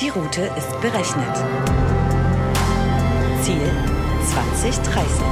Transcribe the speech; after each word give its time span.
Die 0.00 0.10
Route 0.10 0.42
ist 0.58 0.78
berechnet. 0.82 1.36
Ziel 3.40 3.70
2030. 4.26 5.22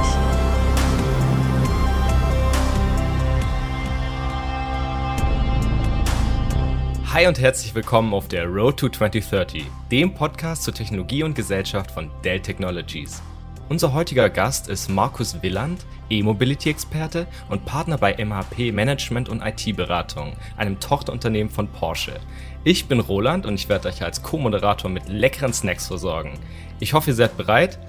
Hi 7.13 7.27
und 7.27 7.39
herzlich 7.39 7.75
willkommen 7.75 8.15
auf 8.15 8.27
der 8.27 8.47
Road 8.47 8.77
to 8.77 8.89
2030, 8.89 9.65
dem 9.91 10.15
Podcast 10.15 10.63
zur 10.63 10.73
Technologie 10.73 11.21
und 11.21 11.35
Gesellschaft 11.35 11.91
von 11.91 12.09
Dell 12.23 12.39
Technologies. 12.39 13.21
Unser 13.67 13.93
heutiger 13.93 14.29
Gast 14.29 14.67
ist 14.67 14.89
Markus 14.89 15.41
Willand, 15.41 15.87
E-Mobility-Experte 16.11 17.25
und 17.49 17.65
Partner 17.65 17.97
bei 17.97 18.13
MHP 18.23 18.71
Management 18.71 19.27
und 19.27 19.41
IT-Beratung, 19.41 20.33
einem 20.55 20.79
Tochterunternehmen 20.79 21.51
von 21.51 21.67
Porsche. 21.67 22.19
Ich 22.63 22.85
bin 22.85 22.99
Roland 22.99 23.47
und 23.47 23.55
ich 23.55 23.67
werde 23.67 23.87
euch 23.87 24.03
als 24.03 24.21
Co-Moderator 24.21 24.91
mit 24.91 25.09
leckeren 25.09 25.51
Snacks 25.51 25.87
versorgen. 25.87 26.37
Ich 26.79 26.93
hoffe, 26.93 27.09
ihr 27.09 27.15
seid 27.15 27.37
bereit. 27.37 27.79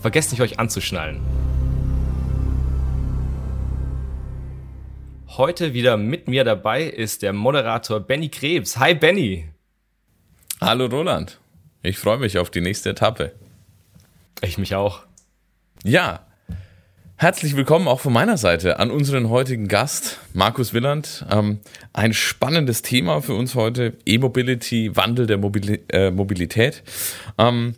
Vergesst 0.00 0.30
nicht, 0.30 0.40
euch 0.40 0.60
anzuschnallen. 0.60 1.20
Heute 5.26 5.74
wieder 5.74 5.96
mit 5.96 6.28
mir 6.28 6.44
dabei 6.44 6.84
ist 6.84 7.22
der 7.22 7.32
Moderator 7.32 7.98
Benny 7.98 8.28
Krebs. 8.28 8.76
Hi 8.78 8.94
Benny. 8.94 9.48
Hallo 10.60 10.86
Roland. 10.86 11.40
Ich 11.82 11.98
freue 11.98 12.18
mich 12.18 12.38
auf 12.38 12.50
die 12.50 12.60
nächste 12.60 12.90
Etappe. 12.90 13.32
Ich 14.40 14.58
mich 14.58 14.76
auch. 14.76 15.03
Ja, 15.86 16.20
herzlich 17.16 17.56
willkommen 17.56 17.88
auch 17.88 18.00
von 18.00 18.14
meiner 18.14 18.38
Seite 18.38 18.78
an 18.78 18.90
unseren 18.90 19.28
heutigen 19.28 19.68
Gast, 19.68 20.18
Markus 20.32 20.72
Willand. 20.72 21.26
Ähm, 21.30 21.58
ein 21.92 22.14
spannendes 22.14 22.80
Thema 22.80 23.20
für 23.20 23.34
uns 23.34 23.54
heute, 23.54 23.92
E-Mobility, 24.06 24.96
Wandel 24.96 25.26
der 25.26 25.36
Mobili 25.36 25.80
äh, 25.90 26.10
Mobilität. 26.10 26.82
Ähm, 27.36 27.74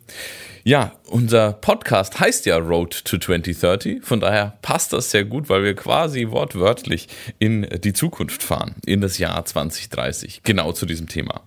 ja, 0.62 0.92
unser 1.08 1.52
Podcast 1.52 2.20
heißt 2.20 2.46
ja 2.46 2.58
Road 2.58 3.04
to 3.04 3.18
2030, 3.18 4.04
von 4.04 4.20
daher 4.20 4.56
passt 4.62 4.92
das 4.92 5.10
sehr 5.10 5.24
gut, 5.24 5.48
weil 5.48 5.64
wir 5.64 5.74
quasi 5.74 6.28
wortwörtlich 6.30 7.08
in 7.41 7.66
die 7.82 7.92
Zukunft 7.92 8.44
fahren, 8.44 8.76
in 8.86 9.00
das 9.00 9.18
Jahr 9.18 9.44
2030, 9.44 10.42
genau 10.44 10.70
zu 10.70 10.86
diesem 10.86 11.08
Thema. 11.08 11.42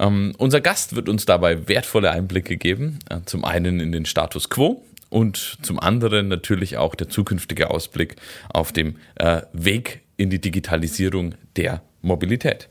Ähm, 0.00 0.34
unser 0.38 0.60
Gast 0.60 0.96
wird 0.96 1.08
uns 1.08 1.26
dabei 1.26 1.68
wertvolle 1.68 2.10
Einblicke 2.10 2.56
geben, 2.56 2.98
äh, 3.08 3.20
zum 3.24 3.44
einen 3.44 3.78
in 3.78 3.92
den 3.92 4.04
Status 4.04 4.48
quo, 4.50 4.84
und 5.12 5.58
zum 5.62 5.78
anderen 5.78 6.28
natürlich 6.28 6.76
auch 6.78 6.94
der 6.94 7.08
zukünftige 7.08 7.70
Ausblick 7.70 8.16
auf 8.48 8.72
dem 8.72 8.96
äh, 9.16 9.42
Weg 9.52 10.02
in 10.16 10.30
die 10.30 10.40
Digitalisierung 10.40 11.34
der 11.56 11.82
Mobilität. 12.00 12.68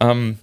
Ähm, 0.00 0.38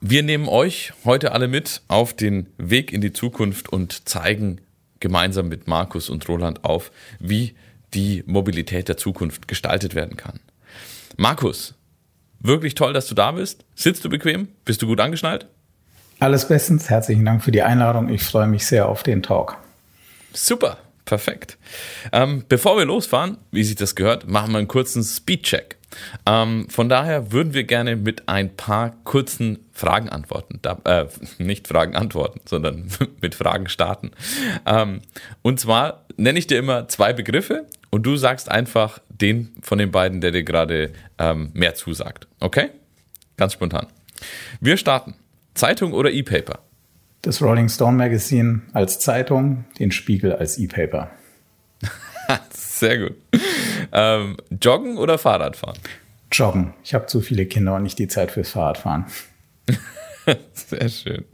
wir 0.00 0.22
nehmen 0.22 0.48
euch 0.48 0.92
heute 1.04 1.32
alle 1.32 1.48
mit 1.48 1.82
auf 1.88 2.14
den 2.14 2.46
Weg 2.56 2.92
in 2.92 3.00
die 3.00 3.12
Zukunft 3.12 3.68
und 3.68 4.08
zeigen 4.08 4.60
gemeinsam 5.00 5.48
mit 5.48 5.68
Markus 5.68 6.08
und 6.08 6.28
Roland 6.28 6.64
auf, 6.64 6.90
wie 7.18 7.54
die 7.94 8.22
Mobilität 8.26 8.88
der 8.88 8.96
Zukunft 8.96 9.48
gestaltet 9.48 9.94
werden 9.94 10.16
kann. 10.16 10.40
Markus, 11.16 11.74
wirklich 12.40 12.74
toll, 12.74 12.92
dass 12.92 13.06
du 13.06 13.14
da 13.14 13.32
bist. 13.32 13.64
Sitzt 13.74 14.04
du 14.04 14.08
bequem? 14.08 14.48
Bist 14.64 14.82
du 14.82 14.86
gut 14.86 15.00
angeschnallt? 15.00 15.46
Alles 16.20 16.48
bestens. 16.48 16.90
Herzlichen 16.90 17.24
Dank 17.24 17.42
für 17.44 17.52
die 17.52 17.62
Einladung. 17.62 18.08
Ich 18.08 18.22
freue 18.22 18.46
mich 18.46 18.66
sehr 18.66 18.88
auf 18.88 19.02
den 19.02 19.22
Talk. 19.22 19.56
Super, 20.32 20.78
perfekt. 21.04 21.58
Ähm, 22.12 22.44
bevor 22.48 22.76
wir 22.76 22.84
losfahren, 22.84 23.38
wie 23.50 23.64
sich 23.64 23.76
das 23.76 23.94
gehört, 23.94 24.28
machen 24.28 24.52
wir 24.52 24.58
einen 24.58 24.68
kurzen 24.68 25.02
Speedcheck. 25.02 25.78
Ähm, 26.26 26.68
von 26.68 26.88
daher 26.88 27.32
würden 27.32 27.54
wir 27.54 27.64
gerne 27.64 27.96
mit 27.96 28.28
ein 28.28 28.54
paar 28.54 28.94
kurzen 29.04 29.58
Fragen 29.72 30.08
antworten. 30.08 30.58
Da, 30.62 30.78
äh, 30.84 31.06
nicht 31.42 31.68
Fragen 31.68 31.96
antworten, 31.96 32.40
sondern 32.44 32.88
mit 33.20 33.34
Fragen 33.34 33.68
starten. 33.68 34.10
Ähm, 34.66 35.00
und 35.42 35.60
zwar 35.60 36.04
nenne 36.16 36.38
ich 36.38 36.46
dir 36.46 36.58
immer 36.58 36.88
zwei 36.88 37.12
Begriffe 37.12 37.66
und 37.90 38.04
du 38.04 38.16
sagst 38.16 38.50
einfach 38.50 39.00
den 39.08 39.54
von 39.62 39.78
den 39.78 39.90
beiden, 39.90 40.20
der 40.20 40.32
dir 40.32 40.44
gerade 40.44 40.92
ähm, 41.18 41.50
mehr 41.54 41.74
zusagt. 41.74 42.28
Okay? 42.40 42.70
Ganz 43.36 43.54
spontan. 43.54 43.86
Wir 44.60 44.76
starten. 44.76 45.14
Zeitung 45.54 45.92
oder 45.92 46.10
E-Paper? 46.10 46.60
Das 47.22 47.42
Rolling 47.42 47.68
Stone 47.68 47.96
Magazine 47.96 48.62
als 48.72 48.98
Zeitung, 48.98 49.64
den 49.78 49.90
Spiegel 49.90 50.32
als 50.32 50.58
E-Paper. 50.58 51.10
Sehr 52.50 52.98
gut. 52.98 53.16
Ähm, 53.92 54.36
joggen 54.60 54.98
oder 54.98 55.18
Fahrradfahren? 55.18 55.78
Joggen. 56.30 56.74
Ich 56.84 56.94
habe 56.94 57.06
zu 57.06 57.20
viele 57.20 57.46
Kinder 57.46 57.74
und 57.74 57.82
nicht 57.82 57.98
die 57.98 58.08
Zeit 58.08 58.30
fürs 58.30 58.50
Fahrradfahren. 58.50 59.06
Sehr 60.52 60.88
schön. 60.88 61.24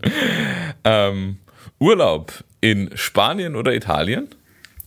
Ähm, 0.84 1.38
Urlaub 1.78 2.44
in 2.60 2.90
Spanien 2.94 3.56
oder 3.56 3.74
Italien? 3.74 4.28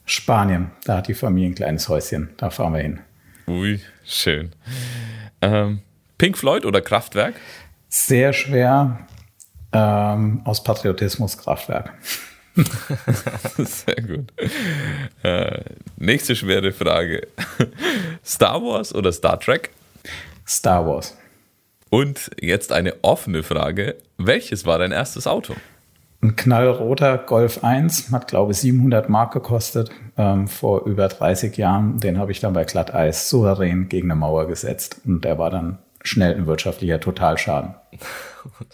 Spanien. 0.06 0.72
Da 0.86 0.98
hat 0.98 1.10
die 1.10 1.14
Familie 1.14 1.50
ein 1.50 1.56
kleines 1.56 1.90
Häuschen. 1.90 2.30
Da 2.38 2.50
fahren 2.50 2.74
wir 2.74 2.82
hin. 2.82 3.00
Ui, 3.48 3.82
schön. 4.06 4.52
Ähm, 5.42 5.82
Pink 6.18 6.38
Floyd 6.38 6.66
oder 6.66 6.82
Kraftwerk? 6.82 7.36
Sehr 7.90 8.34
schwer 8.34 9.08
ähm, 9.72 10.42
aus 10.44 10.64
Patriotismus 10.64 11.38
Kraftwerk. 11.38 11.94
Sehr 13.58 14.02
gut. 14.02 14.34
Äh, 15.24 15.62
nächste 15.98 16.36
schwere 16.36 16.72
Frage. 16.72 17.28
Star 18.26 18.62
Wars 18.62 18.94
oder 18.96 19.12
Star 19.12 19.40
Trek? 19.40 19.72
Star 20.48 20.86
Wars. 20.88 21.16
Und 21.90 22.32
jetzt 22.42 22.72
eine 22.72 22.96
offene 23.04 23.44
Frage. 23.44 23.96
Welches 24.18 24.66
war 24.66 24.80
dein 24.80 24.92
erstes 24.92 25.28
Auto? 25.28 25.54
Ein 26.22 26.36
knallroter 26.36 27.20
Golf 27.20 27.64
1, 27.64 28.12
hat 28.12 28.28
glaube 28.28 28.52
ich 28.52 28.58
700 28.58 29.08
Mark 29.08 29.34
gekostet, 29.34 29.92
ähm, 30.18 30.48
vor 30.48 30.86
über 30.86 31.08
30 31.08 31.56
Jahren. 31.58 32.00
Den 32.00 32.18
habe 32.18 32.32
ich 32.32 32.40
dann 32.40 32.54
bei 32.54 32.64
Glatteis 32.64 33.30
souverän 33.30 33.88
gegen 33.88 34.10
eine 34.10 34.20
Mauer 34.20 34.48
gesetzt 34.48 35.02
und 35.06 35.24
der 35.24 35.38
war 35.38 35.52
dann 35.52 35.78
schnell 36.08 36.36
ein 36.36 36.48
wirtschaftlicher 36.48 37.00
Totalschaden. 37.00 37.76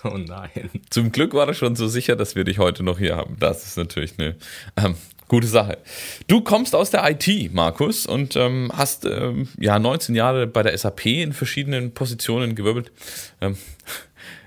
Oh 0.03 0.17
nein. 0.17 0.69
Zum 0.91 1.11
Glück 1.11 1.33
war 1.33 1.47
das 1.47 1.57
schon 1.57 1.75
so 1.75 1.87
sicher, 1.87 2.15
dass 2.15 2.35
wir 2.35 2.43
dich 2.43 2.59
heute 2.59 2.83
noch 2.83 2.99
hier 2.99 3.15
haben. 3.15 3.37
Das 3.39 3.65
ist 3.65 3.75
natürlich 3.75 4.19
eine 4.19 4.35
ähm, 4.77 4.95
gute 5.27 5.47
Sache. 5.47 5.79
Du 6.27 6.41
kommst 6.41 6.75
aus 6.75 6.91
der 6.91 7.09
IT, 7.09 7.51
Markus, 7.53 8.05
und 8.05 8.35
ähm, 8.35 8.71
hast 8.75 9.05
ähm, 9.05 9.47
ja 9.59 9.79
19 9.79 10.13
Jahre 10.13 10.45
bei 10.45 10.61
der 10.61 10.77
SAP 10.77 11.07
in 11.07 11.33
verschiedenen 11.33 11.91
Positionen 11.91 12.53
gewirbelt. 12.53 12.91
Ähm, 13.41 13.57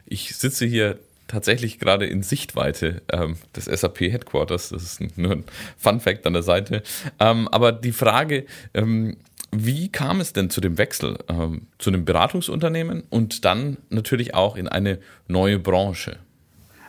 ich 0.05 0.37
sitze 0.37 0.65
hier 0.65 1.01
tatsächlich 1.27 1.81
gerade 1.81 2.07
in 2.07 2.23
Sichtweite 2.23 3.03
ähm, 3.13 3.37
des 3.57 3.65
SAP 3.65 4.01
Headquarters. 4.03 4.69
Das 4.69 4.83
ist 4.83 5.19
nur 5.19 5.33
ein 5.33 5.45
Fun 5.77 6.01
Fact 6.01 6.27
an 6.27 6.35
der 6.35 6.43
Seite. 6.43 6.83
Ähm, 7.19 7.49
aber 7.49 7.73
die 7.73 7.93
Frage, 7.93 8.47
wie 9.53 9.91
kam 9.91 10.21
es 10.21 10.33
denn 10.33 10.51
zu 10.51 10.61
dem 10.61 10.79
Wechsel 10.79 11.19
ähm, 11.29 11.69
zu 11.79 11.91
einem 11.91 12.05
Beratungsunternehmen 12.05 13.05
und 13.11 13.45
dann 13.45 13.79
natürlich 13.91 14.35
auch 14.35 14.57
in 14.57 14.69
eine 14.69 14.99
neue 15.29 15.59
Branche? 15.59 16.17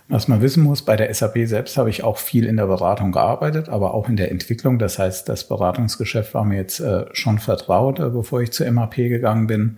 Was 0.09 0.29
man 0.29 0.41
wissen 0.41 0.63
muss, 0.63 0.83
bei 0.83 0.95
der 0.95 1.13
SAP 1.13 1.39
selbst 1.47 1.77
habe 1.77 1.89
ich 1.89 2.03
auch 2.03 2.17
viel 2.17 2.45
in 2.45 2.55
der 2.55 2.67
Beratung 2.67 3.11
gearbeitet, 3.11 3.67
aber 3.67 3.93
auch 3.93 4.07
in 4.07 4.15
der 4.15 4.31
Entwicklung. 4.31 4.79
Das 4.79 4.99
heißt, 4.99 5.27
das 5.27 5.47
Beratungsgeschäft 5.47 6.33
war 6.33 6.45
mir 6.45 6.55
jetzt 6.55 6.79
äh, 6.79 7.05
schon 7.11 7.39
vertraut, 7.39 7.99
äh, 7.99 8.09
bevor 8.09 8.41
ich 8.41 8.51
zur 8.51 8.71
MAP 8.71 8.95
gegangen 8.95 9.47
bin. 9.47 9.77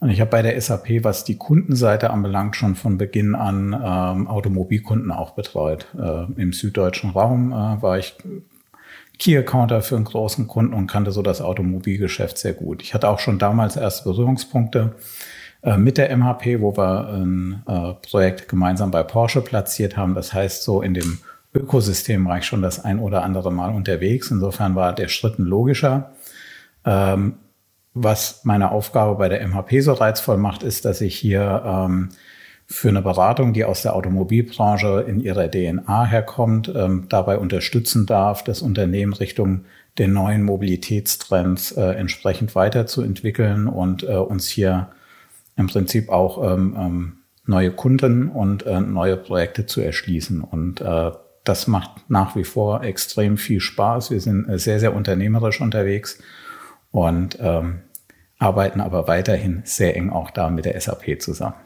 Und 0.00 0.10
ich 0.10 0.20
habe 0.20 0.30
bei 0.30 0.42
der 0.42 0.60
SAP, 0.60 1.02
was 1.02 1.24
die 1.24 1.38
Kundenseite 1.38 2.10
anbelangt, 2.10 2.56
schon 2.56 2.74
von 2.74 2.98
Beginn 2.98 3.34
an 3.34 3.72
ähm, 3.72 4.28
Automobilkunden 4.28 5.10
auch 5.10 5.30
betreut. 5.30 5.86
Äh, 5.98 6.40
Im 6.40 6.52
süddeutschen 6.52 7.10
Raum 7.10 7.50
äh, 7.50 7.82
war 7.82 7.98
ich 7.98 8.16
Key-Accounter 9.18 9.82
für 9.82 9.96
einen 9.96 10.04
großen 10.04 10.46
Kunden 10.46 10.74
und 10.74 10.86
kannte 10.86 11.10
so 11.10 11.22
das 11.22 11.40
Automobilgeschäft 11.40 12.38
sehr 12.38 12.52
gut. 12.52 12.82
Ich 12.82 12.94
hatte 12.94 13.08
auch 13.08 13.18
schon 13.18 13.38
damals 13.38 13.76
erste 13.76 14.04
Berührungspunkte 14.04 14.94
äh, 15.62 15.76
mit 15.76 15.98
der 15.98 16.16
MHP, 16.16 16.60
wo 16.60 16.76
wir 16.76 17.08
ein 17.08 17.62
äh, 17.66 17.94
Projekt 18.08 18.48
gemeinsam 18.48 18.90
bei 18.90 19.02
Porsche 19.02 19.40
platziert 19.40 19.96
haben. 19.96 20.14
Das 20.14 20.32
heißt, 20.32 20.62
so 20.62 20.82
in 20.82 20.94
dem 20.94 21.18
Ökosystem 21.52 22.24
war 22.26 22.38
ich 22.38 22.46
schon 22.46 22.62
das 22.62 22.84
ein 22.84 23.00
oder 23.00 23.24
andere 23.24 23.50
Mal 23.50 23.74
unterwegs. 23.74 24.30
Insofern 24.30 24.74
war 24.74 24.94
der 24.94 25.08
Schritt 25.08 25.38
ein 25.38 25.44
logischer. 25.44 26.12
Ähm, 26.84 27.34
was 27.94 28.44
meine 28.44 28.70
Aufgabe 28.70 29.16
bei 29.16 29.28
der 29.28 29.46
MHP 29.46 29.80
so 29.80 29.92
reizvoll 29.94 30.36
macht, 30.36 30.62
ist, 30.62 30.84
dass 30.84 31.00
ich 31.00 31.16
hier 31.16 31.62
ähm, 31.66 32.10
für 32.70 32.90
eine 32.90 33.00
Beratung, 33.00 33.54
die 33.54 33.64
aus 33.64 33.80
der 33.80 33.96
Automobilbranche 33.96 35.04
in 35.08 35.20
ihrer 35.20 35.50
DNA 35.50 36.04
herkommt, 36.04 36.70
ähm, 36.74 37.06
dabei 37.08 37.38
unterstützen 37.38 38.04
darf, 38.04 38.44
das 38.44 38.60
Unternehmen 38.60 39.14
Richtung 39.14 39.64
den 39.96 40.12
neuen 40.12 40.44
Mobilitätstrends 40.44 41.72
äh, 41.72 41.92
entsprechend 41.92 42.54
weiterzuentwickeln 42.54 43.68
und 43.68 44.02
äh, 44.02 44.16
uns 44.16 44.48
hier 44.48 44.90
im 45.56 45.66
Prinzip 45.66 46.10
auch 46.10 46.52
ähm, 46.52 46.76
ähm, 46.78 47.12
neue 47.46 47.72
Kunden 47.72 48.28
und 48.28 48.66
äh, 48.66 48.80
neue 48.80 49.16
Projekte 49.16 49.64
zu 49.64 49.80
erschließen. 49.80 50.42
Und 50.42 50.82
äh, 50.82 51.10
das 51.44 51.66
macht 51.66 51.90
nach 52.08 52.36
wie 52.36 52.44
vor 52.44 52.84
extrem 52.84 53.38
viel 53.38 53.60
Spaß. 53.60 54.10
Wir 54.10 54.20
sind 54.20 54.46
äh, 54.46 54.58
sehr, 54.58 54.78
sehr 54.78 54.94
unternehmerisch 54.94 55.62
unterwegs 55.62 56.18
und 56.90 57.38
ähm, 57.40 57.80
arbeiten 58.38 58.82
aber 58.82 59.08
weiterhin 59.08 59.62
sehr 59.64 59.96
eng 59.96 60.10
auch 60.10 60.30
da 60.30 60.50
mit 60.50 60.66
der 60.66 60.78
SAP 60.78 61.20
zusammen. 61.20 61.56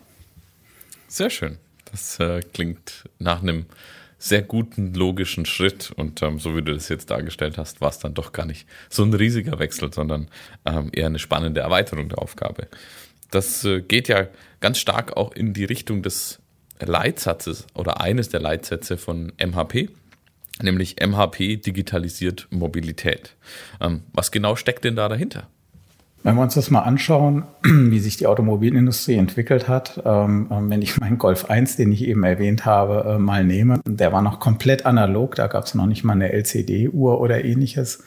Sehr 1.12 1.29
schön. 1.29 1.59
Das 1.91 2.19
äh, 2.20 2.41
klingt 2.41 3.05
nach 3.19 3.43
einem 3.43 3.67
sehr 4.17 4.41
guten 4.41 4.94
logischen 4.94 5.44
Schritt 5.44 5.91
und 5.94 6.23
ähm, 6.23 6.38
so 6.38 6.56
wie 6.56 6.62
du 6.62 6.73
das 6.73 6.88
jetzt 6.88 7.11
dargestellt 7.11 7.59
hast, 7.59 7.82
war 7.82 7.91
es 7.91 7.99
dann 7.99 8.14
doch 8.14 8.32
gar 8.32 8.47
nicht 8.47 8.67
so 8.88 9.03
ein 9.03 9.12
riesiger 9.12 9.59
Wechsel, 9.59 9.93
sondern 9.93 10.29
ähm, 10.64 10.88
eher 10.91 11.09
eine 11.09 11.19
spannende 11.19 11.61
Erweiterung 11.61 12.09
der 12.09 12.19
Aufgabe. 12.19 12.67
Das 13.31 13.62
äh, 13.67 13.82
geht 13.82 14.09
ja 14.09 14.29
ganz 14.61 14.79
stark 14.79 15.14
auch 15.14 15.32
in 15.32 15.53
die 15.53 15.67
Richtung 15.67 16.03
des 16.03 16.38
Leitsatzes 16.81 17.67
oder 17.75 18.00
eines 18.00 18.31
der 18.31 18.41
Leitsätze 18.41 18.97
von 18.97 19.35
MHP, 19.37 19.91
nämlich 20.62 20.97
MHP 20.99 21.59
digitalisiert 21.59 22.47
Mobilität. 22.49 23.37
Ähm, 23.82 24.05
was 24.14 24.31
genau 24.31 24.56
steckt 24.56 24.85
denn 24.87 24.97
da 24.97 25.11
dahinter? 25.11 25.50
Wenn 26.24 26.36
wir 26.36 26.42
uns 26.42 26.54
das 26.54 26.70
mal 26.70 26.82
anschauen, 26.82 27.44
wie 27.62 27.98
sich 27.98 28.16
die 28.16 28.26
Automobilindustrie 28.26 29.16
entwickelt 29.16 29.69
hat, 29.69 30.00
ähm, 30.04 30.48
ähm 30.50 30.70
wenn 30.70 30.82
ich 30.82 30.96
meinen 31.00 31.19
Golf 31.19 31.46
1, 31.50 31.76
den 31.76 31.92
ich 31.92 32.04
eben 32.06 32.22
erwähnt 32.22 32.64
habe, 32.64 33.14
äh, 33.14 33.19
mal 33.19 33.44
nehme, 33.44 33.80
der 33.86 34.12
war 34.12 34.22
noch 34.22 34.38
komplett 34.38 34.86
analog, 34.86 35.34
da 35.34 35.48
gab 35.48 35.64
es 35.64 35.74
noch 35.74 35.86
nicht 35.86 36.04
mal 36.04 36.12
eine 36.12 36.32
LCD-Uhr 36.32 37.20
oder 37.20 37.44
ähnliches. 37.44 38.04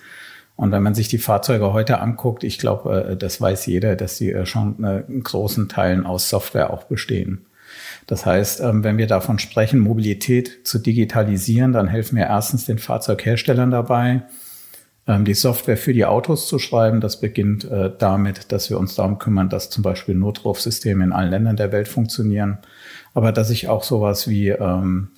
Und 0.55 0.71
wenn 0.71 0.83
man 0.83 0.95
sich 0.95 1.09
die 1.09 1.17
Fahrzeuge 1.17 1.73
heute 1.73 1.99
anguckt, 1.99 2.45
ich 2.45 2.57
glaube, 2.57 3.09
äh, 3.11 3.17
das 3.17 3.41
weiß 3.41 3.65
jeder, 3.65 3.95
dass 3.97 4.17
die 4.17 4.31
äh, 4.31 4.45
schon 4.45 4.81
äh, 4.83 5.03
in 5.09 5.23
großen 5.23 5.67
Teilen 5.67 6.05
aus 6.05 6.29
Software 6.29 6.71
auch 6.71 6.85
bestehen. 6.85 7.45
Das 8.07 8.25
heißt, 8.25 8.61
ähm, 8.61 8.83
wenn 8.83 8.97
wir 8.97 9.07
davon 9.07 9.39
sprechen, 9.39 9.79
Mobilität 9.79 10.65
zu 10.65 10.79
digitalisieren, 10.79 11.73
dann 11.73 11.87
helfen 11.87 12.15
wir 12.15 12.25
erstens 12.25 12.65
den 12.65 12.77
Fahrzeugherstellern 12.77 13.71
dabei, 13.71 14.23
die 15.07 15.33
Software 15.35 15.77
für 15.77 15.93
die 15.93 16.05
Autos 16.05 16.47
zu 16.47 16.57
schreiben. 16.57 16.99
Das 16.99 17.19
beginnt 17.19 17.63
äh, 17.65 17.91
damit, 17.97 18.51
dass 18.51 18.69
wir 18.69 18.79
uns 18.79 18.95
darum 18.95 19.19
kümmern, 19.19 19.49
dass 19.49 19.69
zum 19.69 19.83
Beispiel 19.83 20.15
Notrufsysteme 20.15 21.03
in 21.03 21.11
allen 21.11 21.29
Ländern 21.29 21.57
der 21.57 21.71
Welt 21.71 21.87
funktionieren. 21.87 22.57
Aber 23.13 23.31
dass 23.31 23.51
ich 23.51 23.69
auch 23.69 23.83
sowas 23.83 24.27
wie 24.27 24.49
ähm, 24.49 25.09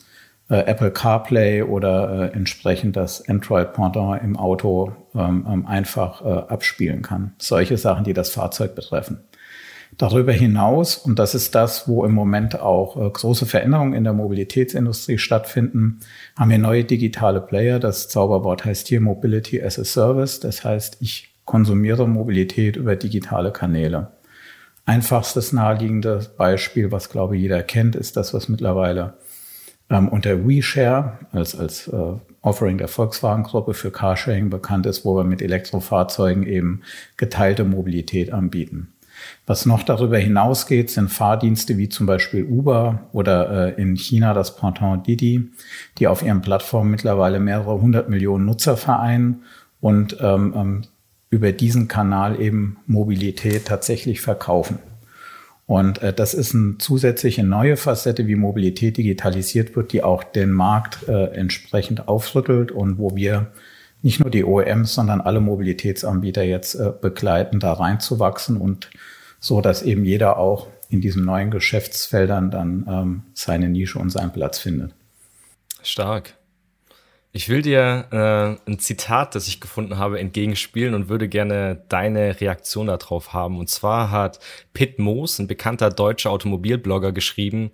äh, 0.49 0.59
Apple 0.59 0.91
CarPlay 0.91 1.63
oder 1.63 2.31
äh, 2.31 2.35
entsprechend 2.35 2.95
das 2.95 3.27
Android 3.29 3.73
Pendant 3.73 4.21
im 4.21 4.37
Auto 4.37 4.93
ähm, 5.15 5.45
ähm 5.49 5.65
einfach 5.65 6.21
äh, 6.21 6.51
abspielen 6.51 7.01
kann. 7.01 7.33
Solche 7.37 7.77
Sachen, 7.77 8.03
die 8.03 8.13
das 8.13 8.29
Fahrzeug 8.29 8.75
betreffen. 8.75 9.21
Darüber 9.97 10.31
hinaus, 10.31 10.95
und 10.95 11.17
das 11.17 11.33
ist 11.33 11.55
das, 11.55 11.87
wo 11.87 12.05
im 12.05 12.13
Moment 12.13 12.59
auch 12.59 12.97
äh, 12.97 13.09
große 13.09 13.47
Veränderungen 13.47 13.93
in 13.93 14.03
der 14.03 14.13
Mobilitätsindustrie 14.13 15.17
stattfinden, 15.17 16.01
haben 16.37 16.51
wir 16.51 16.59
neue 16.59 16.83
digitale 16.83 17.41
Player. 17.41 17.79
Das 17.79 18.07
Zauberwort 18.07 18.63
heißt 18.63 18.87
hier 18.87 19.01
Mobility 19.01 19.61
as 19.61 19.79
a 19.79 19.83
Service. 19.83 20.39
Das 20.39 20.63
heißt, 20.63 20.97
ich 20.99 21.29
konsumiere 21.45 22.07
Mobilität 22.07 22.75
über 22.75 22.95
digitale 22.95 23.51
Kanäle. 23.51 24.11
Einfachstes 24.85 25.51
naheliegende 25.51 26.27
Beispiel, 26.37 26.91
was 26.91 27.09
glaube 27.09 27.35
ich 27.35 27.41
jeder 27.41 27.63
kennt, 27.63 27.95
ist 27.95 28.17
das, 28.17 28.35
was 28.35 28.49
mittlerweile 28.49 29.15
ähm, 29.89 30.09
unter 30.09 30.47
WeShare 30.47 31.17
als, 31.31 31.57
als 31.57 31.87
äh, 31.87 32.13
Offering 32.41 32.77
der 32.77 32.87
Volkswagen-Gruppe 32.87 33.73
für 33.73 33.91
Carsharing 33.91 34.49
bekannt 34.49 34.85
ist, 34.85 35.03
wo 35.03 35.17
wir 35.17 35.23
mit 35.23 35.41
Elektrofahrzeugen 35.41 36.45
eben 36.45 36.83
geteilte 37.17 37.63
Mobilität 37.63 38.31
anbieten. 38.31 38.93
Was 39.45 39.65
noch 39.65 39.83
darüber 39.83 40.17
hinausgeht, 40.17 40.89
sind 40.89 41.09
Fahrdienste 41.09 41.77
wie 41.77 41.89
zum 41.89 42.05
Beispiel 42.05 42.43
Uber 42.43 43.07
oder 43.13 43.77
äh, 43.77 43.81
in 43.81 43.95
China 43.95 44.33
das 44.33 44.55
Pendant 44.55 45.07
Didi, 45.07 45.49
die 45.97 46.07
auf 46.07 46.21
ihren 46.21 46.41
Plattformen 46.41 46.91
mittlerweile 46.91 47.39
mehrere 47.39 47.79
hundert 47.81 48.09
Millionen 48.09 48.45
Nutzer 48.45 48.77
vereinen 48.77 49.43
und 49.79 50.17
ähm, 50.19 50.53
ähm, 50.55 50.81
über 51.29 51.51
diesen 51.51 51.87
Kanal 51.87 52.39
eben 52.41 52.77
Mobilität 52.87 53.65
tatsächlich 53.65 54.21
verkaufen. 54.21 54.79
Und 55.65 56.01
äh, 56.01 56.13
das 56.13 56.33
ist 56.33 56.55
eine 56.55 56.77
zusätzliche 56.77 57.43
neue 57.43 57.75
Facette, 57.75 58.25
wie 58.25 58.35
Mobilität 58.35 58.97
digitalisiert 58.97 59.75
wird, 59.75 59.91
die 59.91 60.01
auch 60.01 60.23
den 60.23 60.51
Markt 60.51 61.07
äh, 61.09 61.25
entsprechend 61.33 62.07
aufrüttelt 62.07 62.71
und 62.71 62.97
wo 62.97 63.15
wir 63.15 63.47
nicht 64.01 64.21
nur 64.21 64.29
die 64.29 64.45
OEMs, 64.45 64.93
sondern 64.93 65.19
alle 65.19 65.41
Mobilitätsanbieter 65.41 66.43
jetzt 66.43 66.75
äh, 66.75 66.93
begleiten, 66.99 67.59
da 67.59 67.73
reinzuwachsen 67.73 68.55
und 68.55 68.89
so 69.39 69.61
dass 69.61 69.81
eben 69.81 70.05
jeder 70.05 70.37
auch 70.37 70.67
in 70.89 71.01
diesen 71.01 71.25
neuen 71.25 71.51
Geschäftsfeldern 71.51 72.51
dann 72.51 72.85
ähm, 72.89 73.23
seine 73.33 73.69
Nische 73.69 73.99
und 73.99 74.09
seinen 74.09 74.31
Platz 74.31 74.59
findet. 74.59 74.93
Stark. 75.83 76.33
Ich 77.33 77.49
will 77.49 77.61
dir 77.61 78.07
äh, 78.11 78.69
ein 78.69 78.79
Zitat, 78.79 79.35
das 79.35 79.47
ich 79.47 79.59
gefunden 79.61 79.97
habe, 79.97 80.19
entgegenspielen 80.19 80.95
und 80.95 81.07
würde 81.07 81.27
gerne 81.27 81.83
deine 81.87 82.41
Reaktion 82.41 82.87
darauf 82.87 83.33
haben. 83.33 83.59
Und 83.59 83.69
zwar 83.69 84.09
hat 84.09 84.39
Pitt 84.73 84.97
Moos, 84.97 85.37
ein 85.37 85.45
bekannter 85.45 85.89
deutscher 85.89 86.31
Automobilblogger, 86.31 87.11
geschrieben, 87.11 87.71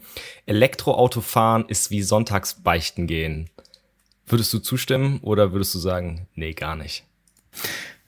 Elektroautofahren 0.48 1.66
ist 1.70 1.92
wie 1.92 2.02
Sonntagsbeichten 2.02 3.08
gehen. 3.08 3.50
Würdest 4.26 4.54
du 4.54 4.60
zustimmen 4.60 5.20
oder 5.22 5.54
würdest 5.54 5.74
du 5.76 5.80
sagen, 5.80 6.28
nee, 6.36 6.54
gar 6.54 6.76
nicht? 6.76 7.06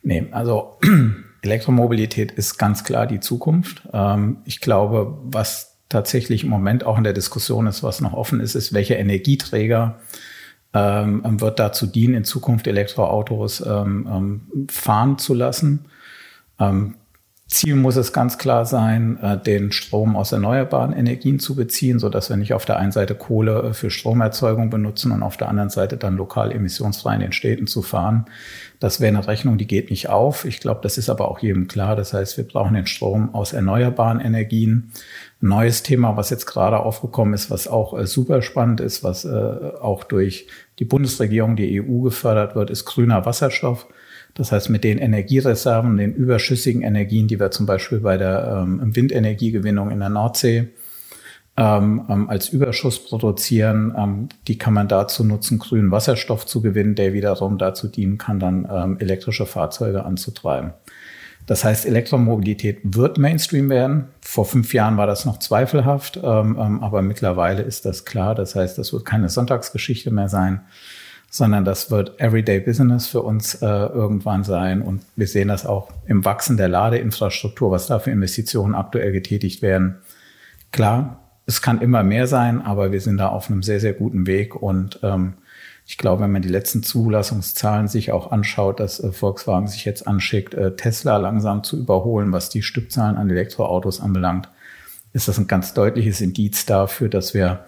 Nee, 0.02 0.28
also 0.32 0.78
Elektromobilität 1.46 2.32
ist 2.32 2.58
ganz 2.58 2.84
klar 2.84 3.08
die 3.08 3.20
Zukunft. 3.20 3.88
Ähm, 3.94 4.38
ich 4.46 4.60
glaube, 4.60 5.18
was 5.24 5.78
tatsächlich 5.90 6.44
im 6.44 6.50
Moment 6.50 6.86
auch 6.86 6.98
in 6.98 7.04
der 7.04 7.14
Diskussion 7.14 7.68
ist, 7.68 7.84
was 7.84 8.02
noch 8.02 8.14
offen 8.14 8.40
ist, 8.40 8.56
ist, 8.56 8.74
welcher 8.74 8.98
Energieträger 8.98 10.00
ähm, 10.74 11.40
wird 11.40 11.60
dazu 11.60 11.88
dienen, 11.88 12.16
in 12.16 12.24
Zukunft 12.26 12.68
Elektroautos 12.68 13.64
ähm, 13.66 14.68
fahren 14.70 15.18
zu 15.18 15.34
lassen. 15.34 15.86
Ziel 17.48 17.76
muss 17.76 17.96
es 17.96 18.12
ganz 18.12 18.40
klar 18.40 18.66
sein, 18.66 19.20
äh, 19.22 19.38
den 19.38 19.72
Strom 19.72 20.16
aus 20.16 20.32
erneuerbaren 20.32 20.94
Energien 20.94 21.38
zu 21.38 21.56
beziehen, 21.56 22.00
so 22.00 22.10
dass 22.10 22.30
wir 22.30 22.38
nicht 22.38 22.56
auf 22.56 22.66
der 22.66 22.78
einen 22.78 22.92
Seite 22.92 23.14
Kohle 23.14 23.62
äh, 23.62 23.74
für 23.74 23.92
Stromerzeugung 23.92 24.72
benutzen 24.72 25.12
und 25.12 25.22
auf 25.22 25.38
der 25.38 25.50
anderen 25.50 25.70
Seite 25.70 25.96
dann 25.98 26.18
lokal 26.18 26.52
emissionsfrei 26.52 27.14
in 27.14 27.20
den 27.20 27.34
Städten 27.34 27.68
zu 27.68 27.84
fahren. 27.84 28.26
Das 28.80 29.00
wäre 29.00 29.16
eine 29.16 29.28
Rechnung, 29.28 29.60
die 29.60 29.68
geht 29.68 29.92
nicht 29.92 30.10
auf. 30.10 30.44
Ich 30.46 30.60
glaube, 30.60 30.80
das 30.82 30.98
ist 30.98 31.08
aber 31.08 31.30
auch 31.30 31.38
jedem 31.38 31.68
klar. 31.68 31.96
Das 31.96 32.14
heißt, 32.14 32.36
wir 32.38 32.48
brauchen 32.48 32.74
den 32.74 32.88
Strom 32.88 33.36
aus 33.36 33.54
erneuerbaren 33.54 34.20
Energien. 34.20 34.92
Ein 35.40 35.50
neues 35.50 35.84
Thema, 35.84 36.18
was 36.18 36.32
jetzt 36.32 36.48
gerade 36.48 36.80
aufgekommen 36.80 37.36
ist, 37.36 37.52
was 37.52 37.68
auch 37.68 37.96
äh, 37.96 38.08
super 38.08 38.42
spannend 38.42 38.82
ist, 38.82 39.04
was 39.04 39.24
auch 39.26 40.04
durch 40.04 40.48
die 40.80 40.86
Bundesregierung, 40.86 41.56
die 41.56 41.80
EU 41.80 42.02
gefördert 42.02 42.56
wird, 42.56 42.72
ist 42.72 42.86
grüner 42.86 43.24
Wasserstoff. 43.26 43.86
Das 44.36 44.52
heißt, 44.52 44.70
mit 44.70 44.84
den 44.84 44.98
Energiereserven, 44.98 45.98
den 45.98 46.14
überschüssigen 46.14 46.82
Energien, 46.82 47.28
die 47.28 47.40
wir 47.40 47.52
zum 47.52 47.66
Beispiel 47.66 48.02
bei 48.02 48.18
der 48.18 48.64
ähm, 48.64 48.96
Windenergiegewinnung 48.96 49.92
in 49.92 50.00
der 50.00 50.10
Nordsee 50.10 50.68
ähm, 51.56 52.06
ähm, 52.10 52.30
als 52.30 52.50
Überschuss 52.50 53.02
produzieren, 53.06 53.96
ähm, 53.98 54.30
die 54.50 54.58
kann 54.58 54.74
man 54.74 54.90
dazu 54.90 55.24
nutzen, 55.24 55.58
grünen 55.58 55.90
Wasserstoff 55.90 56.46
zu 56.46 56.62
gewinnen, 56.62 56.96
der 56.96 57.14
wiederum 57.14 57.58
dazu 57.58 57.88
dienen 57.88 58.18
kann, 58.18 58.42
dann 58.42 58.68
ähm, 58.70 58.98
elektrische 59.00 59.46
Fahrzeuge 59.46 60.04
anzutreiben. 60.04 60.74
Das 61.46 61.64
heißt, 61.64 61.86
Elektromobilität 61.86 62.80
wird 62.84 63.18
Mainstream 63.18 63.70
werden. 63.70 64.10
Vor 64.20 64.46
fünf 64.46 64.74
Jahren 64.74 64.98
war 64.98 65.08
das 65.08 65.24
noch 65.24 65.40
zweifelhaft, 65.40 66.20
ähm, 66.22 66.58
aber 66.58 67.02
mittlerweile 67.04 67.62
ist 67.62 67.86
das 67.86 68.04
klar. 68.04 68.36
Das 68.36 68.56
heißt, 68.56 68.78
das 68.78 68.92
wird 68.92 69.06
keine 69.06 69.30
Sonntagsgeschichte 69.30 70.12
mehr 70.12 70.28
sein 70.28 70.62
sondern 71.36 71.66
das 71.66 71.92
wird 71.92 72.18
Everyday 72.22 72.62
Business 72.62 73.08
für 73.08 73.22
uns 73.22 73.56
äh, 73.56 73.66
irgendwann 73.66 74.46
sein. 74.46 74.82
Und 74.82 75.02
wir 75.18 75.28
sehen 75.28 75.50
das 75.50 75.66
auch 75.66 75.90
im 76.08 76.24
Wachsen 76.24 76.56
der 76.56 76.70
Ladeinfrastruktur, 76.70 77.72
was 77.72 77.88
da 77.88 78.00
für 78.00 78.12
Investitionen 78.12 78.74
aktuell 78.74 79.12
getätigt 79.12 79.62
werden. 79.62 79.98
Klar, 80.72 81.20
es 81.46 81.62
kann 81.62 81.82
immer 81.82 82.04
mehr 82.04 82.28
sein, 82.28 82.62
aber 82.62 82.94
wir 82.94 83.02
sind 83.02 83.18
da 83.18 83.28
auf 83.28 83.50
einem 83.50 83.64
sehr, 83.64 83.82
sehr 83.82 83.92
guten 83.92 84.28
Weg. 84.28 84.56
Und 84.56 85.02
ähm, 85.04 85.34
ich 85.86 85.98
glaube, 85.98 86.24
wenn 86.24 86.32
man 86.32 86.42
die 86.42 86.48
letzten 86.48 86.84
Zulassungszahlen 86.84 87.90
sich 87.90 88.14
auch 88.14 88.32
anschaut, 88.32 88.80
dass 88.80 89.02
äh, 89.02 89.12
Volkswagen 89.12 89.68
sich 89.68 89.84
jetzt 89.84 90.08
anschickt, 90.08 90.54
äh, 90.54 90.78
Tesla 90.78 91.18
langsam 91.18 91.66
zu 91.66 91.78
überholen, 91.78 92.32
was 92.32 92.48
die 92.48 92.62
Stückzahlen 92.62 93.18
an 93.18 93.30
Elektroautos 93.30 94.00
anbelangt, 94.00 94.48
ist 95.12 95.28
das 95.28 95.38
ein 95.38 95.48
ganz 95.48 95.74
deutliches 95.74 96.22
Indiz 96.22 96.66
dafür, 96.66 97.10
dass 97.10 97.34
wir 97.34 97.66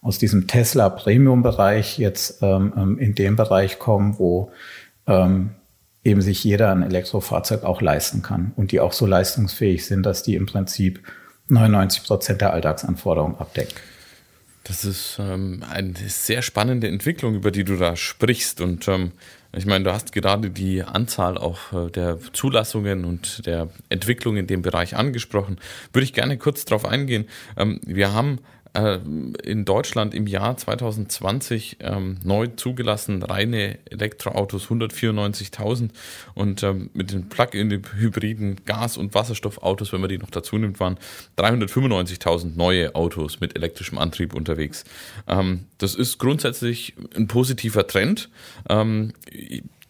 aus 0.00 0.18
diesem 0.18 0.46
Tesla 0.46 0.88
Premium-Bereich 0.88 1.98
jetzt 1.98 2.42
ähm, 2.42 2.72
ähm, 2.76 2.98
in 2.98 3.14
den 3.14 3.36
Bereich 3.36 3.78
kommen, 3.78 4.18
wo 4.18 4.52
ähm, 5.06 5.50
eben 6.04 6.22
sich 6.22 6.44
jeder 6.44 6.70
ein 6.70 6.82
Elektrofahrzeug 6.82 7.64
auch 7.64 7.80
leisten 7.80 8.22
kann 8.22 8.52
und 8.56 8.72
die 8.72 8.80
auch 8.80 8.92
so 8.92 9.06
leistungsfähig 9.06 9.84
sind, 9.86 10.04
dass 10.04 10.22
die 10.22 10.36
im 10.36 10.46
Prinzip 10.46 11.02
99 11.48 12.04
Prozent 12.04 12.40
der 12.40 12.52
Alltagsanforderungen 12.52 13.38
abdecken. 13.38 13.74
Das 14.64 14.84
ist 14.84 15.16
ähm, 15.18 15.64
eine 15.70 15.94
sehr 16.08 16.42
spannende 16.42 16.88
Entwicklung, 16.88 17.34
über 17.34 17.50
die 17.50 17.64
du 17.64 17.76
da 17.76 17.96
sprichst. 17.96 18.60
Und 18.60 18.86
ähm, 18.86 19.12
ich 19.56 19.64
meine, 19.64 19.84
du 19.84 19.92
hast 19.94 20.12
gerade 20.12 20.50
die 20.50 20.82
Anzahl 20.82 21.38
auch 21.38 21.72
äh, 21.72 21.90
der 21.90 22.18
Zulassungen 22.34 23.06
und 23.06 23.46
der 23.46 23.70
Entwicklung 23.88 24.36
in 24.36 24.46
dem 24.46 24.60
Bereich 24.60 24.94
angesprochen. 24.94 25.58
Würde 25.94 26.04
ich 26.04 26.12
gerne 26.12 26.36
kurz 26.36 26.66
darauf 26.66 26.84
eingehen. 26.84 27.28
Ähm, 27.56 27.80
wir 27.86 28.12
haben 28.12 28.40
äh, 28.74 28.98
in 29.42 29.64
Deutschland 29.64 30.14
im 30.14 30.26
Jahr 30.26 30.56
2020 30.56 31.78
ähm, 31.80 32.18
neu 32.22 32.48
zugelassen, 32.48 33.22
reine 33.22 33.78
Elektroautos 33.90 34.66
194.000 34.68 35.90
und 36.34 36.62
ähm, 36.62 36.90
mit 36.94 37.12
den 37.12 37.28
Plug-in-Hybriden 37.28 38.64
Gas- 38.64 38.96
und 38.96 39.14
Wasserstoffautos, 39.14 39.92
wenn 39.92 40.00
man 40.00 40.10
die 40.10 40.18
noch 40.18 40.30
dazu 40.30 40.58
nimmt, 40.58 40.80
waren 40.80 40.98
395.000 41.36 42.56
neue 42.56 42.94
Autos 42.94 43.40
mit 43.40 43.56
elektrischem 43.56 43.98
Antrieb 43.98 44.34
unterwegs. 44.34 44.84
Ähm, 45.26 45.64
das 45.78 45.94
ist 45.94 46.18
grundsätzlich 46.18 46.94
ein 47.16 47.26
positiver 47.26 47.86
Trend. 47.86 48.28
Ähm, 48.68 49.12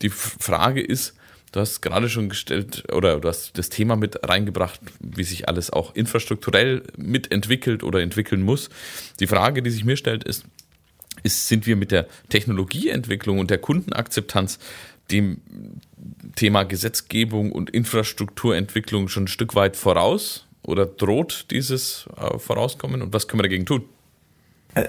die 0.02 0.10
Frage 0.10 0.80
ist, 0.80 1.17
Du 1.52 1.60
hast 1.60 1.80
gerade 1.80 2.08
schon 2.08 2.28
gestellt 2.28 2.84
oder 2.92 3.20
du 3.20 3.28
hast 3.28 3.56
das 3.56 3.70
Thema 3.70 3.96
mit 3.96 4.28
reingebracht, 4.28 4.80
wie 5.00 5.24
sich 5.24 5.48
alles 5.48 5.70
auch 5.70 5.94
infrastrukturell 5.94 6.82
mitentwickelt 6.96 7.82
oder 7.82 8.00
entwickeln 8.00 8.42
muss. 8.42 8.68
Die 9.20 9.26
Frage, 9.26 9.62
die 9.62 9.70
sich 9.70 9.84
mir 9.84 9.96
stellt, 9.96 10.24
ist, 10.24 10.44
ist 11.22 11.48
sind 11.48 11.66
wir 11.66 11.76
mit 11.76 11.90
der 11.90 12.06
Technologieentwicklung 12.28 13.38
und 13.38 13.50
der 13.50 13.58
Kundenakzeptanz 13.58 14.58
dem 15.10 15.40
Thema 16.36 16.64
Gesetzgebung 16.64 17.50
und 17.52 17.70
Infrastrukturentwicklung 17.70 19.08
schon 19.08 19.24
ein 19.24 19.28
Stück 19.28 19.54
weit 19.54 19.76
voraus 19.76 20.46
oder 20.62 20.84
droht 20.84 21.46
dieses 21.50 22.06
äh, 22.16 22.38
Vorauskommen 22.38 23.00
und 23.00 23.14
was 23.14 23.26
können 23.26 23.38
wir 23.38 23.44
dagegen 23.44 23.64
tun? 23.64 23.84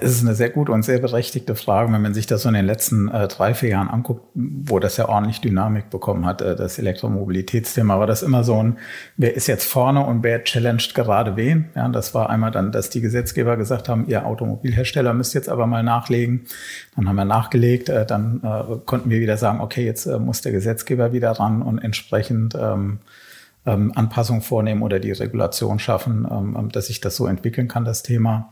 Es 0.00 0.12
ist 0.12 0.22
eine 0.22 0.34
sehr 0.34 0.50
gute 0.50 0.72
und 0.72 0.82
sehr 0.82 0.98
berechtigte 0.98 1.54
Frage, 1.54 1.92
wenn 1.92 2.02
man 2.02 2.14
sich 2.14 2.26
das 2.26 2.42
so 2.42 2.48
in 2.48 2.54
den 2.54 2.66
letzten 2.66 3.08
äh, 3.08 3.28
drei, 3.28 3.54
vier 3.54 3.70
Jahren 3.70 3.88
anguckt, 3.88 4.24
wo 4.34 4.78
das 4.78 4.96
ja 4.96 5.08
ordentlich 5.08 5.40
Dynamik 5.40 5.90
bekommen 5.90 6.26
hat, 6.26 6.42
äh, 6.42 6.54
das 6.56 6.78
Elektromobilitätsthema. 6.78 7.98
War 7.98 8.06
das 8.06 8.22
immer 8.22 8.44
so 8.44 8.62
ein, 8.62 8.78
wer 9.16 9.34
ist 9.34 9.46
jetzt 9.46 9.66
vorne 9.66 10.04
und 10.04 10.22
wer 10.22 10.44
challenged 10.44 10.94
gerade 10.94 11.36
wen? 11.36 11.70
Ja, 11.74 11.88
das 11.88 12.14
war 12.14 12.30
einmal 12.30 12.50
dann, 12.50 12.72
dass 12.72 12.90
die 12.90 13.00
Gesetzgeber 13.00 13.56
gesagt 13.56 13.88
haben, 13.88 14.06
ihr 14.06 14.26
Automobilhersteller 14.26 15.14
müsst 15.14 15.34
jetzt 15.34 15.48
aber 15.48 15.66
mal 15.66 15.82
nachlegen. 15.82 16.46
Dann 16.96 17.08
haben 17.08 17.16
wir 17.16 17.24
nachgelegt, 17.24 17.88
äh, 17.88 18.06
dann 18.06 18.40
äh, 18.42 18.76
konnten 18.84 19.10
wir 19.10 19.20
wieder 19.20 19.36
sagen, 19.36 19.60
okay, 19.60 19.84
jetzt 19.84 20.06
äh, 20.06 20.18
muss 20.18 20.42
der 20.42 20.52
Gesetzgeber 20.52 21.12
wieder 21.12 21.32
ran 21.32 21.62
und 21.62 21.78
entsprechend 21.78 22.54
ähm, 22.54 23.00
ähm, 23.66 23.92
Anpassungen 23.94 24.42
vornehmen 24.42 24.82
oder 24.82 25.00
die 25.00 25.12
Regulation 25.12 25.78
schaffen, 25.78 26.26
ähm, 26.30 26.68
dass 26.72 26.86
sich 26.86 27.00
das 27.00 27.16
so 27.16 27.26
entwickeln 27.26 27.68
kann, 27.68 27.84
das 27.84 28.02
Thema. 28.02 28.50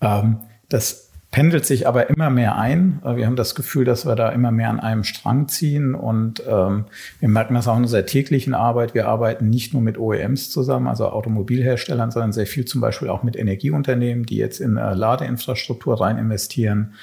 Ähm, 0.00 0.38
das 0.72 1.12
pendelt 1.32 1.64
sich 1.64 1.88
aber 1.88 2.10
immer 2.10 2.30
mehr 2.30 2.56
ein. 2.56 3.00
Äh, 3.04 3.16
wir 3.16 3.26
haben 3.26 3.36
das 3.36 3.56
Gefühl, 3.56 3.84
dass 3.84 4.06
wir 4.06 4.14
da 4.14 4.28
immer 4.28 4.52
mehr 4.52 4.70
an 4.70 4.78
einem 4.78 5.02
Strang 5.02 5.48
ziehen 5.48 5.94
und 5.94 6.42
ähm, 6.46 6.84
wir 7.18 7.28
merken 7.28 7.54
das 7.54 7.66
auch 7.66 7.76
in 7.76 7.82
unserer 7.82 8.06
täglichen 8.06 8.54
Arbeit. 8.54 8.94
Wir 8.94 9.08
arbeiten 9.08 9.48
nicht 9.50 9.72
nur 9.72 9.82
mit 9.82 9.98
OEMs 9.98 10.50
zusammen, 10.50 10.86
also 10.86 11.08
Automobilherstellern, 11.08 12.10
sondern 12.10 12.32
sehr 12.32 12.46
viel 12.46 12.66
zum 12.66 12.80
Beispiel 12.80 13.08
auch 13.08 13.22
mit 13.22 13.34
Energieunternehmen, 13.34 14.24
die 14.24 14.36
jetzt 14.36 14.60
in 14.60 14.76
äh, 14.76 14.94
Ladeinfrastruktur 14.94 16.00
rein 16.00 16.18
investieren. 16.18 16.94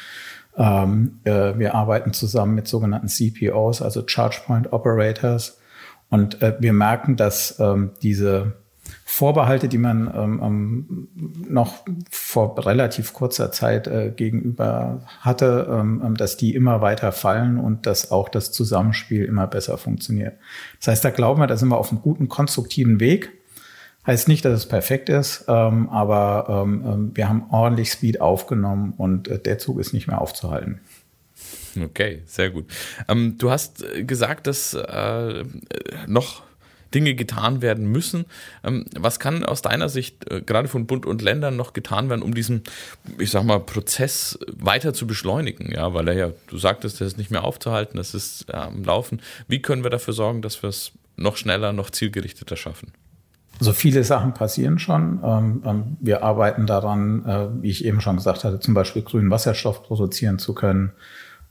Ähm, 0.55 1.19
äh, 1.23 1.57
wir 1.57 1.73
arbeiten 1.73 2.13
zusammen 2.13 2.53
mit 2.53 2.67
sogenannten 2.67 3.07
CPOs, 3.07 3.81
also 3.81 4.03
Charge 4.05 4.41
Point 4.45 4.71
Operators. 4.71 5.59
Und 6.09 6.41
äh, 6.41 6.55
wir 6.59 6.73
merken, 6.73 7.15
dass 7.15 7.59
ähm, 7.59 7.91
diese 8.03 8.53
Vorbehalte, 9.05 9.67
die 9.67 9.77
man 9.77 10.11
ähm, 10.15 10.39
ähm, 10.41 11.07
noch 11.49 11.85
vor 12.09 12.65
relativ 12.65 13.13
kurzer 13.13 13.51
Zeit 13.51 13.87
äh, 13.87 14.13
gegenüber 14.15 15.01
hatte, 15.19 15.67
ähm, 15.69 16.01
ähm, 16.05 16.15
dass 16.15 16.37
die 16.37 16.55
immer 16.55 16.81
weiter 16.81 17.11
fallen 17.11 17.57
und 17.59 17.85
dass 17.85 18.11
auch 18.11 18.29
das 18.29 18.51
Zusammenspiel 18.51 19.25
immer 19.25 19.47
besser 19.47 19.77
funktioniert. 19.77 20.37
Das 20.77 20.87
heißt, 20.89 21.05
da 21.05 21.09
glauben 21.09 21.41
wir, 21.41 21.47
da 21.47 21.57
sind 21.57 21.69
wir 21.69 21.77
auf 21.77 21.91
einem 21.91 22.01
guten, 22.01 22.29
konstruktiven 22.29 22.99
Weg. 22.99 23.31
Heißt 24.07 24.27
nicht, 24.27 24.45
dass 24.45 24.53
es 24.53 24.67
perfekt 24.67 25.09
ist, 25.09 25.45
ähm, 25.47 25.89
aber 25.89 26.63
ähm, 26.63 27.11
wir 27.13 27.27
haben 27.27 27.45
ordentlich 27.51 27.91
Speed 27.91 28.21
aufgenommen 28.21 28.93
und 28.95 29.27
äh, 29.27 29.39
der 29.39 29.57
Zug 29.57 29.79
ist 29.79 29.93
nicht 29.93 30.07
mehr 30.07 30.21
aufzuhalten. 30.21 30.79
Okay, 31.79 32.23
sehr 32.25 32.49
gut. 32.49 32.65
Du 33.37 33.51
hast 33.51 33.83
äh, 33.83 34.03
gesagt, 34.03 34.47
dass 34.47 34.73
äh, 34.73 35.43
noch 36.07 36.43
Dinge 36.93 37.15
getan 37.15 37.61
werden 37.61 37.91
müssen. 37.91 38.25
Ähm, 38.63 38.85
was 38.97 39.19
kann 39.19 39.43
aus 39.43 39.61
deiner 39.61 39.89
Sicht 39.89 40.29
äh, 40.31 40.41
gerade 40.41 40.67
von 40.67 40.87
Bund 40.87 41.05
und 41.05 41.21
Ländern 41.21 41.55
noch 41.55 41.73
getan 41.73 42.09
werden, 42.09 42.21
um 42.21 42.33
diesen, 42.33 42.63
ich 43.17 43.31
sag 43.31 43.43
mal, 43.43 43.59
Prozess 43.59 44.39
weiter 44.47 44.93
zu 44.93 45.07
beschleunigen? 45.07 45.71
Ja, 45.71 45.93
weil 45.93 46.07
er 46.07 46.13
ja, 46.13 46.31
du 46.47 46.57
sagtest, 46.57 47.01
das 47.01 47.09
ist 47.09 47.17
nicht 47.17 47.31
mehr 47.31 47.43
aufzuhalten, 47.43 47.97
das 47.97 48.13
ist 48.13 48.53
am 48.53 48.83
Laufen. 48.83 49.21
Wie 49.47 49.61
können 49.61 49.83
wir 49.83 49.89
dafür 49.89 50.13
sorgen, 50.13 50.41
dass 50.41 50.61
wir 50.63 50.69
es 50.69 50.91
noch 51.15 51.37
schneller, 51.37 51.73
noch 51.73 51.89
zielgerichteter 51.89 52.55
schaffen? 52.55 52.91
So 53.61 53.73
viele 53.73 54.05
Sachen 54.05 54.33
passieren 54.33 54.79
schon. 54.79 55.19
Ähm, 55.21 55.63
ähm, 55.65 55.97
wir 55.99 56.23
arbeiten 56.23 56.65
daran, 56.65 57.25
äh, 57.25 57.47
wie 57.61 57.69
ich 57.69 57.83
eben 57.83 57.99
schon 57.99 58.15
gesagt 58.15 58.45
hatte, 58.45 58.59
zum 58.61 58.73
Beispiel 58.73 59.01
grünen 59.01 59.29
Wasserstoff 59.29 59.83
produzieren 59.83 60.39
zu 60.39 60.53
können. 60.53 60.93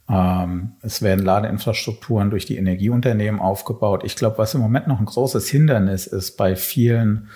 Ähm, 0.09 0.71
es 0.81 1.01
werden 1.01 1.23
Ladeinfrastrukturen 1.23 2.29
durch 2.31 2.45
die 2.45 2.57
Energieunternehmen 2.57 3.39
aufgebaut. 3.39 4.03
Ich 4.03 4.15
glaube, 4.15 4.39
was 4.39 4.55
im 4.55 4.61
Moment 4.61 4.87
noch 4.87 4.99
ein 4.99 5.05
großes 5.05 5.47
Hindernis 5.47 6.07
ist 6.07 6.35
bei 6.35 6.55
vielen, 6.55 7.29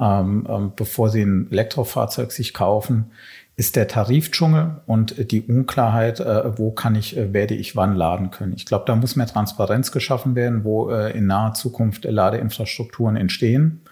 ähm, 0.00 0.46
ähm, 0.48 0.72
bevor 0.74 1.10
sie 1.10 1.22
ein 1.22 1.48
Elektrofahrzeug 1.50 2.32
sich 2.32 2.54
kaufen, 2.54 3.12
ist 3.56 3.76
der 3.76 3.86
Tarifdschungel 3.86 4.80
und 4.86 5.30
die 5.30 5.42
Unklarheit, 5.42 6.18
äh, 6.18 6.58
wo 6.58 6.72
kann 6.72 6.96
ich, 6.96 7.16
äh, 7.16 7.32
werde 7.32 7.54
ich 7.54 7.76
wann 7.76 7.94
laden 7.94 8.30
können. 8.30 8.54
Ich 8.56 8.66
glaube, 8.66 8.84
da 8.86 8.96
muss 8.96 9.14
mehr 9.14 9.28
Transparenz 9.28 9.92
geschaffen 9.92 10.34
werden, 10.34 10.64
wo 10.64 10.90
äh, 10.90 11.16
in 11.16 11.26
naher 11.26 11.54
Zukunft 11.54 12.04
Ladeinfrastrukturen 12.04 13.16
entstehen, 13.16 13.82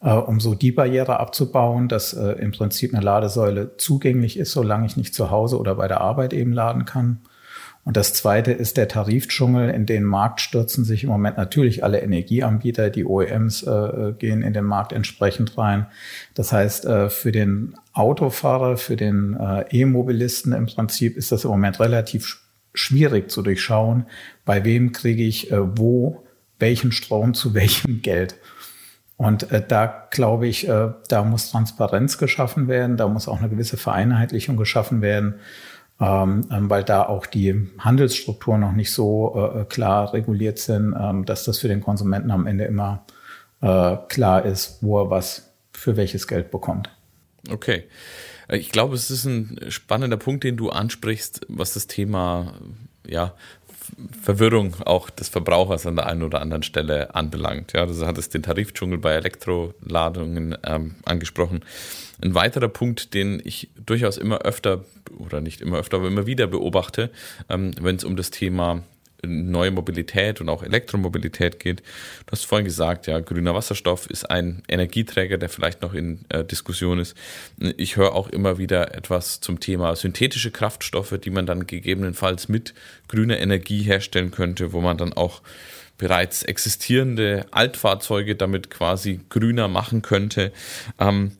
um 0.00 0.38
so 0.38 0.54
die 0.54 0.70
Barriere 0.70 1.18
abzubauen, 1.18 1.88
dass 1.88 2.12
im 2.12 2.50
Prinzip 2.52 2.92
eine 2.92 3.02
Ladesäule 3.02 3.78
zugänglich 3.78 4.38
ist, 4.38 4.52
solange 4.52 4.84
ich 4.84 4.98
nicht 4.98 5.14
zu 5.14 5.30
Hause 5.30 5.58
oder 5.58 5.76
bei 5.76 5.88
der 5.88 6.02
Arbeit 6.02 6.34
eben 6.34 6.52
laden 6.52 6.84
kann. 6.84 7.20
Und 7.84 7.98
das 7.98 8.14
zweite 8.14 8.52
ist 8.52 8.78
der 8.78 8.88
Tarifdschungel. 8.88 9.68
In 9.70 9.84
den 9.84 10.04
Markt 10.04 10.40
stürzen 10.40 10.84
sich 10.84 11.04
im 11.04 11.10
Moment 11.10 11.36
natürlich 11.36 11.84
alle 11.84 12.00
Energieanbieter. 12.00 12.88
Die 12.88 13.04
OEMs 13.04 13.62
äh, 13.62 14.12
gehen 14.18 14.42
in 14.42 14.54
den 14.54 14.64
Markt 14.64 14.92
entsprechend 14.92 15.58
rein. 15.58 15.86
Das 16.34 16.52
heißt, 16.52 16.86
äh, 16.86 17.10
für 17.10 17.30
den 17.30 17.76
Autofahrer, 17.92 18.78
für 18.78 18.96
den 18.96 19.36
äh, 19.38 19.64
E-Mobilisten 19.70 20.52
im 20.52 20.66
Prinzip 20.66 21.16
ist 21.16 21.30
das 21.30 21.44
im 21.44 21.50
Moment 21.50 21.78
relativ 21.78 22.40
schwierig 22.72 23.30
zu 23.30 23.42
durchschauen, 23.42 24.06
bei 24.44 24.64
wem 24.64 24.92
kriege 24.92 25.22
ich 25.22 25.52
äh, 25.52 25.78
wo 25.78 26.24
welchen 26.58 26.92
Strom 26.92 27.34
zu 27.34 27.54
welchem 27.54 28.02
Geld. 28.02 28.36
Und 29.16 29.52
äh, 29.52 29.62
da 29.66 30.08
glaube 30.10 30.48
ich, 30.48 30.68
äh, 30.68 30.92
da 31.08 31.24
muss 31.24 31.50
Transparenz 31.50 32.18
geschaffen 32.18 32.66
werden, 32.66 32.96
da 32.96 33.06
muss 33.06 33.28
auch 33.28 33.38
eine 33.38 33.48
gewisse 33.48 33.76
Vereinheitlichung 33.76 34.56
geschaffen 34.56 35.02
werden. 35.02 35.34
Ähm, 36.00 36.48
ähm, 36.50 36.68
weil 36.68 36.82
da 36.82 37.04
auch 37.04 37.24
die 37.24 37.70
Handelsstrukturen 37.78 38.60
noch 38.60 38.72
nicht 38.72 38.92
so 38.92 39.54
äh, 39.54 39.64
klar 39.64 40.12
reguliert 40.12 40.58
sind, 40.58 40.92
ähm, 40.98 41.24
dass 41.24 41.44
das 41.44 41.60
für 41.60 41.68
den 41.68 41.80
Konsumenten 41.80 42.32
am 42.32 42.48
Ende 42.48 42.64
immer 42.64 43.04
äh, 43.60 43.96
klar 44.08 44.44
ist, 44.44 44.78
wo 44.80 45.00
er 45.00 45.10
was 45.10 45.52
für 45.72 45.96
welches 45.96 46.26
Geld 46.26 46.50
bekommt. 46.50 46.90
Okay. 47.48 47.84
Äh, 48.48 48.56
ich 48.56 48.72
glaube, 48.72 48.96
es 48.96 49.10
ist 49.10 49.24
ein 49.24 49.60
spannender 49.68 50.16
Punkt, 50.16 50.42
den 50.42 50.56
du 50.56 50.70
ansprichst, 50.70 51.46
was 51.48 51.74
das 51.74 51.86
Thema 51.86 52.54
ja, 53.06 53.32
Verwirrung 54.20 54.74
auch 54.84 55.10
des 55.10 55.28
Verbrauchers 55.28 55.86
an 55.86 55.96
der 55.96 56.06
einen 56.06 56.22
oder 56.22 56.40
anderen 56.40 56.62
Stelle 56.62 57.14
anbelangt. 57.14 57.72
Ja, 57.72 57.86
du 57.86 58.06
hattest 58.06 58.34
den 58.34 58.42
Tarifdschungel 58.42 58.98
bei 58.98 59.12
Elektroladungen 59.12 60.56
ähm, 60.64 60.96
angesprochen. 61.04 61.64
Ein 62.22 62.34
weiterer 62.34 62.68
Punkt, 62.68 63.14
den 63.14 63.40
ich 63.44 63.70
durchaus 63.84 64.18
immer 64.18 64.42
öfter 64.42 64.84
oder 65.18 65.40
nicht 65.40 65.60
immer 65.60 65.78
öfter, 65.78 65.98
aber 65.98 66.08
immer 66.08 66.26
wieder 66.26 66.46
beobachte, 66.46 67.10
ähm, 67.48 67.72
wenn 67.80 67.96
es 67.96 68.04
um 68.04 68.16
das 68.16 68.30
Thema 68.30 68.82
neue 69.26 69.70
Mobilität 69.70 70.40
und 70.40 70.48
auch 70.48 70.62
Elektromobilität 70.62 71.58
geht. 71.58 71.80
Du 71.80 72.32
hast 72.32 72.46
vorhin 72.46 72.64
gesagt, 72.64 73.06
ja, 73.06 73.20
grüner 73.20 73.54
Wasserstoff 73.54 74.06
ist 74.06 74.30
ein 74.30 74.62
Energieträger, 74.68 75.38
der 75.38 75.48
vielleicht 75.48 75.82
noch 75.82 75.94
in 75.94 76.24
äh, 76.28 76.44
Diskussion 76.44 76.98
ist. 76.98 77.16
Ich 77.76 77.96
höre 77.96 78.14
auch 78.14 78.28
immer 78.28 78.58
wieder 78.58 78.94
etwas 78.94 79.40
zum 79.40 79.60
Thema 79.60 79.96
synthetische 79.96 80.50
Kraftstoffe, 80.50 81.18
die 81.18 81.30
man 81.30 81.46
dann 81.46 81.66
gegebenenfalls 81.66 82.48
mit 82.48 82.74
grüner 83.08 83.38
Energie 83.38 83.82
herstellen 83.82 84.30
könnte, 84.30 84.72
wo 84.72 84.80
man 84.80 84.98
dann 84.98 85.12
auch 85.12 85.42
bereits 85.96 86.42
existierende 86.42 87.46
Altfahrzeuge 87.52 88.34
damit 88.34 88.68
quasi 88.68 89.20
grüner 89.28 89.68
machen 89.68 90.02
könnte. 90.02 90.52
Ähm, 90.98 91.32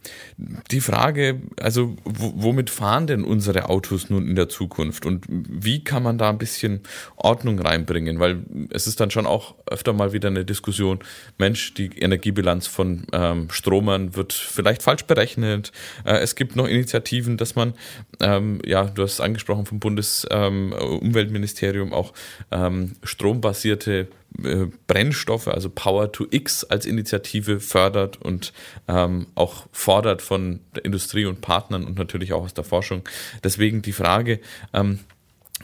die 0.71 0.81
Frage, 0.81 1.41
also 1.61 1.97
womit 2.05 2.71
fahren 2.71 3.09
denn 3.09 3.25
unsere 3.25 3.69
Autos 3.69 4.11
nun 4.11 4.29
in 4.29 4.37
der 4.37 4.49
Zukunft 4.49 5.07
und 5.07 5.25
wie 5.29 5.83
kann 5.83 6.05
man 6.05 6.19
da 6.19 6.31
ein 6.31 6.39
bisschen 6.39 6.83
Ordnung 7.17 7.59
reinbringen? 7.59 8.21
Weil 8.21 8.45
es 8.71 8.87
ist 8.87 9.01
dann 9.01 9.11
schon 9.11 9.27
auch 9.27 9.57
öfter 9.67 9.93
mal 9.93 10.13
wieder 10.13 10.29
eine 10.29 10.45
Diskussion, 10.45 11.01
Mensch, 11.37 11.75
die 11.75 11.91
Energiebilanz 11.99 12.69
von 12.69 13.09
ähm, 13.13 13.51
Stromern 13.51 14.15
wird 14.15 14.33
vielleicht 14.33 14.83
falsch 14.83 15.05
berechnet. 15.05 15.73
Äh, 16.05 16.19
es 16.19 16.37
gibt 16.37 16.55
noch 16.55 16.69
Initiativen, 16.69 17.37
dass 17.37 17.57
man, 17.57 17.75
ähm, 18.21 18.61
ja, 18.65 18.85
du 18.85 19.03
hast 19.03 19.21
angesprochen 19.21 19.67
vom 19.67 19.81
Bundesumweltministerium, 19.81 21.89
ähm, 21.89 21.95
auch 21.95 22.13
ähm, 22.53 22.93
strombasierte 23.03 24.07
äh, 24.43 24.67
Brennstoffe, 24.87 25.49
also 25.49 25.71
Power 25.71 26.13
to 26.13 26.27
X 26.31 26.65
als 26.65 26.87
Initiative 26.87 27.61
fördert 27.61 28.21
und 28.21 28.53
ähm, 28.89 29.27
auch 29.35 29.67
fordert 29.73 30.23
von 30.23 30.61
der 30.75 30.85
Industrie 30.85 31.27
und 31.27 31.41
Partnern 31.41 31.85
und 31.85 31.99
natürlich 31.99 32.33
auch 32.33 32.45
aus 32.45 32.55
der 32.55 32.65
Forschung. 32.65 33.03
Deswegen 33.43 33.83
die 33.83 33.93
Frage, 33.93 34.41
ähm, 34.73 34.99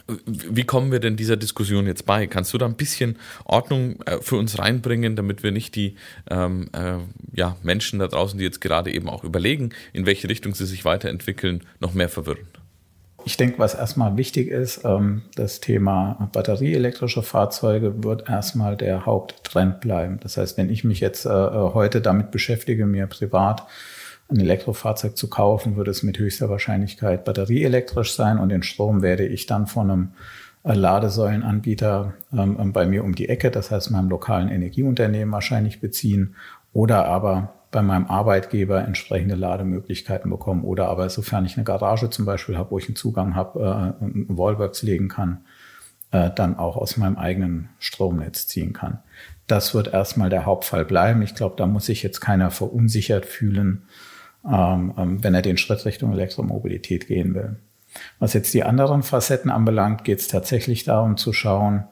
wie 0.07 0.63
kommen 0.63 0.91
wir 0.91 0.99
denn 0.99 1.17
dieser 1.17 1.37
Diskussion 1.37 1.85
jetzt 1.85 2.05
bei? 2.05 2.25
Kannst 2.27 2.53
du 2.53 2.57
da 2.57 2.65
ein 2.65 2.75
bisschen 2.75 3.17
Ordnung 3.43 4.01
äh, 4.03 4.19
für 4.21 4.37
uns 4.37 4.57
reinbringen, 4.57 5.15
damit 5.15 5.43
wir 5.43 5.51
nicht 5.51 5.75
die 5.75 5.95
ähm, 6.29 6.69
äh, 6.73 6.97
ja, 7.33 7.57
Menschen 7.63 7.99
da 7.99 8.07
draußen, 8.07 8.37
die 8.37 8.45
jetzt 8.45 8.61
gerade 8.61 8.91
eben 8.93 9.09
auch 9.09 9.23
überlegen, 9.23 9.71
in 9.91 10.05
welche 10.05 10.29
Richtung 10.29 10.55
sie 10.55 10.65
sich 10.65 10.85
weiterentwickeln, 10.85 11.63
noch 11.79 11.93
mehr 11.93 12.09
verwirren? 12.09 12.47
Ich 13.23 13.37
denke, 13.37 13.59
was 13.59 13.75
erstmal 13.75 14.17
wichtig 14.17 14.49
ist, 14.49 14.83
ähm, 14.83 15.23
das 15.35 15.59
Thema 15.59 16.29
batterieelektrische 16.31 17.21
Fahrzeuge 17.21 18.03
wird 18.03 18.29
erstmal 18.29 18.75
der 18.75 19.05
Haupttrend 19.05 19.79
bleiben. 19.81 20.19
Das 20.21 20.37
heißt, 20.37 20.57
wenn 20.57 20.69
ich 20.69 20.83
mich 20.83 20.99
jetzt 20.99 21.25
äh, 21.25 21.29
heute 21.29 22.01
damit 22.01 22.31
beschäftige, 22.31 22.85
mir 22.85 23.07
privat 23.07 23.67
ein 24.29 24.39
Elektrofahrzeug 24.39 25.17
zu 25.17 25.29
kaufen, 25.29 25.75
würde 25.75 25.91
es 25.91 26.03
mit 26.03 26.17
höchster 26.17 26.49
Wahrscheinlichkeit 26.49 27.25
batterieelektrisch 27.25 28.15
sein 28.15 28.39
und 28.39 28.49
den 28.49 28.63
Strom 28.63 29.01
werde 29.01 29.25
ich 29.25 29.45
dann 29.45 29.67
von 29.67 29.91
einem 29.91 30.09
äh, 30.63 30.73
Ladesäulenanbieter 30.73 32.13
ähm, 32.33 32.57
ähm, 32.59 32.73
bei 32.73 32.85
mir 32.85 33.03
um 33.03 33.13
die 33.13 33.29
Ecke, 33.29 33.51
das 33.51 33.71
heißt 33.71 33.91
meinem 33.91 34.09
lokalen 34.09 34.49
Energieunternehmen 34.49 35.33
wahrscheinlich 35.33 35.79
beziehen 35.79 36.35
oder 36.73 37.05
aber 37.05 37.53
bei 37.71 37.81
meinem 37.81 38.07
Arbeitgeber 38.07 38.83
entsprechende 38.83 39.35
Lademöglichkeiten 39.35 40.29
bekommen 40.29 40.63
oder 40.63 40.89
aber 40.89 41.09
sofern 41.09 41.45
ich 41.45 41.55
eine 41.55 41.63
Garage 41.63 42.09
zum 42.09 42.25
Beispiel 42.25 42.57
habe, 42.57 42.71
wo 42.71 42.77
ich 42.77 42.87
einen 42.87 42.97
Zugang 42.97 43.33
habe, 43.33 43.95
äh, 44.01 44.05
ein 44.05 44.37
Wallworks 44.37 44.83
legen 44.83 45.07
kann, 45.07 45.45
äh, 46.11 46.29
dann 46.29 46.57
auch 46.57 46.75
aus 46.75 46.97
meinem 46.97 47.17
eigenen 47.17 47.69
Stromnetz 47.79 48.47
ziehen 48.47 48.73
kann. 48.73 48.99
Das 49.47 49.73
wird 49.73 49.93
erstmal 49.93 50.29
der 50.29 50.45
Hauptfall 50.45 50.85
bleiben. 50.85 51.21
Ich 51.21 51.33
glaube, 51.33 51.55
da 51.57 51.65
muss 51.65 51.85
sich 51.85 52.03
jetzt 52.03 52.19
keiner 52.19 52.51
verunsichert 52.51 53.25
fühlen, 53.25 53.83
ähm, 54.45 54.93
ähm, 54.97 55.23
wenn 55.23 55.33
er 55.33 55.41
den 55.41 55.57
Schritt 55.57 55.85
Richtung 55.85 56.11
Elektromobilität 56.11 57.07
gehen 57.07 57.33
will. 57.33 57.55
Was 58.19 58.33
jetzt 58.33 58.53
die 58.53 58.63
anderen 58.63 59.03
Facetten 59.03 59.51
anbelangt, 59.51 60.03
geht 60.03 60.19
es 60.19 60.27
tatsächlich 60.27 60.83
darum 60.83 61.17
zu 61.17 61.33
schauen, 61.33 61.85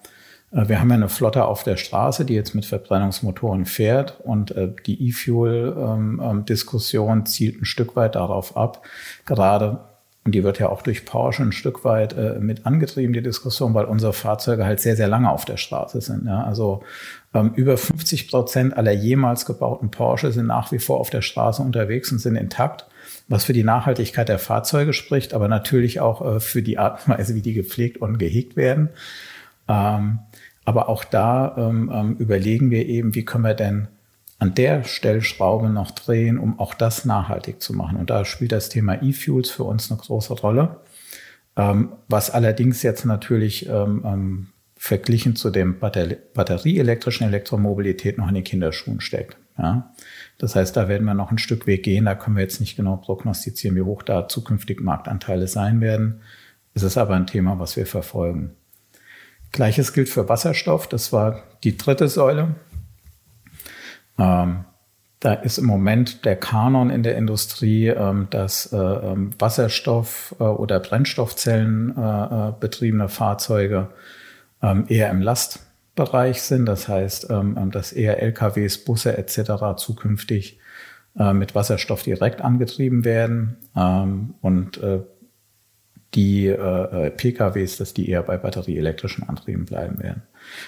wir 0.52 0.80
haben 0.80 0.90
ja 0.90 0.96
eine 0.96 1.10
Flotte 1.10 1.46
auf 1.46 1.64
der 1.64 1.78
Straße, 1.78 2.26
die 2.26 2.34
jetzt 2.34 2.56
mit 2.56 2.66
Verbrennungsmotoren 2.66 3.66
fährt 3.66 4.20
und 4.22 4.50
äh, 4.52 4.74
die 4.86 5.10
E-Fuel-Diskussion 5.10 7.20
ähm, 7.20 7.26
zielt 7.26 7.62
ein 7.62 7.66
Stück 7.66 7.96
weit 7.96 8.16
darauf 8.16 8.58
ab, 8.58 8.84
gerade 9.26 9.80
und 10.26 10.36
die 10.36 10.44
wird 10.44 10.60
ja 10.60 10.70
auch 10.70 10.82
durch 10.82 11.06
Porsche 11.06 11.44
ein 11.44 11.52
Stück 11.52 11.86
weit 11.86 12.14
äh, 12.14 12.40
mit 12.40 12.66
angetrieben, 12.66 13.14
die 13.14 13.24
Diskussion, 13.24 13.74
weil 13.74 13.86
unsere 13.86 14.14
Fahrzeuge 14.14 14.66
halt 14.66 14.80
sehr, 14.80 14.96
sehr 14.96 15.08
lange 15.08 15.32
auf 15.32 15.46
der 15.46 15.58
Straße 15.58 16.02
sind. 16.02 16.28
Ja? 16.28 16.44
Also 16.44 16.84
ähm, 17.34 17.54
über 17.56 17.78
50 17.78 18.30
Prozent 18.30 18.78
aller 18.78 18.92
jemals 18.92 19.46
gebauten 19.46 19.90
Porsche 19.90 20.32
sind 20.32 20.46
nach 20.46 20.72
wie 20.72 20.80
vor 20.80 21.00
auf 21.00 21.10
der 21.10 21.22
Straße 21.22 21.62
unterwegs 21.62 22.12
und 22.12 22.20
sind 22.20 22.36
intakt, 22.36 22.86
was 23.28 23.46
für 23.46 23.54
die 23.54 23.64
Nachhaltigkeit 23.64 24.30
der 24.30 24.40
Fahrzeuge 24.40 24.94
spricht, 24.94 25.34
aber 25.34 25.48
natürlich 25.48 26.00
auch 26.00 26.36
äh, 26.36 26.40
für 26.40 26.62
die 26.62 26.78
Art 26.78 27.08
und 27.08 27.18
Weise, 27.18 27.34
wie 27.34 27.42
die 27.42 27.54
gepflegt 27.54 28.02
und 28.02 28.20
gehegt 28.20 28.56
werden. 28.56 28.90
Ähm, 29.70 30.20
aber 30.66 30.90
auch 30.90 31.04
da 31.04 31.56
ähm, 31.58 31.90
ähm 31.94 32.18
überlegen 32.18 32.72
wir 32.72 32.86
eben, 32.86 33.16
wie 33.16 33.24
können 33.24 33.46
wir 33.46 33.54
denn 33.54 33.88
an 34.40 34.56
der 34.56 34.86
Stellschraube 34.86 35.70
noch 35.70 35.92
drehen, 35.92 36.40
um 36.40 36.60
auch 36.60 36.74
das 36.74 37.06
nachhaltig 37.06 37.62
zu 37.62 37.74
machen. 37.74 37.98
Und 37.98 38.10
da 38.10 38.24
spielt 38.26 38.54
das 38.54 38.70
Thema 38.70 39.02
E-Fuels 39.04 39.50
für 39.52 39.66
uns 39.66 39.92
eine 39.92 40.00
große 40.00 40.34
Rolle. 40.34 40.80
Ähm, 41.58 41.94
was 42.08 42.32
allerdings 42.32 42.82
jetzt 42.84 43.06
natürlich 43.06 43.68
ähm, 43.68 44.04
ähm, 44.06 44.48
verglichen 44.78 45.36
zu 45.36 45.50
dem 45.50 45.80
Batter 45.80 46.08
batterieelektrischen 46.34 47.28
Elektromobilität 47.28 48.18
noch 48.18 48.30
in 48.30 48.36
den 48.36 48.46
Kinderschuhen 48.46 49.02
steckt. 49.02 49.36
Ja? 49.58 49.94
Das 50.38 50.56
heißt, 50.56 50.78
da 50.78 50.88
werden 50.88 51.04
wir 51.04 51.16
noch 51.16 51.32
ein 51.32 51.38
Stück 51.38 51.68
Weg 51.68 51.84
gehen. 51.84 52.06
Da 52.06 52.16
können 52.16 52.38
wir 52.38 52.44
jetzt 52.44 52.62
nicht 52.62 52.78
genau 52.78 52.96
prognostizieren, 52.96 53.76
wie 53.76 53.82
hoch 53.82 54.04
da 54.04 54.30
zukünftig 54.30 54.80
Marktanteile 54.80 55.48
sein 55.48 55.82
werden. 55.82 56.22
Es 56.74 56.84
ist 56.84 56.98
aber 56.98 57.16
ein 57.16 57.28
Thema, 57.28 57.60
was 57.60 57.76
wir 57.76 57.86
verfolgen. 57.86 58.56
Gleiches 59.52 59.94
gilt 59.94 60.10
für 60.10 60.30
Wasserstoff. 60.30 60.88
Das 60.88 61.12
war 61.12 61.44
die 61.64 61.78
dritte 61.78 62.08
Säule. 62.08 62.56
Ähm, 64.18 64.66
da 65.20 65.34
ist 65.34 65.58
im 65.58 65.66
Moment 65.66 66.24
der 66.24 66.38
Kanon 66.38 66.90
in 66.90 67.04
der 67.04 67.18
Industrie, 67.18 67.88
ähm, 67.88 68.28
dass 68.30 68.72
äh, 68.72 68.78
ähm, 68.78 69.32
Wasserstoff- 69.38 70.34
äh, 70.40 70.44
oder 70.44 70.80
Brennstoffzellen 70.80 71.96
äh, 71.98 72.50
äh 72.50 72.54
betriebene 72.58 73.10
Fahrzeuge 73.10 73.90
ähm, 74.62 74.86
eher 74.88 75.10
im 75.10 75.22
Lastbereich 75.22 76.42
sind. 76.42 76.66
Das 76.66 76.88
heißt, 76.88 77.30
ähm, 77.32 77.72
dass 77.72 77.92
eher 77.92 78.22
LKWs, 78.22 78.86
Busse 78.86 79.18
etc. 79.18 79.76
zukünftig 79.76 80.60
äh, 81.18 81.34
mit 81.34 81.54
Wasserstoff 81.54 82.04
direkt 82.04 82.42
angetrieben 82.42 83.04
werden 83.04 83.58
und 84.42 84.80
äh, 86.12 86.16
die 86.16 87.10
PKWs, 87.16 87.78
dass 87.78 87.94
die 87.94 88.10
eher 88.10 88.24
bei 88.24 88.38
batterieelektrischen 88.38 89.28
Antrieben 89.28 89.66
bleiben 89.66 90.00
werden. 90.00 90.24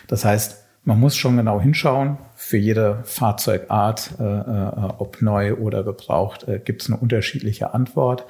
Das 0.07 0.25
heißt, 0.25 0.61
man 0.83 0.99
muss 0.99 1.15
schon 1.15 1.37
genau 1.37 1.61
hinschauen. 1.61 2.17
Für 2.35 2.57
jede 2.57 3.01
Fahrzeugart, 3.03 4.15
äh, 4.19 4.23
äh, 4.23 4.93
ob 4.97 5.21
neu 5.21 5.55
oder 5.55 5.83
gebraucht, 5.83 6.47
äh, 6.47 6.59
gibt 6.59 6.81
es 6.81 6.89
eine 6.89 6.97
unterschiedliche 6.97 7.73
Antwort. 7.73 8.25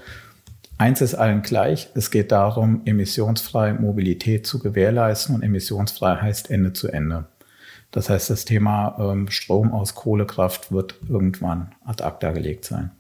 Eins 0.78 1.00
ist 1.02 1.15
allen 1.15 1.43
gleich. 1.43 1.89
Es 1.95 2.12
geht 2.12 2.32
darum, 2.32 2.82
emissionsfreie 2.86 3.74
Mobilität 3.74 4.47
zu 4.47 4.60
gewährleisten 4.60 5.36
und 5.36 5.43
emissionsfrei 5.43 6.17
heißt 6.17 6.50
Ende 6.50 6.74
zu 6.74 6.89
Ende. 6.89 7.26
Das 7.91 8.10
heißt, 8.10 8.30
das 8.30 8.45
Thema 8.45 8.97
ähm, 9.00 9.30
Strom 9.30 9.71
aus 9.71 9.95
Kohlekraft 9.95 10.71
wird 10.71 10.95
irgendwann 11.08 11.74
ad 11.86 12.04
acta 12.04 12.32
gelegt 12.32 12.65
sein. 12.65 12.91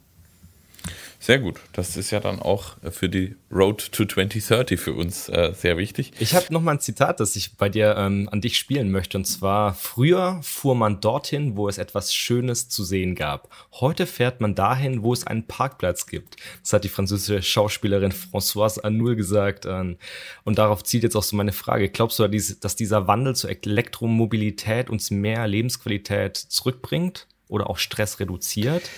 Sehr 1.21 1.37
gut. 1.37 1.59
Das 1.73 1.97
ist 1.97 2.09
ja 2.09 2.19
dann 2.19 2.39
auch 2.39 2.77
für 2.89 3.07
die 3.07 3.35
Road 3.51 3.91
to 3.91 4.05
2030 4.05 4.79
für 4.79 4.93
uns 4.93 5.29
äh, 5.29 5.53
sehr 5.55 5.77
wichtig. 5.77 6.13
Ich 6.19 6.33
habe 6.33 6.51
noch 6.51 6.63
mal 6.63 6.71
ein 6.71 6.79
Zitat, 6.79 7.19
das 7.19 7.35
ich 7.35 7.57
bei 7.57 7.69
dir 7.69 7.95
ähm, 7.95 8.27
an 8.31 8.41
dich 8.41 8.57
spielen 8.57 8.89
möchte. 8.89 9.19
Und 9.19 9.25
zwar, 9.25 9.75
früher 9.75 10.39
fuhr 10.41 10.73
man 10.73 10.99
dorthin, 10.99 11.55
wo 11.55 11.69
es 11.69 11.77
etwas 11.77 12.15
Schönes 12.15 12.69
zu 12.69 12.83
sehen 12.83 13.13
gab. 13.13 13.49
Heute 13.73 14.07
fährt 14.07 14.41
man 14.41 14.55
dahin, 14.55 15.03
wo 15.03 15.13
es 15.13 15.27
einen 15.27 15.45
Parkplatz 15.45 16.07
gibt. 16.07 16.37
Das 16.63 16.73
hat 16.73 16.85
die 16.85 16.89
französische 16.89 17.43
Schauspielerin 17.43 18.11
Françoise 18.11 18.83
Arnoul 18.83 19.15
gesagt. 19.15 19.67
Ähm, 19.67 19.97
und 20.43 20.57
darauf 20.57 20.83
zielt 20.83 21.03
jetzt 21.03 21.15
auch 21.15 21.21
so 21.21 21.35
meine 21.35 21.53
Frage. 21.53 21.89
Glaubst 21.89 22.17
du, 22.17 22.27
dass 22.27 22.75
dieser 22.75 23.05
Wandel 23.05 23.35
zur 23.35 23.51
Elektromobilität 23.51 24.89
uns 24.89 25.11
mehr 25.11 25.45
Lebensqualität 25.45 26.35
zurückbringt 26.35 27.27
oder 27.47 27.69
auch 27.69 27.77
Stress 27.77 28.19
reduziert? 28.19 28.89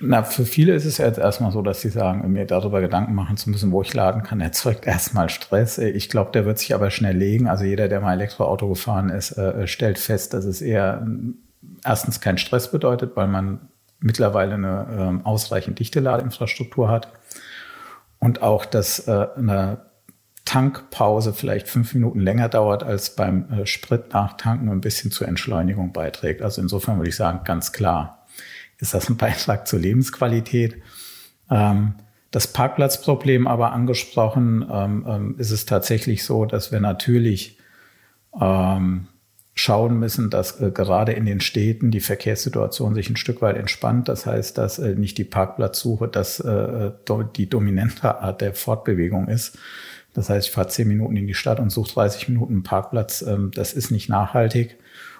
Na, 0.00 0.22
für 0.22 0.44
viele 0.44 0.74
ist 0.74 0.84
es 0.84 0.98
jetzt 0.98 1.18
erstmal 1.18 1.50
so, 1.50 1.60
dass 1.60 1.80
sie 1.80 1.88
sagen, 1.88 2.30
mir 2.30 2.46
darüber 2.46 2.80
Gedanken 2.80 3.14
machen 3.14 3.36
zu 3.36 3.50
müssen, 3.50 3.72
wo 3.72 3.82
ich 3.82 3.92
laden 3.94 4.22
kann, 4.22 4.40
erzeugt 4.40 4.86
erstmal 4.86 5.28
Stress. 5.28 5.78
Ich 5.78 6.08
glaube, 6.08 6.30
der 6.32 6.44
wird 6.44 6.58
sich 6.58 6.72
aber 6.74 6.90
schnell 6.90 7.16
legen. 7.16 7.48
Also 7.48 7.64
jeder, 7.64 7.88
der 7.88 8.00
mal 8.00 8.12
Elektroauto 8.12 8.68
gefahren 8.68 9.08
ist, 9.10 9.32
äh, 9.32 9.66
stellt 9.66 9.98
fest, 9.98 10.34
dass 10.34 10.44
es 10.44 10.62
eher 10.62 11.04
erstens 11.84 12.20
kein 12.20 12.38
Stress 12.38 12.70
bedeutet, 12.70 13.16
weil 13.16 13.26
man 13.26 13.68
mittlerweile 13.98 14.54
eine 14.54 14.86
ähm, 14.96 15.26
ausreichend 15.26 15.80
dichte 15.80 15.98
Ladeinfrastruktur 15.98 16.88
hat. 16.88 17.12
Und 18.20 18.42
auch, 18.42 18.64
dass 18.64 19.08
äh, 19.08 19.26
eine 19.36 19.86
Tankpause 20.44 21.34
vielleicht 21.34 21.68
fünf 21.68 21.92
Minuten 21.94 22.20
länger 22.20 22.48
dauert 22.48 22.82
als 22.84 23.16
beim 23.16 23.50
äh, 23.50 23.66
Sprit 23.66 24.12
nachtanken 24.12 24.68
ein 24.70 24.80
bisschen 24.80 25.10
zur 25.10 25.28
Entschleunigung 25.28 25.92
beiträgt. 25.92 26.40
Also 26.40 26.62
insofern 26.62 26.98
würde 26.98 27.10
ich 27.10 27.16
sagen, 27.16 27.40
ganz 27.44 27.72
klar, 27.72 28.17
ist 28.78 28.94
das 28.94 29.08
ein 29.08 29.16
Beitrag 29.16 29.66
zur 29.66 29.80
Lebensqualität. 29.80 30.82
Ähm, 31.50 31.94
das 32.30 32.46
Parkplatzproblem 32.46 33.46
aber 33.46 33.72
angesprochen, 33.72 34.66
ähm, 34.70 35.06
ähm, 35.08 35.34
ist 35.38 35.50
es 35.50 35.64
tatsächlich 35.64 36.24
so, 36.24 36.44
dass 36.44 36.72
wir 36.72 36.80
natürlich 36.80 37.58
ähm, 38.38 39.08
schauen 39.54 39.98
müssen, 39.98 40.30
dass 40.30 40.60
äh, 40.60 40.70
gerade 40.70 41.12
in 41.12 41.26
den 41.26 41.40
Städten 41.40 41.90
die 41.90 42.00
Verkehrssituation 42.00 42.94
sich 42.94 43.10
ein 43.10 43.16
Stück 43.16 43.42
weit 43.42 43.56
entspannt. 43.56 44.08
Das 44.08 44.26
heißt, 44.26 44.56
dass 44.58 44.78
äh, 44.78 44.94
nicht 44.94 45.18
die 45.18 45.24
Parkplatzsuche 45.24 46.06
das, 46.06 46.38
äh, 46.40 46.92
die 47.36 47.48
dominante 47.48 48.20
Art 48.20 48.40
der 48.40 48.54
Fortbewegung 48.54 49.28
ist. 49.28 49.58
Das 50.14 50.30
heißt, 50.30 50.48
ich 50.48 50.52
fahre 50.52 50.68
zehn 50.68 50.88
Minuten 50.88 51.16
in 51.16 51.26
die 51.26 51.34
Stadt 51.34 51.60
und 51.60 51.70
suche 51.70 51.94
30 51.94 52.28
Minuten 52.28 52.54
einen 52.54 52.62
Parkplatz. 52.62 53.22
Ähm, 53.22 53.50
das 53.54 53.72
ist 53.72 53.90
nicht 53.90 54.08
nachhaltig. 54.08 54.78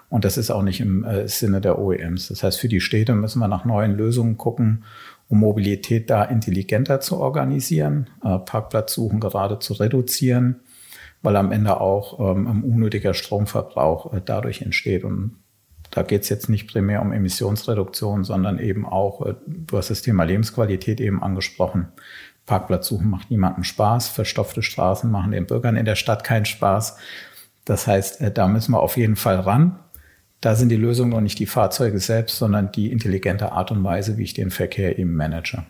Und 0.09 0.25
das 0.25 0.37
ist 0.37 0.49
auch 0.49 0.63
nicht 0.63 0.81
im 0.81 1.03
äh, 1.03 1.27
Sinne 1.27 1.61
der 1.61 1.79
OEMs. 1.79 2.29
Das 2.29 2.43
heißt, 2.43 2.59
für 2.59 2.67
die 2.67 2.81
Städte 2.81 3.13
müssen 3.13 3.39
wir 3.39 3.47
nach 3.47 3.65
neuen 3.65 3.95
Lösungen 3.95 4.37
gucken, 4.37 4.83
um 5.27 5.39
Mobilität 5.39 6.09
da 6.09 6.23
intelligenter 6.23 6.99
zu 6.99 7.17
organisieren, 7.17 8.09
äh, 8.23 8.39
Parkplatzsuchen 8.39 9.19
gerade 9.19 9.59
zu 9.59 9.73
reduzieren, 9.73 10.61
weil 11.21 11.35
am 11.35 11.51
Ende 11.51 11.79
auch 11.79 12.19
ähm, 12.19 12.47
ein 12.47 12.63
unnötiger 12.63 13.13
Stromverbrauch 13.13 14.13
äh, 14.13 14.21
dadurch 14.25 14.63
entsteht. 14.63 15.03
Und 15.03 15.35
da 15.91 16.01
geht 16.01 16.23
es 16.23 16.29
jetzt 16.29 16.49
nicht 16.49 16.67
primär 16.67 17.01
um 17.03 17.13
Emissionsreduktion, 17.13 18.23
sondern 18.23 18.57
eben 18.57 18.87
auch, 18.87 19.25
äh, 19.27 19.35
du 19.45 19.77
hast 19.77 19.91
das 19.91 20.01
Thema 20.01 20.23
Lebensqualität 20.23 20.99
eben 20.99 21.21
angesprochen. 21.21 21.89
Parkplatzsuchen 22.47 23.07
macht 23.07 23.29
niemandem 23.29 23.63
Spaß, 23.63 24.09
verstopfte 24.09 24.63
Straßen 24.63 25.11
machen 25.11 25.31
den 25.31 25.45
Bürgern 25.45 25.75
in 25.75 25.85
der 25.85 25.95
Stadt 25.95 26.23
keinen 26.23 26.45
Spaß. 26.45 26.97
Das 27.65 27.85
heißt, 27.85 28.21
äh, 28.21 28.31
da 28.31 28.47
müssen 28.47 28.71
wir 28.71 28.79
auf 28.79 28.97
jeden 28.97 29.15
Fall 29.15 29.39
ran. 29.39 29.77
Da 30.41 30.55
sind 30.55 30.69
die 30.69 30.77
Lösungen 30.77 31.11
noch 31.11 31.21
nicht 31.21 31.39
die 31.39 31.45
Fahrzeuge 31.45 31.99
selbst, 31.99 32.37
sondern 32.37 32.71
die 32.71 32.91
intelligente 32.91 33.51
Art 33.51 33.71
und 33.71 33.83
Weise, 33.83 34.17
wie 34.17 34.23
ich 34.23 34.33
den 34.33 34.51
Verkehr 34.51 34.97
eben 34.97 35.13
manage. 35.15 35.65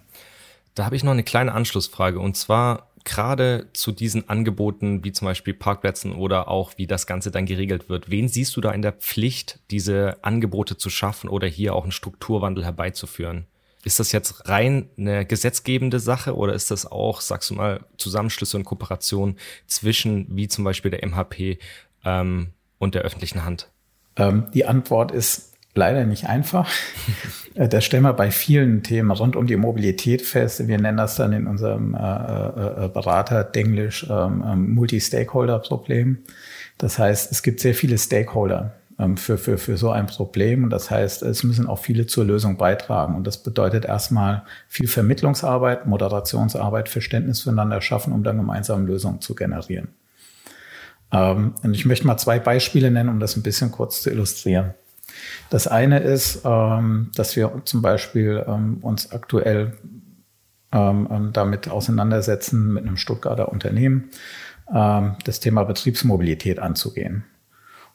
Da 0.76 0.86
habe 0.86 0.96
ich 0.96 1.04
noch 1.04 1.12
eine 1.12 1.24
kleine 1.24 1.54
Anschlussfrage 1.54 2.20
und 2.20 2.38
zwar 2.38 2.90
gerade 3.04 3.68
zu 3.74 3.92
diesen 3.92 4.30
Angeboten 4.30 5.04
wie 5.04 5.12
zum 5.12 5.26
Beispiel 5.26 5.54
Parkplätzen 5.54 6.14
oder 6.14 6.48
auch 6.48 6.74
wie 6.78 6.86
das 6.86 7.08
Ganze 7.08 7.32
dann 7.32 7.46
geregelt 7.46 7.90
wird. 7.90 8.10
Wen 8.10 8.28
siehst 8.28 8.56
du 8.56 8.62
da 8.62 8.72
in 8.72 8.82
der 8.82 8.92
Pflicht, 8.92 9.60
diese 9.72 10.18
Angebote 10.24 10.78
zu 10.78 10.90
schaffen 10.90 11.30
oder 11.30 11.48
hier 11.48 11.74
auch 11.74 11.84
einen 11.84 11.92
Strukturwandel 11.92 12.64
herbeizuführen? 12.64 13.48
Ist 13.84 14.00
das 14.00 14.12
jetzt 14.12 14.50
rein 14.50 14.90
eine 14.98 15.26
gesetzgebende 15.26 16.00
Sache 16.00 16.36
oder 16.36 16.54
ist 16.54 16.70
das 16.70 16.86
auch, 16.86 17.22
sagst 17.22 17.50
du 17.50 17.56
mal, 17.56 17.86
Zusammenschlüsse 17.98 18.58
und 18.58 18.66
Kooperation 18.66 19.38
zwischen 19.68 20.28
wie 20.36 20.50
zum 20.50 20.66
Beispiel 20.66 20.92
der 20.92 21.08
MHP 21.08 21.60
ähm, 22.04 22.50
und 22.78 22.94
der 22.94 23.04
öffentlichen 23.04 23.46
Hand? 23.46 23.70
Ähm, 24.20 24.48
die 24.54 24.66
Antwort 24.66 25.12
ist 25.12 25.54
leider 25.76 26.06
nicht 26.06 26.28
einfach. 26.28 26.70
Äh, 27.56 27.68
das 27.68 27.84
stellen 27.84 28.04
wir 28.04 28.14
bei 28.14 28.30
vielen 28.30 28.84
Themen 28.84 29.10
rund 29.10 29.36
um 29.36 29.48
die 29.48 29.56
Mobilität 29.56 30.22
fest. 30.22 30.68
Wir 30.68 30.78
nennen 30.78 30.98
das 30.98 31.16
dann 31.16 31.34
in 31.34 31.48
unserem 31.48 31.96
äh, 31.96 31.98
äh, 31.98 32.86
äh 32.86 32.88
Berater 32.90 33.44
Denglisch 33.44 34.06
ähm, 34.08 34.44
ähm, 34.48 34.76
Multi-Stakeholder-Problem. 34.76 36.20
Das 36.78 37.00
heißt, 37.00 37.32
es 37.32 37.42
gibt 37.42 37.60
sehr 37.60 37.74
viele 37.74 37.98
Stakeholder 37.98 38.76
ähm, 39.00 39.18
für, 39.18 39.40
für, 39.40 39.58
für 39.58 39.78
so 39.78 39.90
ein 39.90 40.06
Problem. 40.06 40.64
Und 40.64 40.70
das 40.70 40.92
heißt, 40.92 41.24
es 41.24 41.44
müssen 41.44 41.66
auch 41.66 41.80
viele 41.80 42.06
zur 42.06 42.26
Lösung 42.26 42.58
beitragen. 42.58 43.16
Und 43.16 43.26
das 43.26 43.42
bedeutet 43.42 43.86
erstmal 43.86 44.44
viel 44.68 44.88
Vermittlungsarbeit, 44.88 45.88
Moderationsarbeit, 45.88 46.88
Verständnis 46.88 47.42
füreinander 47.42 47.82
schaffen, 47.82 48.14
um 48.14 48.24
dann 48.24 48.38
gemeinsam 48.38 48.86
Lösungen 48.86 49.22
zu 49.22 49.34
generieren. 49.34 49.88
Ähm, 51.12 51.54
und 51.64 51.74
ich 51.74 51.86
möchte 51.86 52.08
mal 52.08 52.18
zwei 52.18 52.40
Beispiele 52.40 52.92
nennen, 52.92 53.10
um 53.10 53.20
das 53.20 53.36
ein 53.36 53.44
bisschen 53.44 53.72
kurz 53.72 54.02
zu 54.02 54.10
illustrieren. 54.10 54.74
Das 55.50 55.68
eine 55.68 56.00
ist, 56.00 56.42
ähm, 56.46 57.12
dass 57.16 57.36
wir 57.36 57.62
zum 57.66 57.82
Beispiel 57.82 58.44
ähm, 58.48 58.78
uns 58.82 59.12
aktuell 59.12 59.78
ähm, 60.72 61.32
damit 61.34 61.70
auseinandersetzen, 61.70 62.74
mit 62.74 62.86
einem 62.86 62.98
Stuttgarter 62.98 63.52
Unternehmen, 63.52 64.12
das 64.72 65.40
Thema 65.40 65.64
Betriebsmobilität 65.64 66.60
anzugehen. 66.60 67.24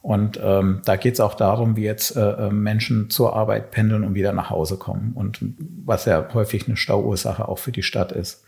Und 0.05 0.39
ähm, 0.43 0.83
da 0.85 0.97
geht 0.97 1.15
es 1.15 1.21
auch 1.21 1.33
darum, 1.33 1.77
wie 1.77 1.85
jetzt 1.85 2.15
äh, 2.15 2.51
Menschen 2.51 3.09
zur 3.09 3.35
Arbeit 3.35 3.71
pendeln 3.71 4.05
und 4.05 4.15
wieder 4.15 4.35
nach 4.35 4.51
Hause 4.51 4.77
kommen. 4.77 5.13
Und 5.15 5.41
was 5.87 6.05
ja 6.05 6.29
häufig 6.35 6.67
eine 6.67 6.77
Stauursache 6.77 7.49
auch 7.49 7.57
für 7.57 7.73
die 7.73 7.83
Stadt 7.83 8.13
ist. 8.13 8.44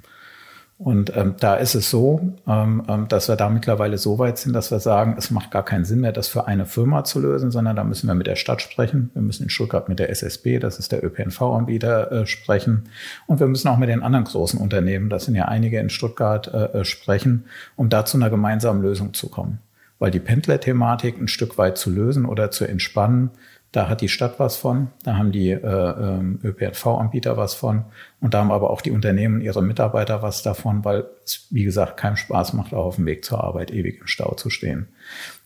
Und 0.78 1.16
ähm, 1.16 1.36
da 1.40 1.54
ist 1.54 1.74
es 1.74 1.88
so, 1.88 2.34
ähm, 2.46 2.82
ähm, 2.86 3.08
dass 3.08 3.28
wir 3.28 3.36
da 3.36 3.48
mittlerweile 3.48 3.96
so 3.96 4.18
weit 4.18 4.36
sind, 4.36 4.52
dass 4.52 4.70
wir 4.70 4.78
sagen, 4.78 5.14
es 5.16 5.30
macht 5.30 5.50
gar 5.50 5.64
keinen 5.64 5.86
Sinn 5.86 6.00
mehr, 6.00 6.12
das 6.12 6.28
für 6.28 6.46
eine 6.46 6.66
Firma 6.66 7.02
zu 7.02 7.18
lösen, 7.18 7.50
sondern 7.50 7.76
da 7.76 7.84
müssen 7.84 8.06
wir 8.08 8.14
mit 8.14 8.26
der 8.26 8.36
Stadt 8.36 8.60
sprechen. 8.60 9.10
Wir 9.14 9.22
müssen 9.22 9.44
in 9.44 9.48
Stuttgart 9.48 9.88
mit 9.88 9.98
der 9.98 10.10
SSB, 10.10 10.58
das 10.58 10.78
ist 10.78 10.92
der 10.92 11.02
ÖPNV-Anbieter, 11.02 12.12
äh, 12.12 12.26
sprechen. 12.26 12.90
Und 13.26 13.40
wir 13.40 13.46
müssen 13.46 13.68
auch 13.68 13.78
mit 13.78 13.88
den 13.88 14.02
anderen 14.02 14.26
großen 14.26 14.60
Unternehmen, 14.60 15.08
das 15.08 15.24
sind 15.24 15.34
ja 15.34 15.46
einige 15.46 15.80
in 15.80 15.88
Stuttgart, 15.88 16.52
äh, 16.52 16.80
äh 16.80 16.84
sprechen, 16.84 17.44
um 17.76 17.88
da 17.88 18.04
zu 18.04 18.18
einer 18.18 18.28
gemeinsamen 18.28 18.82
Lösung 18.82 19.14
zu 19.14 19.30
kommen. 19.30 19.60
Weil 19.98 20.10
die 20.10 20.20
Pendler-Thematik 20.20 21.18
ein 21.18 21.28
Stück 21.28 21.56
weit 21.56 21.78
zu 21.78 21.88
lösen 21.88 22.26
oder 22.26 22.50
zu 22.50 22.66
entspannen, 22.66 23.30
da 23.76 23.90
hat 23.90 24.00
die 24.00 24.08
Stadt 24.08 24.40
was 24.40 24.56
von, 24.56 24.88
da 25.04 25.18
haben 25.18 25.32
die 25.32 25.50
äh, 25.50 25.58
ähm, 25.60 26.40
ÖPNV-Anbieter 26.42 27.36
was 27.36 27.52
von 27.52 27.84
und 28.22 28.32
da 28.32 28.38
haben 28.38 28.50
aber 28.50 28.70
auch 28.70 28.80
die 28.80 28.90
Unternehmen 28.90 29.42
ihre 29.42 29.62
Mitarbeiter 29.62 30.22
was 30.22 30.42
davon, 30.42 30.82
weil 30.86 31.04
es, 31.26 31.46
wie 31.50 31.64
gesagt, 31.64 31.98
keinen 31.98 32.16
Spaß 32.16 32.54
macht, 32.54 32.72
auch 32.72 32.86
auf 32.86 32.96
dem 32.96 33.04
Weg 33.04 33.22
zur 33.22 33.44
Arbeit 33.44 33.70
ewig 33.70 34.00
im 34.00 34.06
Stau 34.06 34.32
zu 34.32 34.48
stehen. 34.48 34.88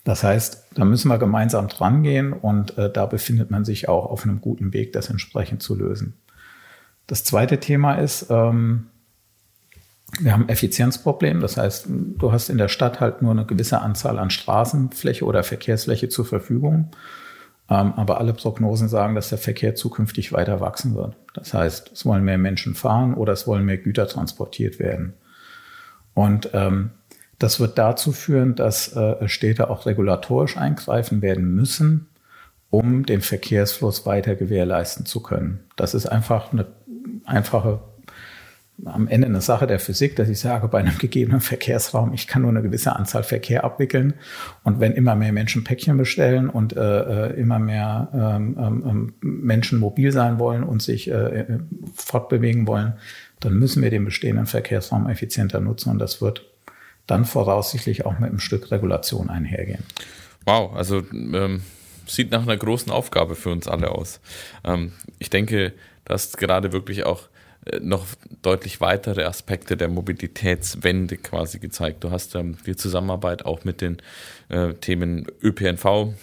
Das 0.04 0.22
heißt, 0.22 0.68
da 0.76 0.84
müssen 0.84 1.08
wir 1.08 1.18
gemeinsam 1.18 1.66
dran 1.66 2.04
gehen 2.04 2.32
und 2.32 2.78
äh, 2.78 2.88
da 2.88 3.06
befindet 3.06 3.50
man 3.50 3.64
sich 3.64 3.88
auch 3.88 4.06
auf 4.06 4.22
einem 4.22 4.40
guten 4.40 4.72
Weg, 4.72 4.92
das 4.92 5.10
entsprechend 5.10 5.60
zu 5.60 5.74
lösen. 5.74 6.14
Das 7.08 7.24
zweite 7.24 7.58
Thema 7.58 7.94
ist, 7.94 8.28
ähm, 8.30 8.86
wir 10.20 10.32
haben 10.32 10.48
Effizienzproblem. 10.48 11.40
Das 11.40 11.56
heißt, 11.56 11.86
du 11.88 12.30
hast 12.30 12.48
in 12.48 12.58
der 12.58 12.68
Stadt 12.68 13.00
halt 13.00 13.22
nur 13.22 13.32
eine 13.32 13.44
gewisse 13.44 13.80
Anzahl 13.80 14.20
an 14.20 14.30
Straßenfläche 14.30 15.24
oder 15.24 15.42
Verkehrsfläche 15.42 16.08
zur 16.08 16.26
Verfügung. 16.26 16.92
Ähm, 17.70 17.94
aber 17.96 18.18
alle 18.18 18.34
Prognosen 18.34 18.88
sagen, 18.88 19.14
dass 19.14 19.28
der 19.28 19.38
Verkehr 19.38 19.76
zukünftig 19.76 20.32
weiter 20.32 20.60
wachsen 20.60 20.96
wird. 20.96 21.16
Das 21.34 21.54
heißt, 21.54 21.92
es 21.92 22.04
wollen 22.04 22.24
mehr 22.24 22.38
Menschen 22.38 22.74
fahren 22.74 23.14
oder 23.14 23.32
es 23.32 23.46
wollen 23.46 23.64
mehr 23.64 23.78
Güter 23.78 24.08
transportiert 24.08 24.80
werden. 24.80 25.14
Und 26.12 26.50
ähm, 26.52 26.90
das 27.38 27.60
wird 27.60 27.78
dazu 27.78 28.12
führen, 28.12 28.56
dass 28.56 28.94
äh, 28.94 29.28
Städte 29.28 29.70
auch 29.70 29.86
regulatorisch 29.86 30.56
eingreifen 30.56 31.22
werden 31.22 31.54
müssen, 31.54 32.08
um 32.70 33.06
den 33.06 33.20
Verkehrsfluss 33.20 34.04
weiter 34.04 34.34
gewährleisten 34.34 35.06
zu 35.06 35.22
können. 35.22 35.60
Das 35.76 35.94
ist 35.94 36.06
einfach 36.06 36.52
eine 36.52 36.66
einfache 37.24 37.80
am 38.84 39.08
Ende 39.08 39.26
eine 39.26 39.40
Sache 39.40 39.66
der 39.66 39.80
Physik, 39.80 40.16
dass 40.16 40.28
ich 40.28 40.40
sage, 40.40 40.68
bei 40.68 40.78
einem 40.78 40.96
gegebenen 40.98 41.40
Verkehrsraum, 41.40 42.12
ich 42.12 42.26
kann 42.26 42.42
nur 42.42 42.50
eine 42.50 42.62
gewisse 42.62 42.96
Anzahl 42.96 43.22
Verkehr 43.22 43.64
abwickeln. 43.64 44.14
Und 44.62 44.80
wenn 44.80 44.92
immer 44.92 45.14
mehr 45.16 45.32
Menschen 45.32 45.64
Päckchen 45.64 45.96
bestellen 45.96 46.48
und 46.48 46.76
äh, 46.76 47.28
äh 47.28 47.40
immer 47.40 47.58
mehr 47.58 48.08
ähm, 48.14 48.56
ähm, 48.58 48.84
ähm, 48.86 49.14
Menschen 49.20 49.78
mobil 49.78 50.12
sein 50.12 50.38
wollen 50.38 50.62
und 50.62 50.82
sich 50.82 51.10
äh, 51.10 51.40
äh, 51.40 51.58
fortbewegen 51.94 52.66
wollen, 52.66 52.94
dann 53.40 53.54
müssen 53.54 53.82
wir 53.82 53.90
den 53.90 54.04
bestehenden 54.04 54.46
Verkehrsraum 54.46 55.08
effizienter 55.08 55.60
nutzen. 55.60 55.90
Und 55.90 55.98
das 55.98 56.20
wird 56.20 56.46
dann 57.06 57.24
voraussichtlich 57.24 58.06
auch 58.06 58.18
mit 58.18 58.30
einem 58.30 58.40
Stück 58.40 58.70
Regulation 58.70 59.30
einhergehen. 59.30 59.82
Wow, 60.44 60.74
also 60.74 61.02
ähm, 61.12 61.62
sieht 62.06 62.30
nach 62.30 62.42
einer 62.42 62.56
großen 62.56 62.90
Aufgabe 62.90 63.34
für 63.34 63.50
uns 63.50 63.68
alle 63.68 63.90
aus. 63.90 64.20
Ähm, 64.64 64.92
ich 65.18 65.30
denke, 65.30 65.72
dass 66.04 66.36
gerade 66.36 66.72
wirklich 66.72 67.04
auch 67.04 67.28
noch 67.80 68.06
deutlich 68.42 68.80
weitere 68.80 69.24
Aspekte 69.24 69.76
der 69.76 69.88
Mobilitätswende 69.88 71.16
quasi 71.16 71.58
gezeigt. 71.58 72.02
Du 72.04 72.10
hast 72.10 72.34
ähm, 72.34 72.56
die 72.66 72.76
Zusammenarbeit 72.76 73.44
auch 73.44 73.64
mit 73.64 73.80
den 73.80 73.98
äh, 74.48 74.72
Themen 74.74 75.26
ÖPNV, 75.42 76.14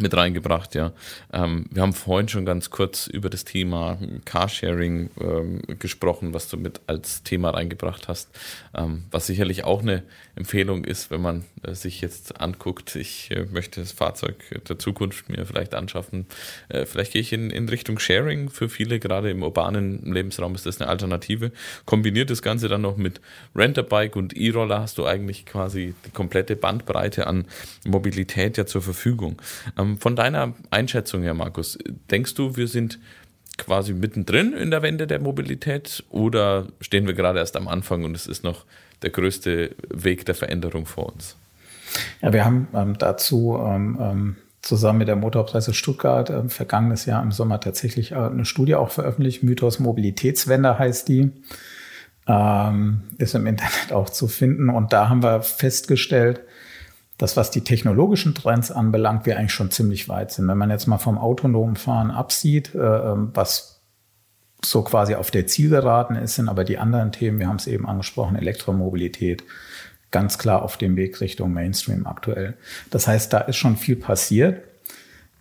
mit 0.00 0.16
reingebracht, 0.16 0.74
ja. 0.74 0.92
Ähm, 1.32 1.66
wir 1.70 1.82
haben 1.82 1.92
vorhin 1.92 2.28
schon 2.28 2.44
ganz 2.44 2.70
kurz 2.70 3.06
über 3.06 3.30
das 3.30 3.44
Thema 3.44 3.98
Carsharing 4.24 5.10
ähm, 5.20 5.62
gesprochen, 5.78 6.34
was 6.34 6.48
du 6.48 6.56
mit 6.56 6.80
als 6.86 7.22
Thema 7.22 7.50
reingebracht 7.50 8.08
hast, 8.08 8.30
ähm, 8.74 9.04
was 9.10 9.26
sicherlich 9.26 9.64
auch 9.64 9.82
eine 9.82 10.02
Empfehlung 10.36 10.84
ist, 10.84 11.10
wenn 11.10 11.20
man 11.20 11.44
äh, 11.62 11.74
sich 11.74 12.00
jetzt 12.00 12.40
anguckt, 12.40 12.94
ich 12.96 13.30
äh, 13.30 13.46
möchte 13.50 13.80
das 13.80 13.92
Fahrzeug 13.92 14.36
der 14.68 14.78
Zukunft 14.78 15.28
mir 15.28 15.44
vielleicht 15.46 15.74
anschaffen. 15.74 16.26
Äh, 16.68 16.86
vielleicht 16.86 17.12
gehe 17.12 17.22
ich 17.22 17.32
in, 17.32 17.50
in 17.50 17.68
Richtung 17.68 17.98
Sharing. 17.98 18.48
Für 18.50 18.68
viele, 18.68 19.00
gerade 19.00 19.30
im 19.30 19.42
urbanen 19.42 20.12
Lebensraum, 20.12 20.54
ist 20.54 20.66
das 20.66 20.80
eine 20.80 20.88
Alternative. 20.88 21.52
Kombiniert 21.84 22.30
das 22.30 22.42
Ganze 22.42 22.68
dann 22.68 22.82
noch 22.82 22.96
mit 22.96 23.20
Renterbike 23.54 24.16
und 24.16 24.36
E-Roller 24.36 24.80
hast 24.80 24.98
du 24.98 25.06
eigentlich 25.06 25.46
quasi 25.46 25.94
die 26.06 26.10
komplette 26.10 26.56
Bandbreite 26.56 27.26
an 27.26 27.46
Mobilität 27.84 28.56
ja 28.56 28.66
zur 28.66 28.82
Verfügung. 28.82 29.40
Ähm, 29.76 29.87
von 29.96 30.16
deiner 30.16 30.54
Einschätzung 30.70 31.22
her, 31.22 31.34
Markus, 31.34 31.78
denkst 32.10 32.34
du, 32.34 32.56
wir 32.56 32.68
sind 32.68 32.98
quasi 33.56 33.92
mittendrin 33.92 34.52
in 34.52 34.70
der 34.70 34.82
Wende 34.82 35.06
der 35.06 35.20
Mobilität 35.20 36.04
oder 36.10 36.66
stehen 36.80 37.06
wir 37.06 37.14
gerade 37.14 37.38
erst 37.38 37.56
am 37.56 37.66
Anfang 37.66 38.04
und 38.04 38.14
es 38.14 38.26
ist 38.26 38.44
noch 38.44 38.64
der 39.02 39.10
größte 39.10 39.74
Weg 39.88 40.26
der 40.26 40.34
Veränderung 40.34 40.86
vor 40.86 41.12
uns? 41.12 41.36
Ja, 42.20 42.32
wir 42.32 42.44
haben 42.44 42.68
ähm, 42.74 42.98
dazu 42.98 43.58
ähm, 43.60 43.98
ähm 44.00 44.36
zusammen 44.60 44.98
mit 44.98 45.08
der 45.08 45.16
Motorpresse 45.16 45.72
Stuttgart 45.72 46.28
äh, 46.30 46.48
vergangenes 46.48 47.06
Jahr 47.06 47.22
im 47.22 47.32
Sommer 47.32 47.60
tatsächlich 47.60 48.12
äh, 48.12 48.16
eine 48.16 48.44
Studie 48.44 48.74
auch 48.74 48.90
veröffentlicht. 48.90 49.42
Mythos 49.42 49.78
Mobilitätswende 49.78 50.78
heißt 50.78 51.08
die. 51.08 51.30
Ähm, 52.26 53.04
ist 53.16 53.34
im 53.34 53.46
Internet 53.46 53.92
auch 53.92 54.10
zu 54.10 54.28
finden. 54.28 54.68
Und 54.68 54.92
da 54.92 55.08
haben 55.08 55.22
wir 55.22 55.42
festgestellt, 55.42 56.40
dass 57.18 57.36
was 57.36 57.50
die 57.50 57.62
technologischen 57.62 58.34
Trends 58.34 58.70
anbelangt, 58.70 59.26
wir 59.26 59.36
eigentlich 59.36 59.52
schon 59.52 59.70
ziemlich 59.70 60.08
weit 60.08 60.30
sind. 60.30 60.48
Wenn 60.48 60.56
man 60.56 60.70
jetzt 60.70 60.86
mal 60.86 60.98
vom 60.98 61.18
autonomen 61.18 61.76
Fahren 61.76 62.10
absieht, 62.10 62.74
äh, 62.74 62.78
ähm, 62.78 63.30
was 63.34 63.80
so 64.64 64.82
quasi 64.82 65.14
auf 65.14 65.30
der 65.30 65.46
Zielgeraden 65.46 66.16
ist, 66.16 66.36
sind 66.36 66.48
aber 66.48 66.64
die 66.64 66.78
anderen 66.78 67.12
Themen, 67.12 67.38
wir 67.38 67.48
haben 67.48 67.56
es 67.56 67.66
eben 67.66 67.86
angesprochen, 67.86 68.36
Elektromobilität, 68.36 69.44
ganz 70.10 70.38
klar 70.38 70.62
auf 70.62 70.76
dem 70.76 70.96
Weg 70.96 71.20
Richtung 71.20 71.52
Mainstream 71.52 72.06
aktuell. 72.06 72.54
Das 72.90 73.06
heißt, 73.06 73.32
da 73.32 73.38
ist 73.38 73.56
schon 73.56 73.76
viel 73.76 73.96
passiert. 73.96 74.62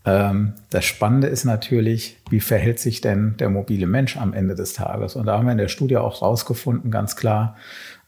Ähm, 0.05 0.53
das 0.69 0.85
Spannende 0.85 1.27
ist 1.27 1.45
natürlich, 1.45 2.17
wie 2.29 2.39
verhält 2.39 2.79
sich 2.79 3.01
denn 3.01 3.35
der 3.37 3.49
mobile 3.49 3.87
Mensch 3.87 4.17
am 4.17 4.33
Ende 4.33 4.55
des 4.55 4.73
Tages? 4.73 5.15
Und 5.15 5.27
da 5.27 5.37
haben 5.37 5.45
wir 5.45 5.51
in 5.51 5.57
der 5.57 5.67
Studie 5.67 5.97
auch 5.97 6.21
rausgefunden, 6.21 6.91
ganz 6.91 7.15
klar, 7.15 7.55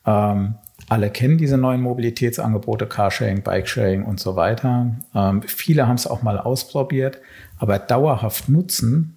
ähm, 0.06 0.56
alle 0.90 1.12
kennen 1.12 1.38
diese 1.38 1.58
neuen 1.58 1.82
Mobilitätsangebote, 1.82 2.88
Carsharing, 2.88 3.44
Bikesharing 3.44 4.04
und 4.04 4.20
so 4.20 4.36
weiter. 4.36 4.96
Ähm, 5.14 5.44
viele 5.44 5.88
haben 5.88 5.96
es 5.96 6.08
auch 6.08 6.24
mal 6.24 6.40
ausprobiert, 6.40 7.20
aber 7.58 7.80
dauerhaft 7.80 8.50
nutzen 8.50 9.16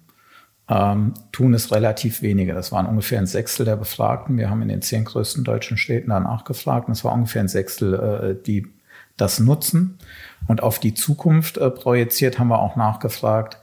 ähm, 0.69 1.13
tun 1.31 1.53
es 1.53 1.71
relativ 1.71 2.21
wenige. 2.21 2.53
Das 2.53 2.71
waren 2.71 2.85
ungefähr 2.85 3.19
ein 3.19 3.25
Sechstel 3.25 3.65
der 3.65 3.75
Befragten. 3.75 4.37
Wir 4.37 4.49
haben 4.49 4.61
in 4.61 4.69
den 4.69 4.81
zehn 4.81 5.03
größten 5.03 5.43
deutschen 5.43 5.77
Städten 5.77 6.11
danach 6.11 6.45
gefragt. 6.45 6.87
Und 6.87 6.93
es 6.93 7.03
war 7.03 7.13
ungefähr 7.13 7.41
ein 7.41 7.49
Sechstel, 7.49 7.93
äh, 7.93 8.43
die 8.43 8.67
das 9.17 9.39
nutzen. 9.39 9.97
Und 10.47 10.63
auf 10.63 10.79
die 10.79 10.93
Zukunft 10.93 11.57
äh, 11.57 11.69
projiziert 11.69 12.39
haben 12.39 12.47
wir 12.47 12.59
auch 12.59 12.75
nachgefragt, 12.75 13.57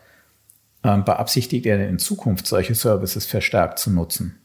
äh, 0.83 0.99
beabsichtigt 0.99 1.65
er 1.67 1.89
in 1.89 1.99
Zukunft 1.99 2.47
solche 2.47 2.75
Services 2.75 3.25
verstärkt 3.25 3.79
zu 3.79 3.91
nutzen? 3.91 4.39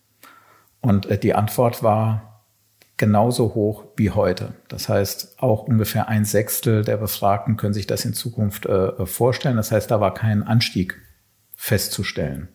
Und 0.81 1.07
äh, 1.07 1.17
die 1.17 1.33
Antwort 1.33 1.83
war 1.83 2.34
genauso 2.97 3.55
hoch 3.55 3.85
wie 3.97 4.11
heute. 4.11 4.53
Das 4.67 4.89
heißt, 4.89 5.41
auch 5.41 5.63
ungefähr 5.63 6.07
ein 6.07 6.25
Sechstel 6.25 6.83
der 6.83 6.97
Befragten 6.97 7.57
können 7.57 7.73
sich 7.73 7.87
das 7.87 8.05
in 8.05 8.13
Zukunft 8.13 8.65
äh, 8.65 9.05
vorstellen. 9.05 9.57
Das 9.57 9.71
heißt, 9.71 9.91
da 9.91 9.99
war 9.99 10.13
kein 10.13 10.43
Anstieg 10.43 11.01
festzustellen. 11.55 12.49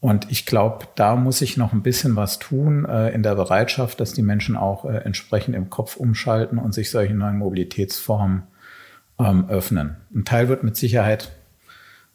Und 0.00 0.30
ich 0.32 0.46
glaube, 0.46 0.86
da 0.96 1.14
muss 1.14 1.42
ich 1.42 1.56
noch 1.56 1.72
ein 1.72 1.82
bisschen 1.82 2.16
was 2.16 2.40
tun 2.40 2.86
äh, 2.86 3.10
in 3.10 3.22
der 3.22 3.36
Bereitschaft, 3.36 4.00
dass 4.00 4.12
die 4.12 4.22
Menschen 4.22 4.56
auch 4.56 4.84
äh, 4.84 4.96
entsprechend 4.96 5.54
im 5.54 5.70
Kopf 5.70 5.96
umschalten 5.96 6.58
und 6.58 6.74
sich 6.74 6.90
solche 6.90 7.14
neuen 7.14 7.38
Mobilitätsformen 7.38 8.42
ähm, 9.20 9.48
öffnen. 9.48 9.98
Ein 10.12 10.24
Teil 10.24 10.48
wird 10.48 10.64
mit 10.64 10.76
Sicherheit 10.76 11.30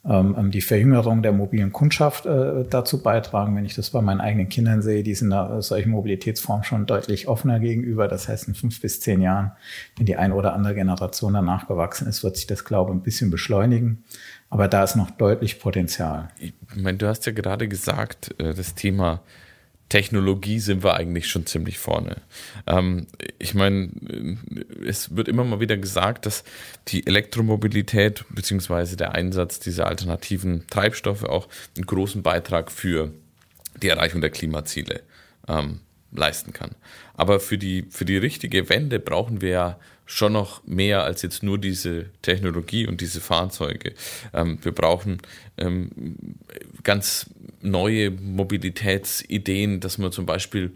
ähm, 0.08 0.36
ähm, 0.38 0.52
die 0.52 0.62
Verjüngerung 0.62 1.22
der 1.22 1.34
mobilen 1.34 1.74
Kundschaft 1.74 2.26
äh, 2.26 2.63
dazu 2.70 3.04
beitragen. 3.04 3.56
Wenn 3.56 3.65
ich 3.65 3.76
das 3.76 3.89
bei 3.89 4.02
meinen 4.02 4.22
eigenen 4.22 4.48
Kindern 4.48 4.82
sehe, 4.82 5.04
die 5.04 5.13
sind 5.13 5.32
da 5.32 5.62
solchen 5.62 5.91
Mobilitätsformen 5.91 6.63
schon 6.63 6.86
deutlich 6.86 7.28
offener 7.28 7.60
gegenüber. 7.60 8.08
Das 8.08 8.30
heißt, 8.30 8.48
in 8.48 8.56
fünf 8.56 8.80
bis 8.80 9.02
zehn 9.02 9.22
Jahren, 9.22 9.52
wenn 9.98 10.06
die 10.06 10.15
eine 10.15 10.34
oder 10.34 10.54
andere 10.54 10.76
Generation 10.76 11.34
danach 11.34 11.67
gewachsen 11.67 12.08
ist, 12.08 12.24
wird 12.24 12.38
sich 12.38 12.48
das, 12.48 12.63
glaube 12.63 12.91
ich, 12.91 12.98
ein 12.98 13.02
bisschen 13.02 13.32
beschleunigen. 13.32 14.04
Aber 14.50 14.70
da 14.70 14.84
ist 14.84 14.96
noch 14.96 15.12
deutlich 15.12 15.60
Potenzial. 15.60 16.30
Ich 16.39 16.54
meine, 16.76 16.98
du 16.98 17.08
hast 17.08 17.26
ja 17.26 17.34
gerade 17.34 17.67
gesagt, 17.67 18.34
äh, 18.39 18.54
das 18.54 18.76
Thema 18.76 19.22
Technologie 19.89 20.60
sind 20.60 20.84
wir 20.84 20.95
eigentlich 20.95 21.28
schon 21.28 21.45
ziemlich 21.45 21.78
vorne. 21.78 22.17
Ähm, 22.65 23.08
ich 23.39 23.54
meine, 23.54 23.89
es 24.86 25.15
wird 25.15 25.28
immer 25.28 25.43
mal 25.43 25.60
wieder 25.60 25.78
gesagt, 25.78 26.26
dass 26.26 26.43
die 26.89 27.08
Elektromobilität 27.08 28.26
bzw. 28.30 28.95
der 28.95 29.13
Einsatz 29.13 29.60
dieser 29.60 29.88
alternativen 29.88 30.65
Treibstoffe 30.69 31.23
auch 31.23 31.47
einen 31.76 31.86
großen 31.86 32.21
Beitrag 32.21 32.71
für 32.71 33.12
die 33.82 33.89
Erreichung 33.89 34.21
der 34.21 34.32
Klimaziele 34.32 35.02
ähm, 35.47 35.80
leisten 36.18 36.54
kann. 36.54 36.72
Aber 37.16 37.40
für 37.40 37.58
die, 37.58 37.86
für 37.90 38.06
die 38.06 38.18
richtige 38.18 38.70
Wende 38.70 39.00
brauchen 39.00 39.42
wir 39.42 39.50
ja 39.50 39.80
schon 40.06 40.34
noch 40.34 40.66
mehr 40.66 41.04
als 41.04 41.22
jetzt 41.22 41.44
nur 41.44 41.58
diese 41.58 42.06
Technologie 42.22 42.88
und 42.88 43.02
diese 43.02 43.22
Fahrzeuge. 43.22 43.94
Ähm, 44.34 44.58
wir 44.62 44.72
brauchen 44.72 45.20
ähm, 45.58 45.92
ganz 46.84 47.30
neue 47.62 48.12
Mobilitätsideen, 48.12 49.82
dass 49.82 49.98
wir 49.98 50.12
zum 50.12 50.26
Beispiel 50.26 50.74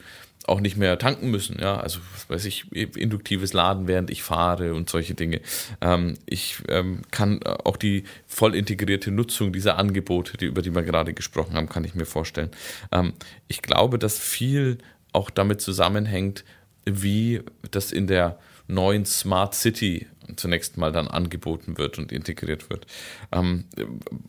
auch 0.47 0.59
nicht 0.59 0.75
mehr 0.75 0.97
tanken 0.97 1.29
müssen, 1.29 1.59
ja, 1.59 1.79
also 1.79 1.99
weiß 2.27 2.45
ich, 2.45 2.71
induktives 2.71 3.53
Laden, 3.53 3.87
während 3.87 4.09
ich 4.09 4.23
fahre 4.23 4.73
und 4.73 4.89
solche 4.89 5.13
Dinge. 5.13 5.39
Ähm, 5.81 6.15
ich 6.25 6.57
ähm, 6.67 7.03
kann 7.11 7.41
auch 7.43 7.77
die 7.77 8.03
voll 8.27 8.55
integrierte 8.55 9.11
Nutzung 9.11 9.53
dieser 9.53 9.77
Angebote, 9.77 10.37
die, 10.37 10.45
über 10.45 10.61
die 10.61 10.73
wir 10.73 10.81
gerade 10.81 11.13
gesprochen 11.13 11.53
haben, 11.55 11.69
kann 11.69 11.83
ich 11.83 11.95
mir 11.95 12.05
vorstellen. 12.05 12.49
Ähm, 12.91 13.13
ich 13.47 13.61
glaube, 13.61 13.99
dass 13.99 14.17
viel 14.17 14.79
auch 15.13 15.29
damit 15.29 15.61
zusammenhängt, 15.61 16.43
wie 16.85 17.41
das 17.71 17.91
in 17.91 18.07
der 18.07 18.39
neuen 18.67 19.05
Smart 19.05 19.53
City 19.53 20.07
zunächst 20.35 20.77
mal 20.77 20.91
dann 20.91 21.07
angeboten 21.07 21.77
wird 21.77 21.97
und 21.97 22.11
integriert 22.11 22.69
wird. 22.69 22.87
Ähm, 23.31 23.65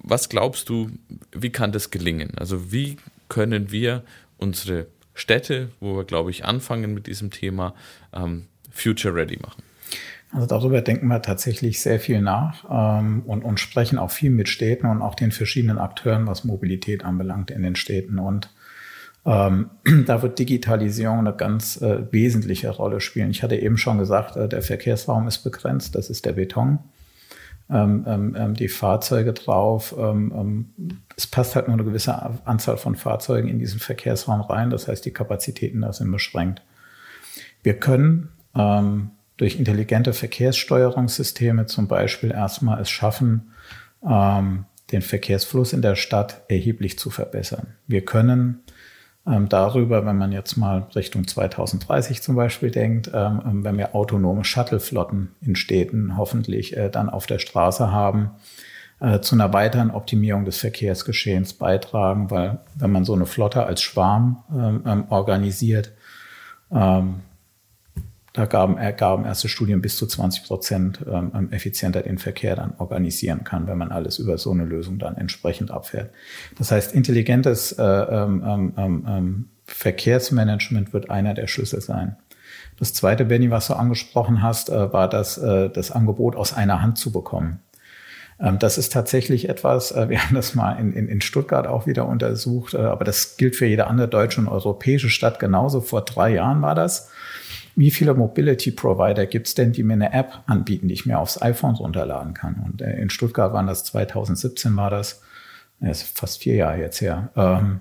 was 0.02 0.28
glaubst 0.28 0.68
du, 0.68 0.90
wie 1.32 1.50
kann 1.50 1.72
das 1.72 1.90
gelingen? 1.90 2.32
Also 2.36 2.72
wie 2.72 2.96
können 3.28 3.70
wir 3.70 4.02
unsere 4.36 4.86
Städte, 5.14 5.70
wo 5.80 5.96
wir, 5.96 6.04
glaube 6.04 6.30
ich, 6.30 6.44
anfangen 6.44 6.94
mit 6.94 7.06
diesem 7.06 7.30
Thema, 7.30 7.74
ähm, 8.12 8.46
future 8.70 9.14
ready 9.14 9.38
machen? 9.40 9.62
Also 10.32 10.46
darüber 10.46 10.80
denken 10.80 11.08
wir 11.08 11.20
tatsächlich 11.20 11.80
sehr 11.80 12.00
viel 12.00 12.22
nach 12.22 12.64
ähm, 12.70 13.22
und, 13.26 13.44
und 13.44 13.60
sprechen 13.60 13.98
auch 13.98 14.10
viel 14.10 14.30
mit 14.30 14.48
Städten 14.48 14.86
und 14.86 15.02
auch 15.02 15.14
den 15.14 15.30
verschiedenen 15.30 15.78
Akteuren, 15.78 16.26
was 16.26 16.44
Mobilität 16.44 17.04
anbelangt 17.04 17.50
in 17.50 17.62
den 17.62 17.76
Städten. 17.76 18.18
Und 18.18 18.50
ähm, 19.24 19.70
da 20.06 20.22
wird 20.22 20.38
Digitalisierung 20.38 21.20
eine 21.20 21.34
ganz 21.34 21.80
äh, 21.80 22.12
wesentliche 22.12 22.70
Rolle 22.70 23.00
spielen. 23.00 23.30
Ich 23.30 23.42
hatte 23.42 23.56
eben 23.56 23.78
schon 23.78 23.98
gesagt, 23.98 24.36
äh, 24.36 24.48
der 24.48 24.62
Verkehrsraum 24.62 25.28
ist 25.28 25.38
begrenzt, 25.38 25.94
das 25.94 26.10
ist 26.10 26.24
der 26.26 26.32
Beton. 26.32 26.78
Ähm, 27.70 28.04
ähm, 28.06 28.36
ähm 28.36 28.54
die 28.54 28.68
Fahrzeuge 28.68 29.32
drauf. 29.32 29.94
Ähm, 29.96 30.32
ähm, 30.34 31.00
es 31.16 31.26
passt 31.26 31.54
halt 31.54 31.68
nur 31.68 31.76
eine 31.76 31.84
gewisse 31.84 32.14
Anzahl 32.44 32.76
von 32.76 32.96
Fahrzeugen 32.96 33.48
in 33.48 33.58
diesen 33.58 33.78
Verkehrsraum 33.78 34.40
rein. 34.40 34.70
Das 34.70 34.88
heißt, 34.88 35.04
die 35.04 35.12
Kapazitäten 35.12 35.82
da 35.82 35.92
sind 35.92 36.10
beschränkt. 36.10 36.62
Wir 37.62 37.78
können 37.78 38.28
durch 38.54 39.56
intelligente 39.58 40.12
Verkehrssteuerungssysteme 40.12 41.64
zum 41.64 41.88
Beispiel 41.88 42.30
erstmal 42.30 42.82
es 42.82 42.90
schaffen, 42.90 43.52
den 44.02 44.66
Verkehrsfluss 45.00 45.72
in 45.72 45.80
der 45.80 45.94
Stadt 45.94 46.42
erheblich 46.48 46.98
zu 46.98 47.08
verbessern. 47.08 47.68
Wir 47.86 48.04
können 48.04 48.62
ähm, 49.26 49.48
darüber, 49.48 50.04
wenn 50.04 50.18
man 50.18 50.32
jetzt 50.32 50.56
mal 50.56 50.86
Richtung 50.94 51.26
2030 51.26 52.22
zum 52.22 52.34
Beispiel 52.34 52.70
denkt, 52.70 53.10
ähm, 53.14 53.40
ähm, 53.44 53.64
wenn 53.64 53.78
wir 53.78 53.94
autonome 53.94 54.44
Shuttleflotten 54.44 55.30
in 55.40 55.54
Städten 55.54 56.16
hoffentlich 56.16 56.76
äh, 56.76 56.90
dann 56.90 57.08
auf 57.08 57.26
der 57.26 57.38
Straße 57.38 57.92
haben, 57.92 58.30
äh, 59.00 59.20
zu 59.20 59.36
einer 59.36 59.52
weiteren 59.52 59.90
Optimierung 59.90 60.44
des 60.44 60.58
Verkehrsgeschehens 60.58 61.54
beitragen, 61.54 62.30
weil 62.30 62.58
wenn 62.74 62.90
man 62.90 63.04
so 63.04 63.14
eine 63.14 63.26
Flotte 63.26 63.64
als 63.64 63.82
Schwarm 63.82 64.42
ähm, 64.52 64.82
ähm, 64.86 65.04
organisiert, 65.08 65.92
ähm, 66.72 67.20
da 68.32 68.46
gaben, 68.46 68.78
ergaben 68.78 69.24
erste 69.24 69.48
Studien 69.48 69.82
bis 69.82 69.96
zu 69.96 70.06
20 70.06 70.44
Prozent 70.44 71.04
ähm, 71.06 71.48
effizienter 71.52 72.02
den 72.02 72.18
Verkehr 72.18 72.56
dann 72.56 72.74
organisieren 72.78 73.44
kann, 73.44 73.66
wenn 73.66 73.76
man 73.76 73.92
alles 73.92 74.18
über 74.18 74.38
so 74.38 74.50
eine 74.52 74.64
Lösung 74.64 74.98
dann 74.98 75.16
entsprechend 75.16 75.70
abfährt. 75.70 76.10
Das 76.56 76.70
heißt, 76.70 76.94
intelligentes 76.94 77.72
äh, 77.72 77.82
ähm, 77.82 78.42
ähm, 78.46 78.72
ähm, 78.76 79.06
ähm, 79.06 79.48
Verkehrsmanagement 79.66 80.92
wird 80.92 81.10
einer 81.10 81.34
der 81.34 81.46
Schlüssel 81.46 81.80
sein. 81.80 82.16
Das 82.78 82.94
zweite, 82.94 83.26
Benny, 83.26 83.50
was 83.50 83.66
du 83.66 83.74
angesprochen 83.74 84.42
hast, 84.42 84.70
äh, 84.70 84.92
war 84.92 85.08
das, 85.08 85.36
äh, 85.38 85.68
das 85.68 85.90
Angebot 85.90 86.34
aus 86.34 86.54
einer 86.54 86.80
Hand 86.80 86.98
zu 86.98 87.12
bekommen. 87.12 87.60
Ähm, 88.40 88.58
das 88.58 88.78
ist 88.78 88.92
tatsächlich 88.92 89.48
etwas, 89.48 89.92
äh, 89.92 90.08
wir 90.08 90.22
haben 90.24 90.34
das 90.34 90.54
mal 90.54 90.72
in, 90.72 90.92
in, 90.92 91.08
in 91.08 91.20
Stuttgart 91.20 91.66
auch 91.66 91.86
wieder 91.86 92.06
untersucht, 92.06 92.74
äh, 92.74 92.78
aber 92.78 93.04
das 93.04 93.36
gilt 93.36 93.56
für 93.56 93.66
jede 93.66 93.86
andere 93.86 94.08
deutsche 94.08 94.40
und 94.40 94.48
europäische 94.48 95.10
Stadt 95.10 95.38
genauso. 95.38 95.80
Vor 95.80 96.02
drei 96.04 96.30
Jahren 96.30 96.62
war 96.62 96.74
das 96.74 97.10
wie 97.74 97.90
viele 97.90 98.14
Mobility 98.14 98.70
Provider 98.70 99.26
gibt 99.26 99.46
es 99.46 99.54
denn, 99.54 99.72
die 99.72 99.82
mir 99.82 99.94
eine 99.94 100.12
App 100.12 100.42
anbieten, 100.46 100.88
die 100.88 100.94
ich 100.94 101.06
mir 101.06 101.18
aufs 101.18 101.40
iPhone 101.40 101.74
runterladen 101.74 102.34
kann? 102.34 102.62
Und 102.64 102.82
äh, 102.82 102.98
in 102.98 103.10
Stuttgart 103.10 103.52
waren 103.52 103.66
das 103.66 103.84
2017 103.84 104.76
war 104.76 104.90
das, 104.90 105.22
das 105.80 106.02
ist 106.02 106.18
fast 106.18 106.42
vier 106.42 106.54
Jahre 106.54 106.80
jetzt 106.80 107.00
her, 107.00 107.30
ähm, 107.36 107.80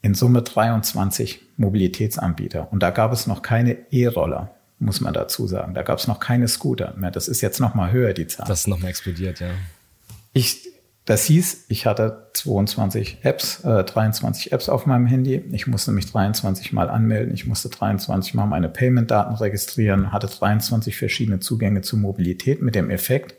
in 0.00 0.14
Summe 0.14 0.42
23 0.42 1.42
Mobilitätsanbieter. 1.56 2.72
Und 2.72 2.82
da 2.82 2.90
gab 2.90 3.12
es 3.12 3.26
noch 3.26 3.42
keine 3.42 3.76
E-Roller, 3.90 4.50
muss 4.78 5.00
man 5.00 5.12
dazu 5.12 5.46
sagen. 5.46 5.74
Da 5.74 5.82
gab 5.82 5.98
es 5.98 6.06
noch 6.06 6.20
keine 6.20 6.48
Scooter 6.48 6.94
mehr. 6.96 7.10
Das 7.10 7.28
ist 7.28 7.40
jetzt 7.40 7.60
noch 7.60 7.74
mal 7.74 7.90
höher, 7.90 8.14
die 8.14 8.26
Zahl. 8.26 8.46
Das 8.46 8.60
ist 8.60 8.68
noch 8.68 8.78
mal 8.78 8.88
explodiert, 8.88 9.40
ja. 9.40 9.48
Ich 10.32 10.68
das 11.08 11.24
hieß, 11.24 11.64
ich 11.68 11.86
hatte 11.86 12.28
22 12.34 13.20
Apps, 13.22 13.64
äh, 13.64 13.82
23 13.82 14.52
Apps 14.52 14.68
auf 14.68 14.84
meinem 14.84 15.06
Handy. 15.06 15.36
Ich 15.52 15.66
musste 15.66 15.90
mich 15.90 16.12
23 16.12 16.74
Mal 16.74 16.90
anmelden. 16.90 17.32
Ich 17.32 17.46
musste 17.46 17.70
23 17.70 18.34
Mal 18.34 18.44
meine 18.44 18.68
Payment-Daten 18.68 19.34
registrieren, 19.36 20.12
hatte 20.12 20.26
23 20.26 20.98
verschiedene 20.98 21.40
Zugänge 21.40 21.80
zur 21.80 21.98
Mobilität 21.98 22.60
mit 22.60 22.74
dem 22.74 22.90
Effekt, 22.90 23.36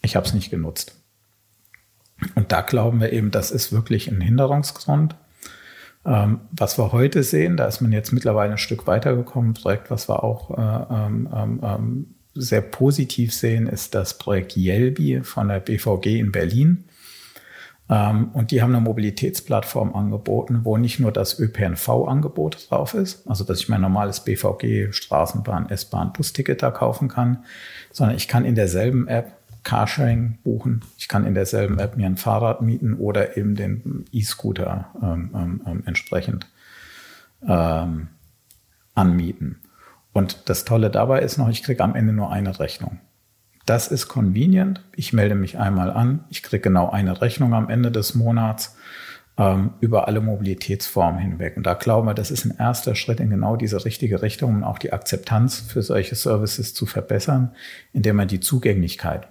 ich 0.00 0.16
habe 0.16 0.26
es 0.26 0.32
nicht 0.32 0.50
genutzt. 0.50 0.96
Und 2.36 2.52
da 2.52 2.62
glauben 2.62 3.02
wir 3.02 3.12
eben, 3.12 3.30
das 3.30 3.50
ist 3.50 3.70
wirklich 3.70 4.10
ein 4.10 4.22
Hinderungsgrund. 4.22 5.14
Ähm, 6.06 6.40
was 6.52 6.78
wir 6.78 6.90
heute 6.92 7.22
sehen, 7.22 7.58
da 7.58 7.66
ist 7.66 7.82
man 7.82 7.92
jetzt 7.92 8.12
mittlerweile 8.12 8.52
ein 8.52 8.58
Stück 8.58 8.86
weitergekommen, 8.86 9.50
ein 9.50 9.54
Projekt, 9.54 9.90
was 9.90 10.08
wir 10.08 10.24
auch 10.24 10.50
äh, 10.50 10.94
ähm, 10.94 11.28
ähm, 11.34 11.60
ähm 11.62 12.14
sehr 12.34 12.62
positiv 12.62 13.34
sehen, 13.34 13.66
ist 13.66 13.94
das 13.94 14.18
Projekt 14.18 14.56
Yelby 14.56 15.22
von 15.22 15.48
der 15.48 15.60
BVG 15.60 16.18
in 16.18 16.32
Berlin. 16.32 16.84
Ähm, 17.88 18.30
und 18.32 18.50
die 18.50 18.62
haben 18.62 18.74
eine 18.74 18.82
Mobilitätsplattform 18.82 19.94
angeboten, 19.94 20.60
wo 20.62 20.78
nicht 20.78 20.98
nur 20.98 21.12
das 21.12 21.38
ÖPNV-Angebot 21.38 22.70
drauf 22.70 22.94
ist, 22.94 23.28
also 23.28 23.44
dass 23.44 23.60
ich 23.60 23.68
mein 23.68 23.80
normales 23.80 24.20
BVG, 24.20 24.92
Straßenbahn, 24.92 25.68
S-Bahn, 25.68 26.12
Busticket 26.12 26.62
da 26.62 26.70
kaufen 26.70 27.08
kann, 27.08 27.44
sondern 27.90 28.16
ich 28.16 28.28
kann 28.28 28.44
in 28.44 28.54
derselben 28.54 29.08
App 29.08 29.32
Carsharing 29.64 30.38
buchen. 30.42 30.84
Ich 30.98 31.06
kann 31.06 31.24
in 31.24 31.34
derselben 31.34 31.78
App 31.78 31.96
mir 31.96 32.06
ein 32.06 32.16
Fahrrad 32.16 32.62
mieten 32.62 32.94
oder 32.94 33.36
eben 33.36 33.54
den 33.54 34.06
E-Scooter 34.10 34.90
ähm, 35.00 35.30
ähm, 35.34 35.62
ähm 35.66 35.82
entsprechend 35.86 36.48
ähm, 37.46 38.08
anmieten. 38.94 39.60
Und 40.12 40.48
das 40.48 40.64
Tolle 40.64 40.90
dabei 40.90 41.20
ist 41.20 41.38
noch, 41.38 41.48
ich 41.48 41.62
kriege 41.62 41.82
am 41.82 41.94
Ende 41.94 42.12
nur 42.12 42.30
eine 42.30 42.58
Rechnung. 42.58 43.00
Das 43.64 43.88
ist 43.88 44.08
convenient. 44.08 44.84
Ich 44.94 45.12
melde 45.12 45.34
mich 45.34 45.58
einmal 45.58 45.90
an. 45.90 46.24
Ich 46.28 46.42
kriege 46.42 46.62
genau 46.62 46.90
eine 46.90 47.20
Rechnung 47.22 47.54
am 47.54 47.70
Ende 47.70 47.90
des 47.90 48.14
Monats. 48.14 48.76
ähm, 49.38 49.74
über 49.80 50.08
alle 50.08 50.20
Mobilitätsformen 50.20 51.20
hinweg. 51.20 51.56
Und 51.56 51.64
da 51.64 51.74
glauben 51.74 52.06
wir, 52.06 52.14
das 52.14 52.30
ist 52.30 52.44
ein 52.44 52.56
erster 52.58 52.94
Schritt 52.94 53.20
in 53.20 53.30
genau 53.30 53.56
diese 53.56 53.84
richtige 53.84 54.22
Richtung, 54.22 54.56
um 54.56 54.64
auch 54.64 54.78
die 54.78 54.92
Akzeptanz 54.92 55.60
für 55.60 55.82
solche 55.82 56.14
Services 56.14 56.74
zu 56.74 56.86
verbessern, 56.86 57.52
indem 57.92 58.16
man 58.16 58.28
die 58.28 58.40
Zugänglichkeit 58.40 59.28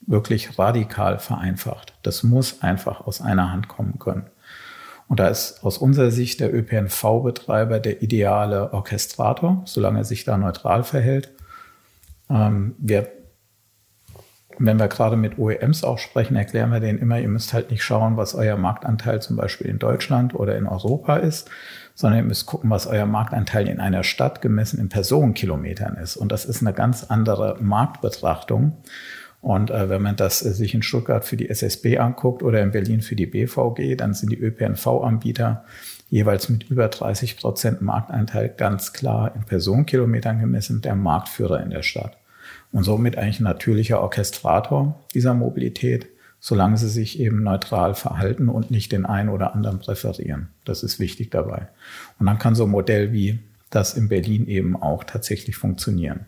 wirklich 0.00 0.58
radikal 0.58 1.18
vereinfacht. 1.18 1.92
Das 2.02 2.22
muss 2.22 2.62
einfach 2.62 3.02
aus 3.02 3.20
einer 3.20 3.52
Hand 3.52 3.68
kommen 3.68 3.98
können. 3.98 4.30
Und 5.08 5.20
da 5.20 5.28
ist 5.28 5.64
aus 5.64 5.78
unserer 5.78 6.10
Sicht 6.10 6.40
der 6.40 6.54
ÖPNV-Betreiber 6.54 7.80
der 7.80 8.02
ideale 8.02 8.72
Orchestrator, 8.72 9.62
solange 9.64 10.00
er 10.00 10.04
sich 10.04 10.24
da 10.24 10.36
neutral 10.36 10.84
verhält. 10.84 11.32
Ähm, 12.30 12.76
wir 12.78 13.10
wenn 14.58 14.78
wir 14.78 14.88
gerade 14.88 15.16
mit 15.16 15.38
OEMs 15.38 15.84
auch 15.84 15.98
sprechen, 15.98 16.36
erklären 16.36 16.70
wir 16.70 16.80
denen 16.80 16.98
immer, 16.98 17.20
ihr 17.20 17.28
müsst 17.28 17.52
halt 17.52 17.70
nicht 17.70 17.82
schauen, 17.82 18.16
was 18.16 18.34
euer 18.34 18.56
Marktanteil 18.56 19.22
zum 19.22 19.36
Beispiel 19.36 19.68
in 19.68 19.78
Deutschland 19.78 20.34
oder 20.34 20.56
in 20.56 20.66
Europa 20.66 21.16
ist, 21.16 21.48
sondern 21.94 22.20
ihr 22.20 22.26
müsst 22.26 22.46
gucken, 22.46 22.70
was 22.70 22.86
euer 22.86 23.06
Marktanteil 23.06 23.68
in 23.68 23.80
einer 23.80 24.02
Stadt 24.02 24.42
gemessen 24.42 24.80
in 24.80 24.88
Personenkilometern 24.88 25.96
ist. 25.96 26.16
Und 26.16 26.32
das 26.32 26.44
ist 26.44 26.60
eine 26.60 26.72
ganz 26.72 27.04
andere 27.04 27.56
Marktbetrachtung. 27.60 28.76
Und 29.40 29.70
äh, 29.70 29.88
wenn 29.88 30.02
man 30.02 30.16
das 30.16 30.44
äh, 30.44 30.52
sich 30.52 30.74
in 30.74 30.82
Stuttgart 30.82 31.24
für 31.24 31.36
die 31.36 31.48
SSB 31.48 31.98
anguckt 31.98 32.42
oder 32.42 32.62
in 32.62 32.72
Berlin 32.72 33.00
für 33.00 33.16
die 33.16 33.26
BVG, 33.26 33.96
dann 33.96 34.14
sind 34.14 34.32
die 34.32 34.40
ÖPNV-Anbieter 34.40 35.64
jeweils 36.10 36.48
mit 36.48 36.70
über 36.70 36.88
30 36.88 37.36
Prozent 37.36 37.82
Marktanteil 37.82 38.48
ganz 38.48 38.92
klar 38.92 39.34
in 39.34 39.44
Personenkilometern 39.44 40.40
gemessen 40.40 40.80
der 40.80 40.96
Marktführer 40.96 41.62
in 41.62 41.70
der 41.70 41.82
Stadt 41.82 42.16
und 42.72 42.84
somit 42.84 43.16
eigentlich 43.16 43.40
ein 43.40 43.44
natürlicher 43.44 44.00
Orchestrator 44.00 44.98
dieser 45.14 45.34
Mobilität, 45.34 46.08
solange 46.40 46.76
sie 46.76 46.88
sich 46.88 47.20
eben 47.20 47.42
neutral 47.42 47.94
verhalten 47.94 48.48
und 48.48 48.70
nicht 48.70 48.92
den 48.92 49.06
einen 49.06 49.28
oder 49.28 49.54
anderen 49.54 49.78
präferieren. 49.78 50.48
Das 50.64 50.82
ist 50.82 50.98
wichtig 50.98 51.30
dabei. 51.30 51.68
Und 52.18 52.26
dann 52.26 52.38
kann 52.38 52.54
so 52.54 52.64
ein 52.64 52.70
Modell 52.70 53.12
wie 53.12 53.40
das 53.70 53.94
in 53.94 54.08
Berlin 54.08 54.46
eben 54.46 54.80
auch 54.80 55.04
tatsächlich 55.04 55.56
funktionieren. 55.56 56.26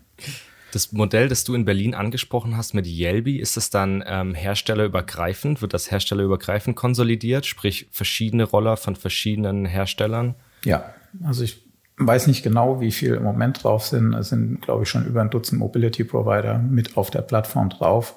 Das 0.73 0.93
Modell, 0.93 1.29
das 1.29 1.45
du 1.45 1.55
in 1.55 1.65
Berlin 1.65 1.95
angesprochen 1.95 2.57
hast 2.57 2.75
mit 2.75 2.87
Yelby, 2.87 3.39
ist 3.39 3.57
es 3.57 3.71
dann 3.71 4.05
ähm, 4.07 4.35
herstellerübergreifend? 4.35 5.63
Wird 5.63 5.75
das 5.75 5.91
herstellerübergreifend 5.91 6.77
konsolidiert, 6.77 7.47
sprich 7.47 7.89
verschiedene 7.91 8.45
Roller 8.45 8.77
von 8.77 8.97
verschiedenen 8.97 9.67
Herstellern? 9.67 10.35
Ja, 10.65 10.95
also 11.25 11.43
ich 11.43 11.63
weiß 11.97 12.27
nicht 12.27 12.43
genau, 12.43 12.81
wie 12.81 12.93
viel 12.93 13.15
im 13.15 13.23
Moment 13.23 13.63
drauf 13.63 13.87
sind. 13.87 14.15
Es 14.15 14.31
sind, 14.31 14.63
glaube 14.63 14.85
ich, 14.85 14.89
schon 14.89 15.07
über 15.07 15.21
ein 15.21 15.31
Dutzend 15.31 15.59
Mobility 15.59 16.05
Provider 16.05 16.59
mit 16.59 16.97
auf 16.97 17.11
der 17.11 17.23
Plattform 17.23 17.69
drauf. 17.69 18.17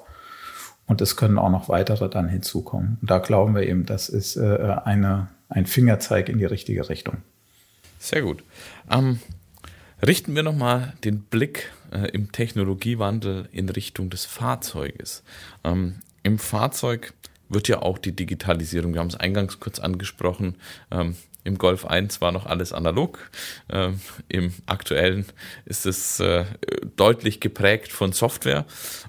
Und 0.86 1.00
es 1.00 1.16
können 1.16 1.38
auch 1.38 1.50
noch 1.50 1.68
weitere 1.68 2.08
dann 2.08 2.28
hinzukommen. 2.28 2.98
Und 3.00 3.10
da 3.10 3.18
glauben 3.18 3.54
wir 3.54 3.62
eben, 3.62 3.86
das 3.86 4.08
ist 4.08 4.36
äh, 4.36 4.76
eine, 4.84 5.28
ein 5.48 5.66
Fingerzeig 5.66 6.28
in 6.28 6.38
die 6.38 6.44
richtige 6.44 6.88
Richtung. 6.88 7.18
Sehr 7.98 8.22
gut. 8.22 8.44
Ähm, 8.90 9.18
richten 10.06 10.34
wir 10.34 10.42
nochmal 10.42 10.94
den 11.04 11.22
Blick 11.22 11.72
äh, 11.92 12.08
im 12.10 12.32
Technologiewandel 12.32 13.48
in 13.52 13.68
Richtung 13.68 14.10
des 14.10 14.24
Fahrzeuges. 14.24 15.22
Ähm, 15.62 16.00
Im 16.22 16.38
Fahrzeug 16.38 17.14
wird 17.48 17.68
ja 17.68 17.82
auch 17.82 17.98
die 17.98 18.16
Digitalisierung, 18.16 18.94
wir 18.94 19.00
haben 19.00 19.08
es 19.08 19.16
eingangs 19.16 19.60
kurz 19.60 19.78
angesprochen, 19.78 20.56
ähm, 20.90 21.16
im 21.44 21.58
Golf 21.58 21.84
1 21.84 22.22
war 22.22 22.32
noch 22.32 22.46
alles 22.46 22.72
analog. 22.72 23.30
Ähm, 23.68 24.00
Im 24.28 24.54
aktuellen 24.64 25.26
ist 25.66 25.84
es 25.84 26.18
äh, 26.18 26.46
deutlich 26.96 27.38
geprägt 27.38 27.92
von 27.92 28.12
Software. 28.12 28.64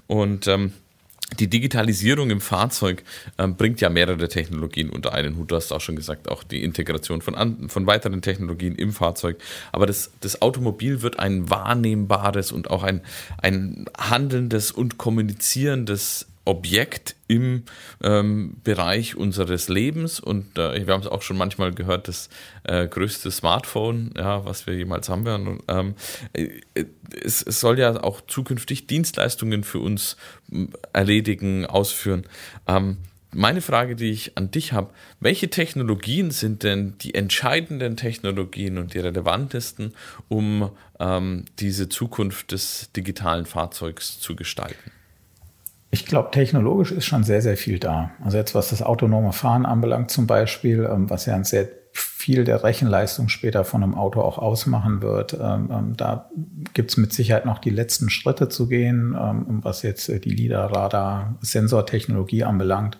Und 0.06 0.46
ähm, 0.46 0.74
die 1.34 1.48
Digitalisierung 1.48 2.30
im 2.30 2.40
Fahrzeug 2.40 3.02
ähm, 3.36 3.56
bringt 3.56 3.80
ja 3.80 3.90
mehrere 3.90 4.28
Technologien 4.28 4.90
unter 4.90 5.12
einen 5.12 5.36
Hut. 5.36 5.50
Du 5.50 5.56
hast 5.56 5.72
auch 5.72 5.80
schon 5.80 5.96
gesagt, 5.96 6.28
auch 6.28 6.44
die 6.44 6.62
Integration 6.62 7.20
von, 7.20 7.34
an, 7.34 7.68
von 7.68 7.86
weiteren 7.86 8.22
Technologien 8.22 8.76
im 8.76 8.92
Fahrzeug. 8.92 9.36
Aber 9.72 9.86
das, 9.86 10.12
das 10.20 10.40
Automobil 10.40 11.02
wird 11.02 11.18
ein 11.18 11.50
wahrnehmbares 11.50 12.52
und 12.52 12.70
auch 12.70 12.84
ein, 12.84 13.00
ein 13.42 13.86
handelndes 13.98 14.70
und 14.70 14.98
kommunizierendes 14.98 16.26
Objekt 16.46 17.16
im 17.28 17.64
ähm, 18.02 18.56
Bereich 18.62 19.16
unseres 19.16 19.68
Lebens 19.68 20.20
und 20.20 20.56
äh, 20.58 20.86
wir 20.86 20.94
haben 20.94 21.02
es 21.02 21.08
auch 21.08 21.22
schon 21.22 21.36
manchmal 21.36 21.74
gehört, 21.74 22.08
das 22.08 22.28
äh, 22.64 22.86
größte 22.86 23.30
Smartphone, 23.30 24.14
ja, 24.16 24.44
was 24.44 24.66
wir 24.66 24.74
jemals 24.74 25.08
haben 25.08 25.26
werden. 25.26 25.58
Ähm, 25.68 25.94
äh, 26.32 26.48
es, 27.22 27.42
es, 27.42 27.60
soll 27.60 27.78
ja 27.78 28.02
auch 28.02 28.20
zukünftig 28.20 28.86
Dienstleistungen 28.86 29.64
für 29.64 29.80
uns 29.80 30.16
erledigen, 30.92 31.66
ausführen. 31.66 32.24
Ähm, 32.66 32.98
meine 33.32 33.60
Frage, 33.60 33.96
die 33.96 34.10
ich 34.10 34.38
an 34.38 34.50
dich 34.50 34.72
habe, 34.72 34.92
welche 35.20 35.50
Technologien 35.50 36.30
sind 36.30 36.62
denn 36.62 36.96
die 36.98 37.14
entscheidenden 37.14 37.96
Technologien 37.96 38.78
und 38.78 38.94
die 38.94 39.00
relevantesten, 39.00 39.94
um 40.28 40.70
ähm, 40.98 41.44
diese 41.58 41.88
Zukunft 41.88 42.52
des 42.52 42.92
digitalen 42.96 43.44
Fahrzeugs 43.44 44.20
zu 44.20 44.36
gestalten? 44.36 44.95
Ich 45.90 46.04
glaube, 46.04 46.30
technologisch 46.30 46.92
ist 46.92 47.06
schon 47.06 47.24
sehr, 47.24 47.42
sehr 47.42 47.56
viel 47.56 47.78
da. 47.78 48.10
Also 48.22 48.38
jetzt, 48.38 48.54
was 48.54 48.70
das 48.70 48.82
autonome 48.82 49.32
Fahren 49.32 49.66
anbelangt 49.66 50.10
zum 50.10 50.26
Beispiel, 50.26 50.88
ähm, 50.90 51.08
was 51.08 51.26
ja 51.26 51.44
sehr 51.44 51.68
viel 51.92 52.44
der 52.44 52.62
Rechenleistung 52.62 53.28
später 53.28 53.64
von 53.64 53.82
einem 53.82 53.94
Auto 53.94 54.20
auch 54.20 54.38
ausmachen 54.38 55.00
wird. 55.00 55.34
Ähm, 55.34 55.70
ähm, 55.72 55.96
da 55.96 56.30
gibt 56.74 56.90
es 56.90 56.98
mit 56.98 57.12
Sicherheit 57.12 57.46
noch 57.46 57.58
die 57.58 57.70
letzten 57.70 58.10
Schritte 58.10 58.48
zu 58.48 58.68
gehen, 58.68 59.16
was 59.62 59.82
jetzt 59.82 60.08
äh, 60.08 60.20
die 60.20 60.30
LIDAR-Radar-Sensortechnologie 60.30 62.44
anbelangt. 62.44 62.98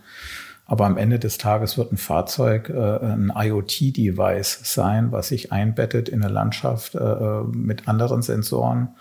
Aber 0.65 0.87
am 0.87 0.97
Ende 0.97 1.21
des 1.21 1.39
Tages 1.39 1.79
wird 1.79 1.93
ein 1.93 1.97
Fahrzeug 1.97 2.71
äh, 2.71 2.99
ein 2.99 3.33
IoT-Device 3.35 4.61
sein, 4.65 5.13
was 5.13 5.29
sich 5.29 5.53
einbettet 5.53 6.09
in 6.09 6.23
eine 6.23 6.33
Landschaft 6.33 6.97
äh, 6.97 7.43
mit 7.53 7.87
anderen 7.89 8.23
Sensoren 8.23 8.97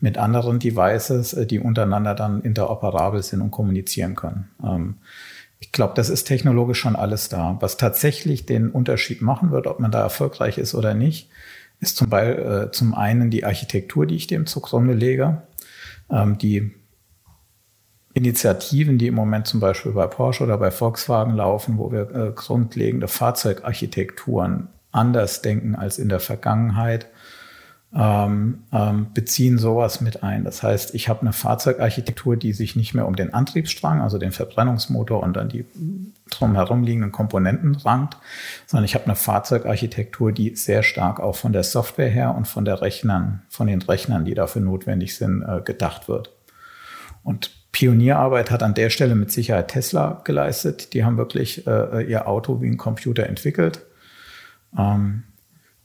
mit 0.00 0.18
anderen 0.18 0.58
Devices, 0.58 1.32
äh, 1.32 1.46
die 1.46 1.60
untereinander 1.60 2.14
dann 2.14 2.42
interoperabel 2.42 3.22
sind 3.22 3.40
und 3.40 3.50
kommunizieren 3.50 4.14
können. 4.14 4.50
Ähm, 4.62 4.96
ich 5.60 5.72
glaube, 5.72 5.92
das 5.94 6.08
ist 6.08 6.24
technologisch 6.24 6.80
schon 6.80 6.96
alles 6.96 7.28
da. 7.28 7.58
Was 7.60 7.76
tatsächlich 7.76 8.46
den 8.46 8.70
Unterschied 8.70 9.20
machen 9.20 9.50
wird, 9.50 9.66
ob 9.66 9.78
man 9.78 9.90
da 9.90 10.00
erfolgreich 10.00 10.56
ist 10.56 10.74
oder 10.74 10.94
nicht, 10.94 11.28
ist 11.80 11.96
zum, 11.96 12.08
Beispiel, 12.08 12.44
äh, 12.44 12.70
zum 12.70 12.94
einen 12.94 13.30
die 13.30 13.44
Architektur, 13.44 14.06
die 14.06 14.16
ich 14.16 14.26
dem 14.26 14.46
zugrunde 14.46 14.94
lege. 14.94 15.42
Ähm, 16.10 16.38
die 16.38 16.72
Initiativen, 18.12 18.98
die 18.98 19.06
im 19.06 19.14
Moment 19.14 19.46
zum 19.46 19.60
Beispiel 19.60 19.92
bei 19.92 20.06
Porsche 20.06 20.44
oder 20.44 20.58
bei 20.58 20.70
Volkswagen 20.70 21.36
laufen, 21.36 21.78
wo 21.78 21.92
wir 21.92 22.10
äh, 22.10 22.32
grundlegende 22.34 23.06
Fahrzeugarchitekturen 23.06 24.68
anders 24.92 25.42
denken 25.42 25.76
als 25.76 25.98
in 25.98 26.08
der 26.08 26.20
Vergangenheit 26.20 27.06
ähm, 27.92 28.62
ähm, 28.72 29.08
beziehen 29.12 29.58
sowas 29.58 30.00
mit 30.00 30.22
ein. 30.22 30.44
Das 30.44 30.62
heißt, 30.62 30.94
ich 30.94 31.08
habe 31.08 31.22
eine 31.22 31.32
Fahrzeugarchitektur, 31.32 32.36
die 32.36 32.52
sich 32.52 32.76
nicht 32.76 32.94
mehr 32.94 33.06
um 33.06 33.16
den 33.16 33.34
Antriebsstrang, 33.34 34.00
also 34.00 34.18
den 34.18 34.30
Verbrennungsmotor 34.30 35.22
und 35.22 35.36
dann 35.36 35.48
die 35.48 35.64
drumherum 36.30 36.84
liegenden 36.84 37.10
Komponenten 37.10 37.74
rankt, 37.74 38.16
sondern 38.66 38.84
ich 38.84 38.94
habe 38.94 39.06
eine 39.06 39.16
Fahrzeugarchitektur, 39.16 40.30
die 40.30 40.54
sehr 40.54 40.84
stark 40.84 41.18
auch 41.18 41.34
von 41.34 41.52
der 41.52 41.64
Software 41.64 42.08
her 42.08 42.34
und 42.36 42.46
von 42.46 42.64
der 42.64 42.80
Rechnern, 42.80 43.42
von 43.48 43.66
den 43.66 43.82
Rechnern, 43.82 44.24
die 44.24 44.34
dafür 44.34 44.62
notwendig 44.62 45.16
sind, 45.16 45.42
äh, 45.42 45.60
gedacht 45.60 46.08
wird. 46.08 46.30
Und 47.24 47.50
Pionierarbeit 47.72 48.52
hat 48.52 48.62
an 48.62 48.74
der 48.74 48.90
Stelle 48.90 49.16
mit 49.16 49.32
Sicherheit 49.32 49.68
Tesla 49.68 50.22
geleistet. 50.24 50.94
Die 50.94 51.04
haben 51.04 51.16
wirklich 51.16 51.66
äh, 51.66 52.02
ihr 52.02 52.28
Auto 52.28 52.60
wie 52.60 52.68
ein 52.68 52.76
Computer 52.76 53.26
entwickelt. 53.26 53.84
Ähm, 54.76 55.24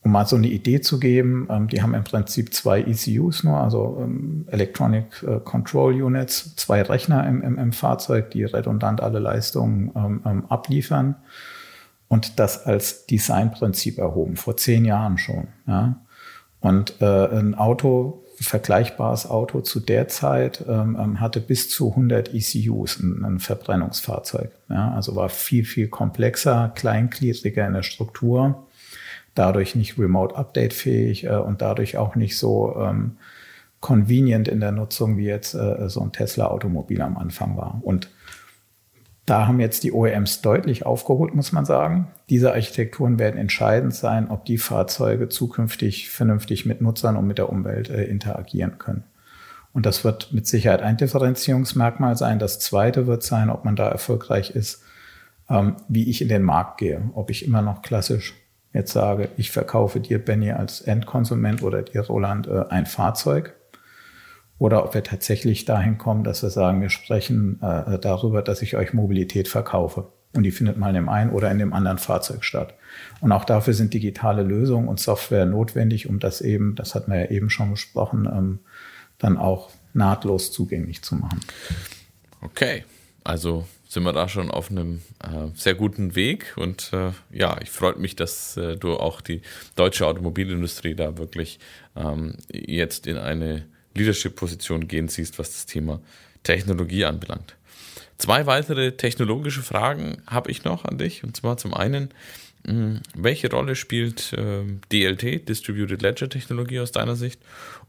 um 0.06 0.12
mal 0.12 0.28
so 0.28 0.36
eine 0.36 0.48
Idee 0.48 0.82
zu 0.82 1.00
geben, 1.00 1.48
ähm, 1.50 1.68
die 1.68 1.82
haben 1.82 1.96
im 1.96 2.04
Prinzip 2.04 2.54
zwei 2.54 2.82
ECUs 2.82 3.44
nur, 3.44 3.58
also 3.58 3.98
ähm, 4.00 4.46
Electronic 4.52 5.24
äh, 5.24 5.40
Control 5.40 6.00
Units, 6.00 6.56
zwei 6.56 6.84
Rechner 6.84 7.28
im, 7.28 7.42
im, 7.42 7.58
im, 7.58 7.74
Fahrzeug, 7.74 8.30
die 8.30 8.44
redundant 8.44 9.02
alle 9.02 9.18
Leistungen 9.18 9.92
ähm, 9.96 10.22
ähm, 10.24 10.46
abliefern 10.48 11.16
und 12.08 12.40
das 12.40 12.68
als 12.68 13.08
Designprinzip 13.08 13.98
erhoben, 13.98 14.36
vor 14.36 14.56
zehn 14.58 14.86
Jahren 14.86 15.18
schon. 15.18 15.48
Ja. 15.66 16.00
Und 16.60 17.02
äh, 17.02 17.40
ein 17.40 17.56
Auto, 17.56 18.22
vergleichbares 18.40 19.28
Auto 19.28 19.62
zu 19.62 19.80
der 19.80 20.08
Zeit, 20.08 20.64
ähm, 20.68 20.98
ähm, 21.00 21.20
hatte 21.20 21.42
bis 21.42 21.72
zu 21.72 21.90
100 21.90 22.32
ECUs, 22.32 23.00
ein, 23.00 23.26
ein 23.26 23.40
Verbrennungsfahrzeug. 23.40 24.52
Ja. 24.70 24.92
Also 24.94 25.16
war 25.16 25.30
viel, 25.30 25.66
viel 25.66 25.88
komplexer, 25.88 26.72
kleingliedriger 26.76 27.66
in 27.66 27.74
der 27.74 27.84
Struktur 27.84 28.65
dadurch 29.36 29.76
nicht 29.76 30.00
remote 30.00 30.36
update 30.36 30.74
fähig 30.74 31.26
äh, 31.26 31.36
und 31.36 31.62
dadurch 31.62 31.98
auch 31.98 32.16
nicht 32.16 32.38
so 32.38 32.76
ähm, 32.78 33.18
convenient 33.82 34.48
in 34.48 34.62
der 34.62 34.72
Nutzung, 34.72 35.18
wie 35.18 35.26
jetzt 35.26 35.54
äh, 35.54 35.88
so 35.90 36.02
ein 36.02 36.12
Tesla-Automobil 36.12 37.02
am 37.02 37.18
Anfang 37.18 37.56
war. 37.56 37.80
Und 37.84 38.10
da 39.26 39.48
haben 39.48 39.60
jetzt 39.60 39.84
die 39.84 39.92
OEMs 39.92 40.42
deutlich 40.42 40.86
aufgeholt, 40.86 41.34
muss 41.34 41.52
man 41.52 41.66
sagen. 41.66 42.08
Diese 42.30 42.54
Architekturen 42.54 43.18
werden 43.18 43.38
entscheidend 43.38 43.94
sein, 43.94 44.30
ob 44.30 44.46
die 44.46 44.58
Fahrzeuge 44.58 45.30
zukünftig 45.30 46.10
vernünftig 46.10 46.66
mit 46.66 46.82
Nutzern 46.82 47.18
und 47.18 47.28
mit 47.28 47.38
der 47.38 47.50
Umwelt 47.50 47.90
äh, 47.90 48.04
interagieren 48.04 48.78
können. 48.78 49.04
Und 49.74 49.86
das 49.86 50.04
wird 50.04 50.32
mit 50.32 50.48
Sicherheit 50.48 50.82
ein 50.82 50.98
Differenzierungsmerkmal 50.98 52.16
sein. 52.16 52.40
Das 52.40 52.60
zweite 52.60 53.08
wird 53.08 53.24
sein, 53.24 53.50
ob 53.50 53.66
man 53.66 53.76
da 53.76 53.90
erfolgreich 53.90 54.52
ist, 54.52 54.84
ähm, 55.50 55.76
wie 55.90 56.10
ich 56.10 56.22
in 56.22 56.30
den 56.30 56.44
Markt 56.44 56.78
gehe. 56.78 57.10
Ob 57.14 57.30
ich 57.30 57.46
immer 57.46 57.62
noch 57.62 57.82
klassisch 57.82 58.36
jetzt 58.76 58.92
sage, 58.92 59.30
ich 59.38 59.52
verkaufe 59.52 60.00
dir, 60.00 60.24
Benny, 60.24 60.52
als 60.52 60.82
Endkonsument 60.82 61.64
oder 61.64 61.82
dir, 61.82 62.02
Roland, 62.02 62.48
äh, 62.48 62.66
ein 62.70 62.86
Fahrzeug. 62.86 63.56
Oder 64.58 64.86
ob 64.86 64.94
wir 64.94 65.04
tatsächlich 65.04 65.66
dahin 65.66 65.98
kommen, 65.98 66.24
dass 66.24 66.44
wir 66.44 66.50
sagen, 66.50 66.82
wir 66.82 66.90
sprechen 66.90 67.62
äh, 67.62 68.00
darüber, 68.00 68.42
dass 68.42 68.62
ich 68.62 68.76
euch 68.78 68.94
Mobilität 68.94 69.48
verkaufe. 69.48 70.08
Und 70.34 70.44
die 70.44 70.52
findet 70.52 70.78
mal 70.78 70.90
in 70.90 70.96
dem 70.96 71.10
einen 71.10 71.32
oder 71.32 71.50
in 71.50 71.60
dem 71.60 71.74
anderen 71.74 71.98
Fahrzeug 71.98 72.44
statt. 72.44 72.74
Und 73.22 73.32
auch 73.32 73.46
dafür 73.46 73.74
sind 73.74 73.94
digitale 73.94 74.44
Lösungen 74.44 74.88
und 74.88 75.00
Software 75.00 75.46
notwendig, 75.46 76.10
um 76.10 76.20
das 76.20 76.42
eben, 76.42 76.76
das 76.76 76.96
hatten 76.96 77.12
wir 77.12 77.20
ja 77.20 77.32
eben 77.32 77.50
schon 77.50 77.72
besprochen, 77.72 78.26
ähm, 78.26 78.60
dann 79.18 79.38
auch 79.38 79.70
nahtlos 79.94 80.52
zugänglich 80.52 81.02
zu 81.02 81.16
machen. 81.16 81.40
Okay, 82.42 82.84
also 83.24 83.66
sind 83.88 84.04
wir 84.04 84.14
da 84.14 84.28
schon 84.28 84.52
auf 84.52 84.72
einem 84.72 85.02
äh, 85.24 85.48
sehr 85.56 85.76
guten 85.76 86.16
Weg. 86.16 86.54
Und 86.58 86.92
äh, 86.94 87.12
ja, 87.32 87.58
ich 87.62 87.70
freue 87.70 87.96
mich, 87.96 88.16
dass 88.16 88.58
äh, 88.58 88.78
du 88.78 88.94
auch 88.94 89.22
die 89.22 89.42
deutsche 89.76 90.08
Automobilindustrie 90.08 90.96
da 90.96 91.18
wirklich 91.18 91.60
ähm, 91.96 92.36
jetzt 92.52 93.08
in 93.08 93.18
eine 93.18 93.66
Leadership-Position 93.94 94.88
gehen 94.88 95.08
siehst, 95.08 95.40
was 95.40 95.52
das 95.52 95.66
Thema 95.66 96.02
Technologie 96.44 97.06
anbelangt. 97.06 97.56
Zwei 98.18 98.46
weitere 98.46 98.94
technologische 98.94 99.62
Fragen 99.62 100.22
habe 100.28 100.52
ich 100.52 100.64
noch 100.64 100.86
an 100.86 100.98
dich. 100.98 101.24
Und 101.24 101.36
zwar 101.36 101.58
zum 101.58 101.74
einen, 101.74 102.10
welche 103.14 103.52
Rolle 103.52 103.76
spielt 103.76 104.34
äh, 104.34 104.64
DLT, 104.92 105.48
Distributed 105.48 106.02
Ledger 106.02 106.30
Technologie 106.30 106.80
aus 106.80 106.92
deiner 106.92 107.16
Sicht? 107.16 107.40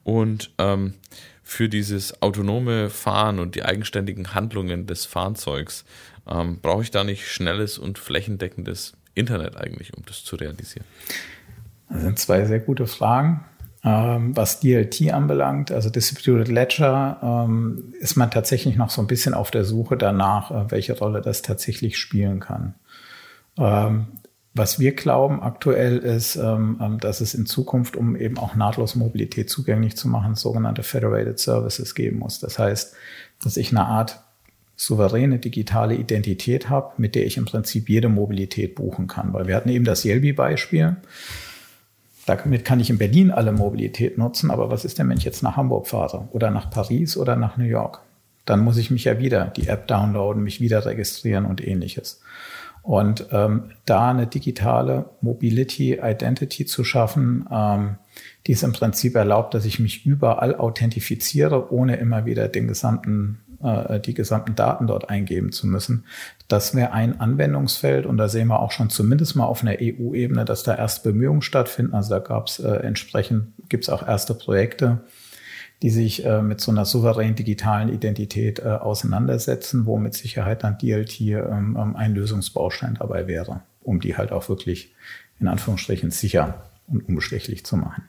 Und 0.07 0.53
ähm, 0.59 0.95
für 1.43 1.69
dieses 1.69 2.23
autonome 2.23 2.91
Fahren 2.91 3.41
und 3.41 3.57
die 3.57 3.65
eigenständigen 3.65 4.35
Handlungen 4.35 4.87
des 4.87 5.05
Fahrzeugs 5.05 5.85
ähm, 6.29 6.61
brauche 6.63 6.85
ich 6.85 6.93
da 6.93 7.03
nicht 7.03 7.27
schnelles 7.27 7.77
und 7.77 7.99
flächendeckendes 7.99 8.93
Internet 9.15 9.57
eigentlich, 9.57 9.97
um 9.97 10.05
das 10.07 10.23
zu 10.23 10.37
realisieren? 10.37 10.87
Das 11.89 12.03
sind 12.03 12.21
zwei 12.21 12.45
sehr 12.45 12.61
gute 12.61 12.87
Fragen. 12.87 13.45
Ähm, 13.83 14.37
was 14.37 14.61
DLT 14.61 15.13
anbelangt, 15.13 15.73
also 15.73 15.91
Distributed 15.91 16.47
Ledger, 16.47 17.19
ähm, 17.21 17.93
ist 17.99 18.15
man 18.15 18.31
tatsächlich 18.31 18.77
noch 18.77 18.91
so 18.91 19.01
ein 19.01 19.09
bisschen 19.09 19.35
auf 19.35 19.51
der 19.51 19.65
Suche 19.65 19.97
danach, 19.97 20.53
äh, 20.53 20.71
welche 20.71 20.97
Rolle 20.97 21.21
das 21.21 21.43
tatsächlich 21.43 21.99
spielen 21.99 22.39
kann. 22.39 22.75
Ähm, 23.59 24.07
was 24.57 24.79
wir 24.79 24.95
glauben 24.95 25.43
aktuell 25.43 25.99
ist, 25.99 26.37
ähm, 26.37 26.81
ähm, 26.81 26.99
dass 26.99 27.21
es 27.21 27.35
in 27.35 27.47
Zukunft, 27.47 27.97
um 27.97 28.17
eben 28.17 28.39
auch 28.39 28.55
nahtlos 28.55 28.95
Mobilität 28.95 29.51
zugänglich 29.51 29.97
zu 29.97 30.09
machen, 30.09 30.35
sogenannte 30.35 30.83
Federated 30.83 31.39
Services 31.39 31.95
geben 31.95 32.19
muss. 32.19 32.41
Das 32.41 32.59
heißt, 32.59 32.95
dass 33.43 33.57
ich 33.59 33.71
eine 33.71 33.85
Art 33.85 34.21
souveräne 34.75 35.39
digitale 35.39 35.95
Identität 35.95 36.69
habe, 36.71 36.93
mit 36.97 37.15
der 37.15 37.27
ich 37.27 37.37
im 37.37 37.45
Prinzip 37.45 37.89
jede 37.89 38.09
Mobilität 38.09 38.75
buchen 38.75 39.07
kann. 39.07 39.33
Weil 39.33 39.47
wir 39.47 39.57
hatten 39.57 39.69
eben 39.69 39.85
das 39.85 40.05
Yelby-Beispiel. 40.05 40.97
Damit 42.27 42.65
kann 42.65 42.81
ich 42.81 42.91
in 42.91 42.99
Berlin 42.99 43.31
alle 43.31 43.53
Mobilität 43.53 44.19
nutzen, 44.19 44.51
aber 44.51 44.71
was 44.71 44.85
ist 44.85 44.99
denn, 44.99 45.09
wenn 45.09 45.19
ich 45.19 45.25
jetzt 45.25 45.43
nach 45.43 45.57
Hamburg 45.57 45.87
fahre 45.87 46.29
oder 46.33 46.51
nach 46.51 46.71
Paris 46.71 47.17
oder 47.17 47.37
nach 47.37 47.57
New 47.57 47.65
York? 47.65 48.01
Dann 48.47 48.61
muss 48.61 48.79
ich 48.79 48.91
mich 48.91 49.05
ja 49.05 49.19
wieder 49.19 49.47
die 49.47 49.69
App 49.69 49.87
downloaden, 49.87 50.43
mich 50.43 50.61
wieder 50.61 50.85
registrieren 50.85 51.45
und 51.45 51.67
ähnliches. 51.67 52.21
Und 52.87 53.26
ähm, 53.32 53.72
da 53.84 54.11
eine 54.11 54.28
digitale 54.28 55.07
Mobility 55.20 55.99
Identity 56.01 56.66
zu 56.66 56.84
schaffen, 56.84 57.45
ähm, 57.51 57.97
die 58.47 58.53
es 58.53 58.62
im 58.62 58.72
Prinzip 58.72 59.16
erlaubt, 59.16 59.55
dass 59.55 59.64
ich 59.64 59.80
mich 59.80 60.07
überall 60.07 60.55
authentifiziere, 60.55 61.72
ohne 61.72 61.97
immer 61.97 62.26
wieder 62.26 62.47
den 62.47 62.68
gesamten, 62.68 63.41
äh, 63.61 63.99
die 63.99 64.14
gesamten 64.14 64.55
Daten 64.55 64.87
dort 64.87 65.11
eingeben 65.11 65.51
zu 65.51 65.66
müssen. 65.66 66.05
Das 66.47 66.76
wäre 66.76 66.93
ein 66.93 67.18
Anwendungsfeld 67.18 68.07
und 68.07 68.18
da 68.18 68.28
sehen 68.28 68.47
wir 68.47 68.61
auch 68.61 68.70
schon 68.70 68.89
zumindest 68.89 69.34
mal 69.34 69.47
auf 69.47 69.62
einer 69.62 69.78
EU-Ebene, 69.80 70.45
dass 70.45 70.62
da 70.62 70.76
erst 70.76 71.03
Bemühungen 71.03 71.43
stattfinden. 71.43 71.93
Also 71.93 72.11
da 72.11 72.20
gab 72.20 72.47
es 72.47 72.61
äh, 72.61 72.68
entsprechend, 72.68 73.49
gibt 73.68 73.82
es 73.82 73.91
auch 73.91 74.07
erste 74.07 74.32
Projekte, 74.32 75.01
die 75.83 75.91
sich 75.91 76.24
äh, 76.24 76.41
mit 76.43 76.61
so 76.61 76.70
einer 76.70 76.85
souveränen 76.85 77.35
digitalen 77.35 77.93
Identität 77.93 78.61
äh, 78.61 78.68
auseinandersetzen, 78.68 79.87
wo 79.87 79.99
mit 79.99 80.14
Sicherheit 80.14 80.64
dann 80.64 80.79
DLT 80.79 81.20
ähm, 81.20 81.77
ähm, 81.79 81.97
ein 81.97 82.14
Lösungsbaustein 82.14 82.95
dabei 82.95 83.27
wäre, 83.27 83.61
um 83.83 84.01
die 84.01 84.16
halt 84.16 84.33
auch 84.33 84.49
wirklich 84.49 84.95
in 85.39 85.49
Anführungsstrichen 85.49 86.11
sicher 86.11 86.62
und 86.87 87.07
unbestechlich 87.09 87.66
zu 87.66 87.77
machen. 87.77 88.05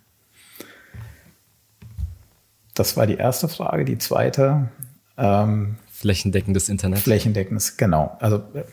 Das 2.74 2.96
war 2.96 3.08
die 3.08 3.16
erste 3.16 3.50
Frage. 3.50 3.86
Die 3.86 3.98
zweite. 3.98 4.70
Ähm, 5.18 5.78
flächendeckendes 5.90 6.70
Internet. 6.70 7.00
Flächendeckendes, 7.00 7.76
genau. 7.76 8.16
Also, 8.20 8.38
äh, 8.54 8.64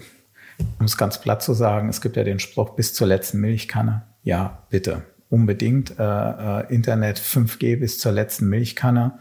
um 0.78 0.84
es 0.84 0.96
ganz 0.96 1.20
platt 1.20 1.42
zu 1.42 1.52
sagen, 1.52 1.88
es 1.88 2.00
gibt 2.00 2.16
ja 2.16 2.22
den 2.22 2.38
Spruch 2.38 2.76
bis 2.76 2.94
zur 2.94 3.08
letzten 3.08 3.40
Milchkanne. 3.40 4.02
Ja, 4.22 4.62
bitte 4.68 5.02
unbedingt 5.34 5.98
äh, 5.98 6.02
äh 6.02 6.74
Internet 6.74 7.18
5G 7.18 7.80
bis 7.80 7.98
zur 7.98 8.12
letzten 8.12 8.48
Milchkanne. 8.48 9.18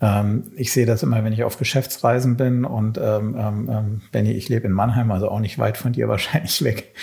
Ähm, 0.00 0.44
ich 0.56 0.72
sehe 0.72 0.86
das 0.86 1.02
immer, 1.02 1.22
wenn 1.22 1.32
ich 1.32 1.44
auf 1.44 1.58
Geschäftsreisen 1.58 2.36
bin 2.36 2.64
und 2.64 2.98
ähm, 2.98 3.36
ähm, 3.38 3.68
ähm 3.70 4.02
Benny, 4.10 4.32
ich 4.32 4.48
lebe 4.48 4.66
in 4.66 4.72
Mannheim, 4.72 5.10
also 5.10 5.28
auch 5.28 5.40
nicht 5.40 5.58
weit 5.58 5.76
von 5.76 5.92
dir 5.92 6.08
wahrscheinlich 6.14 6.64
weg. 6.64 6.94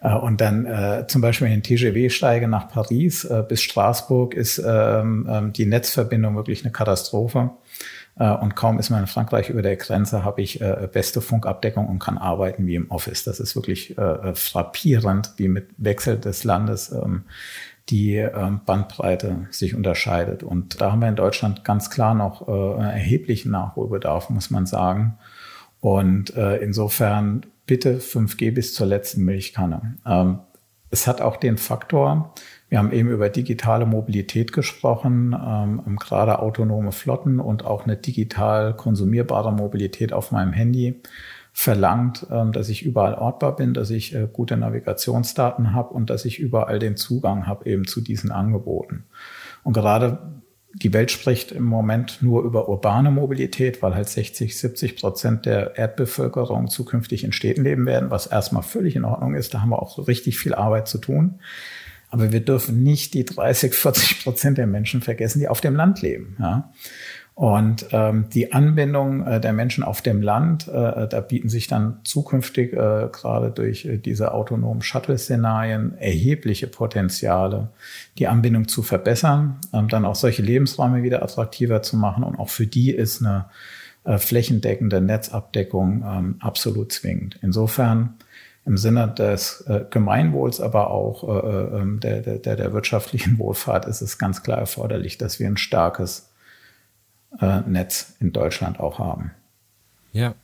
Äh, 0.00 0.14
und 0.14 0.40
dann 0.40 0.66
äh, 0.66 1.06
zum 1.08 1.20
Beispiel 1.20 1.48
in 1.48 1.54
den 1.54 1.62
TGW 1.62 2.08
steige 2.10 2.48
nach 2.48 2.68
Paris 2.68 3.24
äh, 3.24 3.42
bis 3.46 3.62
Straßburg 3.62 4.34
ist 4.34 4.58
ähm, 4.58 5.28
ähm, 5.28 5.52
die 5.52 5.66
Netzverbindung 5.66 6.36
wirklich 6.36 6.64
eine 6.64 6.72
Katastrophe. 6.72 7.50
Äh, 8.18 8.30
und 8.32 8.56
kaum 8.56 8.78
ist 8.78 8.90
man 8.90 9.00
in 9.00 9.06
Frankreich 9.06 9.50
über 9.50 9.62
der 9.62 9.76
Grenze, 9.76 10.24
habe 10.24 10.42
ich 10.42 10.60
äh, 10.60 10.88
beste 10.92 11.20
Funkabdeckung 11.20 11.88
und 11.88 11.98
kann 11.98 12.18
arbeiten 12.18 12.66
wie 12.66 12.74
im 12.74 12.90
Office. 12.90 13.24
Das 13.24 13.40
ist 13.40 13.54
wirklich 13.56 13.96
äh, 13.98 14.34
frappierend, 14.34 15.32
wie 15.36 15.48
mit 15.48 15.68
Wechsel 15.78 16.18
des 16.18 16.44
Landes 16.44 16.92
ähm, 16.92 17.24
die 17.90 18.16
ähm, 18.16 18.60
Bandbreite 18.64 19.46
sich 19.50 19.74
unterscheidet. 19.74 20.42
Und 20.42 20.80
da 20.80 20.92
haben 20.92 21.00
wir 21.00 21.08
in 21.08 21.16
Deutschland 21.16 21.64
ganz 21.64 21.90
klar 21.90 22.14
noch 22.14 22.48
äh, 22.48 22.82
erheblichen 22.82 23.50
Nachholbedarf, 23.50 24.30
muss 24.30 24.50
man 24.50 24.66
sagen. 24.66 25.18
Und 25.80 26.36
äh, 26.36 26.56
insofern 26.58 27.46
bitte 27.66 27.98
5G 27.98 28.52
bis 28.52 28.74
zur 28.74 28.86
letzten 28.86 29.24
Milchkanne. 29.24 29.96
Ähm, 30.06 30.40
es 30.90 31.06
hat 31.06 31.20
auch 31.20 31.36
den 31.36 31.56
Faktor, 31.56 32.34
wir 32.68 32.78
haben 32.78 32.92
eben 32.92 33.10
über 33.10 33.28
digitale 33.28 33.84
Mobilität 33.84 34.52
gesprochen, 34.52 35.34
ähm, 35.34 35.96
gerade 35.96 36.38
autonome 36.38 36.92
Flotten 36.92 37.40
und 37.40 37.64
auch 37.64 37.84
eine 37.84 37.96
digital 37.96 38.74
konsumierbare 38.74 39.52
Mobilität 39.52 40.12
auf 40.12 40.30
meinem 40.30 40.52
Handy 40.52 41.00
verlangt, 41.60 42.26
ähm, 42.30 42.52
dass 42.52 42.70
ich 42.70 42.86
überall 42.86 43.12
ortbar 43.12 43.54
bin, 43.54 43.74
dass 43.74 43.90
ich 43.90 44.14
äh, 44.14 44.26
gute 44.32 44.56
Navigationsdaten 44.56 45.74
habe 45.74 45.92
und 45.92 46.08
dass 46.08 46.24
ich 46.24 46.38
überall 46.38 46.78
den 46.78 46.96
Zugang 46.96 47.46
habe 47.46 47.68
eben 47.68 47.86
zu 47.86 48.00
diesen 48.00 48.32
Angeboten. 48.32 49.04
Und 49.62 49.74
gerade 49.74 50.40
die 50.72 50.94
Welt 50.94 51.10
spricht 51.10 51.52
im 51.52 51.64
Moment 51.64 52.22
nur 52.22 52.44
über 52.44 52.70
urbane 52.70 53.10
Mobilität, 53.10 53.82
weil 53.82 53.94
halt 53.94 54.08
60, 54.08 54.56
70 54.56 54.96
Prozent 54.96 55.44
der 55.44 55.76
Erdbevölkerung 55.76 56.68
zukünftig 56.68 57.24
in 57.24 57.32
Städten 57.32 57.64
leben 57.64 57.84
werden, 57.84 58.10
was 58.10 58.26
erstmal 58.26 58.62
völlig 58.62 58.96
in 58.96 59.04
Ordnung 59.04 59.34
ist. 59.34 59.52
Da 59.52 59.60
haben 59.60 59.68
wir 59.68 59.82
auch 59.82 60.08
richtig 60.08 60.38
viel 60.38 60.54
Arbeit 60.54 60.88
zu 60.88 60.96
tun. 60.96 61.40
Aber 62.08 62.32
wir 62.32 62.40
dürfen 62.40 62.82
nicht 62.82 63.12
die 63.12 63.26
30, 63.26 63.74
40 63.74 64.24
Prozent 64.24 64.56
der 64.56 64.66
Menschen 64.66 65.02
vergessen, 65.02 65.40
die 65.40 65.48
auf 65.48 65.60
dem 65.60 65.76
Land 65.76 66.00
leben. 66.00 66.36
Ja? 66.40 66.72
Und 67.40 67.86
ähm, 67.92 68.26
die 68.28 68.52
Anbindung 68.52 69.26
äh, 69.26 69.40
der 69.40 69.54
Menschen 69.54 69.82
auf 69.82 70.02
dem 70.02 70.20
Land, 70.20 70.68
äh, 70.68 71.08
da 71.08 71.24
bieten 71.26 71.48
sich 71.48 71.68
dann 71.68 72.00
zukünftig 72.04 72.74
äh, 72.74 73.08
gerade 73.10 73.50
durch 73.50 73.86
äh, 73.86 73.96
diese 73.96 74.34
autonomen 74.34 74.82
Shuttle-Szenarien 74.82 75.96
erhebliche 75.96 76.66
Potenziale, 76.66 77.70
die 78.18 78.28
Anbindung 78.28 78.68
zu 78.68 78.82
verbessern, 78.82 79.56
ähm, 79.72 79.88
dann 79.88 80.04
auch 80.04 80.16
solche 80.16 80.42
Lebensräume 80.42 81.02
wieder 81.02 81.22
attraktiver 81.22 81.80
zu 81.80 81.96
machen. 81.96 82.24
Und 82.24 82.38
auch 82.38 82.50
für 82.50 82.66
die 82.66 82.90
ist 82.90 83.24
eine 83.24 83.46
äh, 84.04 84.18
flächendeckende 84.18 85.00
Netzabdeckung 85.00 86.04
ähm, 86.06 86.36
absolut 86.40 86.92
zwingend. 86.92 87.38
Insofern 87.40 88.16
im 88.66 88.76
Sinne 88.76 89.08
des 89.08 89.62
äh, 89.62 89.86
Gemeinwohls, 89.88 90.60
aber 90.60 90.90
auch 90.90 91.26
äh, 91.26 91.48
äh 91.48 91.80
ähm, 91.80 92.00
der, 92.00 92.20
der, 92.20 92.56
der 92.56 92.72
wirtschaftlichen 92.74 93.38
Wohlfahrt 93.38 93.86
ist 93.86 94.02
es 94.02 94.18
ganz 94.18 94.42
klar 94.42 94.58
erforderlich, 94.58 95.16
dass 95.16 95.40
wir 95.40 95.46
ein 95.46 95.56
starkes 95.56 96.29
äh, 97.38 97.60
Netz 97.66 98.16
in 98.20 98.32
Deutschland 98.32 98.80
auch 98.80 98.98
haben. 98.98 99.32
Ja. 100.12 100.34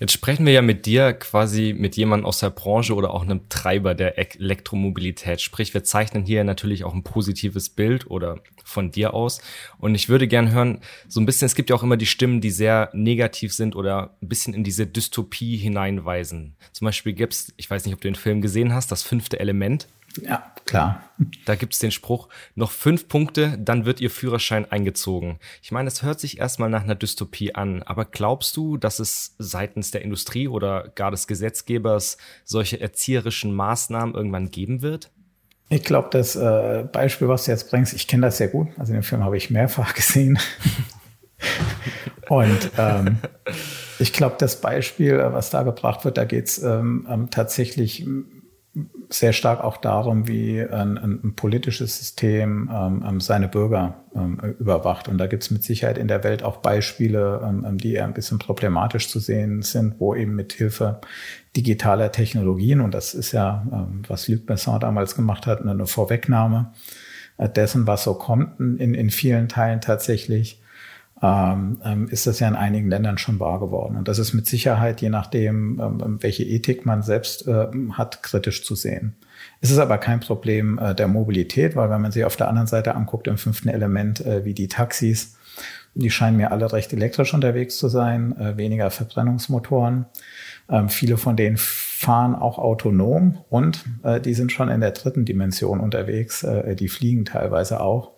Jetzt 0.00 0.12
sprechen 0.12 0.46
wir 0.46 0.52
ja 0.52 0.62
mit 0.62 0.86
dir 0.86 1.12
quasi 1.12 1.74
mit 1.78 1.96
jemandem 1.96 2.26
aus 2.26 2.40
der 2.40 2.50
Branche 2.50 2.94
oder 2.94 3.12
auch 3.12 3.22
einem 3.22 3.48
Treiber 3.48 3.94
der 3.94 4.18
Elektromobilität. 4.18 5.40
Sprich, 5.40 5.74
wir 5.74 5.84
zeichnen 5.84 6.24
hier 6.24 6.42
natürlich 6.42 6.82
auch 6.82 6.92
ein 6.92 7.04
positives 7.04 7.68
Bild 7.68 8.10
oder 8.10 8.40
von 8.64 8.90
dir 8.90 9.14
aus. 9.14 9.40
Und 9.78 9.94
ich 9.94 10.08
würde 10.08 10.26
gern 10.26 10.50
hören, 10.50 10.80
so 11.06 11.20
ein 11.20 11.26
bisschen, 11.26 11.46
es 11.46 11.54
gibt 11.54 11.70
ja 11.70 11.76
auch 11.76 11.84
immer 11.84 11.96
die 11.96 12.06
Stimmen, 12.06 12.40
die 12.40 12.50
sehr 12.50 12.90
negativ 12.92 13.54
sind 13.54 13.76
oder 13.76 14.16
ein 14.20 14.28
bisschen 14.28 14.54
in 14.54 14.64
diese 14.64 14.88
Dystopie 14.88 15.56
hineinweisen. 15.56 16.56
Zum 16.72 16.86
Beispiel 16.86 17.12
gibt's, 17.12 17.52
ich 17.56 17.70
weiß 17.70 17.84
nicht, 17.84 17.94
ob 17.94 18.00
du 18.00 18.08
den 18.08 18.16
Film 18.16 18.40
gesehen 18.40 18.74
hast, 18.74 18.90
das 18.90 19.04
fünfte 19.04 19.38
Element. 19.38 19.86
Ja, 20.20 20.52
klar. 20.66 21.02
Da 21.44 21.54
gibt 21.54 21.72
es 21.72 21.78
den 21.78 21.90
Spruch, 21.90 22.28
noch 22.54 22.70
fünf 22.70 23.08
Punkte, 23.08 23.56
dann 23.58 23.84
wird 23.84 24.00
Ihr 24.00 24.10
Führerschein 24.10 24.70
eingezogen. 24.70 25.38
Ich 25.62 25.72
meine, 25.72 25.88
es 25.88 26.02
hört 26.02 26.20
sich 26.20 26.38
erstmal 26.38 26.68
nach 26.68 26.82
einer 26.82 26.94
Dystopie 26.94 27.54
an, 27.54 27.82
aber 27.82 28.04
glaubst 28.04 28.56
du, 28.56 28.76
dass 28.76 28.98
es 28.98 29.34
seitens 29.38 29.90
der 29.90 30.02
Industrie 30.02 30.48
oder 30.48 30.88
gar 30.94 31.10
des 31.10 31.26
Gesetzgebers 31.26 32.18
solche 32.44 32.80
erzieherischen 32.80 33.54
Maßnahmen 33.54 34.14
irgendwann 34.14 34.50
geben 34.50 34.82
wird? 34.82 35.10
Ich 35.68 35.84
glaube, 35.84 36.08
das 36.10 36.36
äh, 36.36 36.84
Beispiel, 36.90 37.28
was 37.28 37.44
du 37.44 37.50
jetzt 37.50 37.70
bringst, 37.70 37.94
ich 37.94 38.06
kenne 38.06 38.26
das 38.26 38.36
sehr 38.36 38.48
gut. 38.48 38.68
Also 38.76 38.92
den 38.92 39.02
Film 39.02 39.24
habe 39.24 39.36
ich 39.36 39.50
mehrfach 39.50 39.94
gesehen. 39.94 40.38
Und 42.28 42.70
ähm, 42.78 43.18
ich 43.98 44.12
glaube, 44.12 44.36
das 44.38 44.60
Beispiel, 44.60 45.18
was 45.18 45.50
da 45.50 45.62
gebracht 45.62 46.04
wird, 46.04 46.18
da 46.18 46.24
geht 46.24 46.48
es 46.48 46.62
ähm, 46.62 47.06
ähm, 47.10 47.30
tatsächlich 47.30 48.06
sehr 49.10 49.34
stark 49.34 49.62
auch 49.62 49.76
darum, 49.76 50.26
wie 50.26 50.62
ein, 50.62 50.96
ein 50.96 51.34
politisches 51.36 51.98
System 51.98 52.70
ähm, 52.72 53.04
ähm, 53.06 53.20
seine 53.20 53.48
Bürger 53.48 54.02
ähm, 54.14 54.38
überwacht. 54.58 55.08
Und 55.08 55.18
da 55.18 55.26
gibt 55.26 55.42
es 55.42 55.50
mit 55.50 55.62
Sicherheit 55.62 55.98
in 55.98 56.08
der 56.08 56.24
Welt 56.24 56.42
auch 56.42 56.58
Beispiele, 56.58 57.42
ähm, 57.44 57.66
ähm, 57.68 57.78
die 57.78 57.94
eher 57.94 58.04
ein 58.04 58.14
bisschen 58.14 58.38
problematisch 58.38 59.08
zu 59.08 59.18
sehen 59.18 59.60
sind, 59.60 59.96
wo 59.98 60.14
eben 60.14 60.34
mit 60.34 60.54
Hilfe 60.54 61.02
digitaler 61.54 62.12
Technologien, 62.12 62.80
und 62.80 62.94
das 62.94 63.12
ist 63.12 63.32
ja, 63.32 63.66
ähm, 63.70 64.02
was 64.08 64.28
Luc 64.28 64.46
Besson 64.46 64.80
damals 64.80 65.14
gemacht 65.14 65.46
hat, 65.46 65.60
eine 65.60 65.86
Vorwegnahme 65.86 66.72
äh, 67.36 67.50
dessen, 67.50 67.86
was 67.86 68.04
so 68.04 68.14
kommt 68.14 68.58
in, 68.58 68.94
in 68.94 69.10
vielen 69.10 69.48
Teilen 69.48 69.82
tatsächlich, 69.82 70.61
ähm, 71.22 71.80
ähm, 71.84 72.08
ist 72.08 72.26
das 72.26 72.40
ja 72.40 72.48
in 72.48 72.56
einigen 72.56 72.88
Ländern 72.88 73.16
schon 73.16 73.38
wahr 73.38 73.60
geworden. 73.60 73.96
Und 73.96 74.08
das 74.08 74.18
ist 74.18 74.32
mit 74.32 74.46
Sicherheit, 74.46 75.00
je 75.00 75.08
nachdem, 75.08 75.80
ähm, 75.80 76.02
ähm 76.04 76.18
welche 76.20 76.42
Ethik 76.42 76.84
man 76.84 77.02
selbst 77.02 77.46
äh, 77.46 77.68
hat, 77.92 78.22
kritisch 78.22 78.64
zu 78.64 78.74
sehen. 78.74 79.14
Es 79.60 79.70
ist 79.70 79.78
aber 79.78 79.98
kein 79.98 80.18
Problem 80.18 80.78
äh, 80.78 80.94
der 80.94 81.06
Mobilität, 81.06 81.76
weil 81.76 81.90
wenn 81.90 82.02
man 82.02 82.10
sich 82.10 82.24
auf 82.24 82.36
der 82.36 82.48
anderen 82.48 82.66
Seite 82.66 82.96
anguckt, 82.96 83.28
im 83.28 83.38
fünften 83.38 83.68
Element, 83.68 84.20
äh, 84.26 84.44
wie 84.44 84.54
die 84.54 84.66
Taxis, 84.68 85.36
die 85.94 86.10
scheinen 86.10 86.38
mir 86.38 86.50
alle 86.50 86.72
recht 86.72 86.92
elektrisch 86.92 87.34
unterwegs 87.34 87.78
zu 87.78 87.88
sein, 87.88 88.36
äh, 88.38 88.56
weniger 88.56 88.90
Verbrennungsmotoren. 88.90 90.06
Ähm, 90.68 90.88
viele 90.88 91.18
von 91.18 91.36
denen 91.36 91.56
fahren 91.58 92.34
auch 92.34 92.58
autonom 92.58 93.38
und 93.48 93.84
äh, 94.02 94.20
die 94.20 94.34
sind 94.34 94.50
schon 94.50 94.68
in 94.68 94.80
der 94.80 94.92
dritten 94.92 95.24
Dimension 95.24 95.80
unterwegs. 95.80 96.42
Äh, 96.42 96.74
die 96.74 96.88
fliegen 96.88 97.24
teilweise 97.24 97.80
auch 97.80 98.11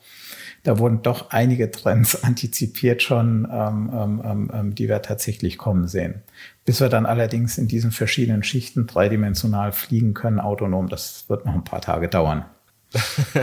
da 0.64 0.78
wurden 0.78 1.02
doch 1.02 1.30
einige 1.30 1.70
Trends 1.70 2.24
antizipiert 2.24 3.02
schon, 3.02 3.46
ähm, 3.50 3.90
ähm, 3.94 4.22
ähm, 4.24 4.50
ähm, 4.52 4.74
die 4.74 4.88
wir 4.88 5.00
tatsächlich 5.02 5.58
kommen 5.58 5.86
sehen. 5.86 6.22
Bis 6.64 6.80
wir 6.80 6.88
dann 6.88 7.06
allerdings 7.06 7.56
in 7.58 7.68
diesen 7.68 7.92
verschiedenen 7.92 8.42
Schichten 8.42 8.86
dreidimensional 8.86 9.70
fliegen 9.72 10.14
können, 10.14 10.40
autonom, 10.40 10.88
das 10.88 11.28
wird 11.28 11.46
noch 11.46 11.54
ein 11.54 11.64
paar 11.64 11.82
Tage 11.82 12.08
dauern. 12.08 12.46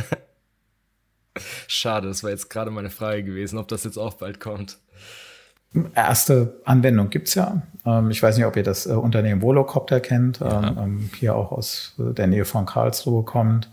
Schade, 1.68 2.08
das 2.08 2.24
war 2.24 2.32
jetzt 2.32 2.50
gerade 2.50 2.72
meine 2.72 2.90
Frage 2.90 3.24
gewesen, 3.24 3.58
ob 3.58 3.68
das 3.68 3.84
jetzt 3.84 3.98
auch 3.98 4.16
bald 4.16 4.40
kommt. 4.40 4.80
Erste 5.96 6.60
Anwendung 6.66 7.10
gibt's 7.10 7.36
ja. 7.36 7.62
Ähm, 7.86 8.10
ich 8.10 8.22
weiß 8.22 8.36
nicht, 8.36 8.46
ob 8.46 8.58
ihr 8.58 8.64
das 8.64 8.88
äh, 8.88 8.94
Unternehmen 8.94 9.42
Volocopter 9.42 10.02
kennt, 10.02 10.40
ja. 10.40 10.76
Ähm, 10.78 11.10
hier 11.18 11.36
auch 11.36 11.52
aus 11.52 11.96
äh, 12.00 12.14
der 12.14 12.28
Nähe 12.28 12.44
von 12.46 12.66
Karlsruhe 12.66 13.24
kommt 13.24 13.70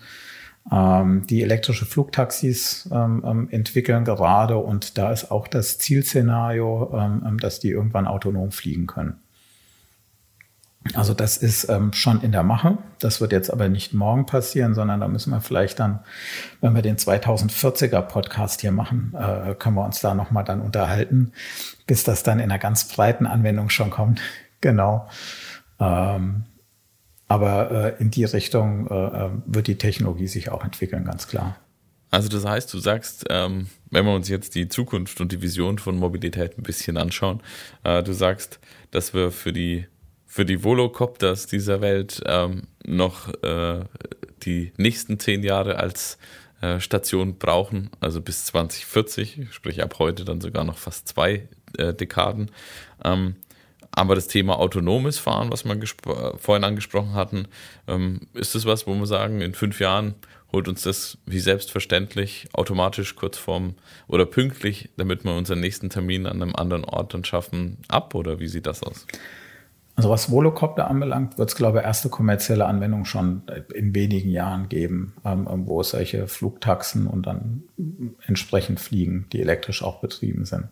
die 0.70 1.42
elektrische 1.42 1.86
Flugtaxis 1.86 2.90
ähm, 2.92 3.22
ähm, 3.24 3.48
entwickeln 3.50 4.04
gerade 4.04 4.58
und 4.58 4.98
da 4.98 5.12
ist 5.12 5.30
auch 5.30 5.48
das 5.48 5.78
Zielszenario, 5.78 6.90
ähm, 6.94 7.22
ähm, 7.26 7.38
dass 7.38 7.58
die 7.58 7.70
irgendwann 7.70 8.06
autonom 8.06 8.52
fliegen 8.52 8.86
können. 8.86 9.14
Also 10.94 11.14
das 11.14 11.36
ist 11.36 11.68
ähm, 11.68 11.92
schon 11.92 12.20
in 12.22 12.32
der 12.32 12.42
Mache. 12.42 12.78
Das 12.98 13.20
wird 13.20 13.32
jetzt 13.32 13.50
aber 13.52 13.68
nicht 13.68 13.92
morgen 13.94 14.26
passieren, 14.26 14.74
sondern 14.74 15.00
da 15.00 15.08
müssen 15.08 15.30
wir 15.30 15.40
vielleicht 15.40 15.80
dann, 15.80 16.00
wenn 16.60 16.74
wir 16.74 16.82
den 16.82 16.96
2040er 16.96 18.00
Podcast 18.02 18.60
hier 18.60 18.72
machen, 18.72 19.14
äh, 19.18 19.54
können 19.54 19.76
wir 19.76 19.84
uns 19.84 20.00
da 20.00 20.14
nochmal 20.14 20.44
dann 20.44 20.60
unterhalten, 20.60 21.32
bis 21.86 22.04
das 22.04 22.22
dann 22.22 22.38
in 22.38 22.50
einer 22.50 22.58
ganz 22.58 22.84
breiten 22.88 23.26
Anwendung 23.26 23.70
schon 23.70 23.90
kommt. 23.90 24.20
genau. 24.60 25.08
Ähm, 25.80 26.44
aber 27.28 27.70
äh, 27.70 28.02
in 28.02 28.10
die 28.10 28.24
Richtung 28.24 28.88
äh, 28.88 28.94
äh, 28.94 29.30
wird 29.46 29.66
die 29.66 29.76
Technologie 29.76 30.26
sich 30.26 30.50
auch 30.50 30.64
entwickeln, 30.64 31.04
ganz 31.04 31.28
klar. 31.28 31.56
Also 32.10 32.30
das 32.30 32.46
heißt, 32.46 32.72
du 32.72 32.78
sagst, 32.78 33.26
ähm, 33.28 33.68
wenn 33.90 34.06
wir 34.06 34.14
uns 34.14 34.30
jetzt 34.30 34.54
die 34.54 34.68
Zukunft 34.68 35.20
und 35.20 35.30
die 35.30 35.42
Vision 35.42 35.78
von 35.78 35.96
Mobilität 35.96 36.56
ein 36.56 36.62
bisschen 36.62 36.96
anschauen, 36.96 37.42
äh, 37.84 38.02
du 38.02 38.12
sagst, 38.14 38.58
dass 38.90 39.12
wir 39.12 39.30
für 39.30 39.52
die 39.52 39.86
für 40.30 40.44
die 40.44 40.62
Volocopters 40.62 41.46
dieser 41.46 41.80
Welt 41.80 42.22
ähm, 42.26 42.64
noch 42.84 43.32
äh, 43.42 43.84
die 44.42 44.72
nächsten 44.76 45.18
zehn 45.18 45.42
Jahre 45.42 45.78
als 45.78 46.18
äh, 46.60 46.80
Station 46.80 47.38
brauchen, 47.38 47.90
also 48.00 48.20
bis 48.20 48.44
2040, 48.44 49.48
sprich 49.50 49.82
ab 49.82 49.98
heute 49.98 50.26
dann 50.26 50.42
sogar 50.42 50.64
noch 50.64 50.76
fast 50.76 51.08
zwei 51.08 51.48
Dekaden. 51.78 52.50
Ähm, 53.04 53.36
aber 53.93 54.14
das 54.14 54.28
Thema 54.28 54.59
autonomes 54.59 55.18
Fahren, 55.18 55.51
was 55.51 55.64
wir 55.64 55.78
vorhin 56.39 56.64
angesprochen 56.64 57.14
hatten, 57.14 57.49
ähm, 57.86 58.20
ist 58.34 58.55
das 58.55 58.64
was, 58.64 58.86
wo 58.86 58.95
wir 58.95 59.07
sagen, 59.07 59.41
in 59.41 59.55
fünf 59.55 59.80
Jahren 59.80 60.14
holt 60.53 60.68
uns 60.68 60.82
das 60.82 61.18
wie 61.26 61.41
selbstverständlich 61.41 62.49
automatisch 62.53 63.16
kurz 63.16 63.36
vorm 63.36 63.74
oder 64.07 64.24
pünktlich, 64.24 64.89
damit 64.97 65.24
wir 65.24 65.34
unseren 65.34 65.61
nächsten 65.61 65.91
Termin 65.91 66.26
an 66.26 66.43
einem 66.43 66.55
anderen 66.55 66.84
Ort 66.84 67.12
dann 67.14 67.24
schaffen, 67.24 67.78
ab 67.89 68.14
oder 68.14 68.41
wie 68.41 68.49
sieht 68.49 68.66
das 68.66 68.82
aus? 68.82 69.07
Also 69.99 70.11
was 70.11 70.30
Volocopter 70.30 70.89
anbelangt, 70.89 71.39
wird 71.39 71.49
es, 71.49 71.57
glaube 71.57 71.78
ich, 71.78 71.84
erste 71.84 72.09
kommerzielle 72.09 72.66
Anwendungen 72.66 73.05
schon 73.05 73.43
in 73.74 73.97
wenigen 73.97 74.30
Jahren 74.30 74.68
geben, 74.68 75.14
ähm, 75.24 75.49
wo 75.66 75.80
es 75.80 75.91
solche 75.91 76.28
Flugtaxen 76.28 77.09
und 77.09 77.26
dann 77.26 77.64
entsprechend 78.24 78.78
fliegen, 78.78 79.26
die 79.32 79.41
elektrisch 79.41 79.82
auch 79.82 80.01
betrieben 80.01 80.45
sind. 80.45 80.68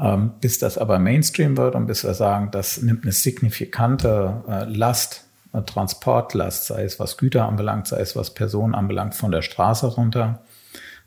Ähm, 0.00 0.32
bis 0.40 0.58
das 0.58 0.78
aber 0.78 0.98
Mainstream 0.98 1.56
wird 1.56 1.74
und 1.74 1.86
bis 1.86 2.04
wir 2.04 2.14
sagen, 2.14 2.50
das 2.52 2.80
nimmt 2.80 3.02
eine 3.02 3.12
signifikante 3.12 4.42
äh, 4.48 4.64
Last, 4.64 5.24
eine 5.52 5.64
Transportlast, 5.64 6.66
sei 6.66 6.84
es 6.84 7.00
was 7.00 7.16
Güter 7.16 7.46
anbelangt, 7.46 7.88
sei 7.88 8.00
es 8.00 8.14
was 8.14 8.32
Personen 8.32 8.74
anbelangt, 8.74 9.14
von 9.14 9.32
der 9.32 9.42
Straße 9.42 9.86
runter. 9.86 10.40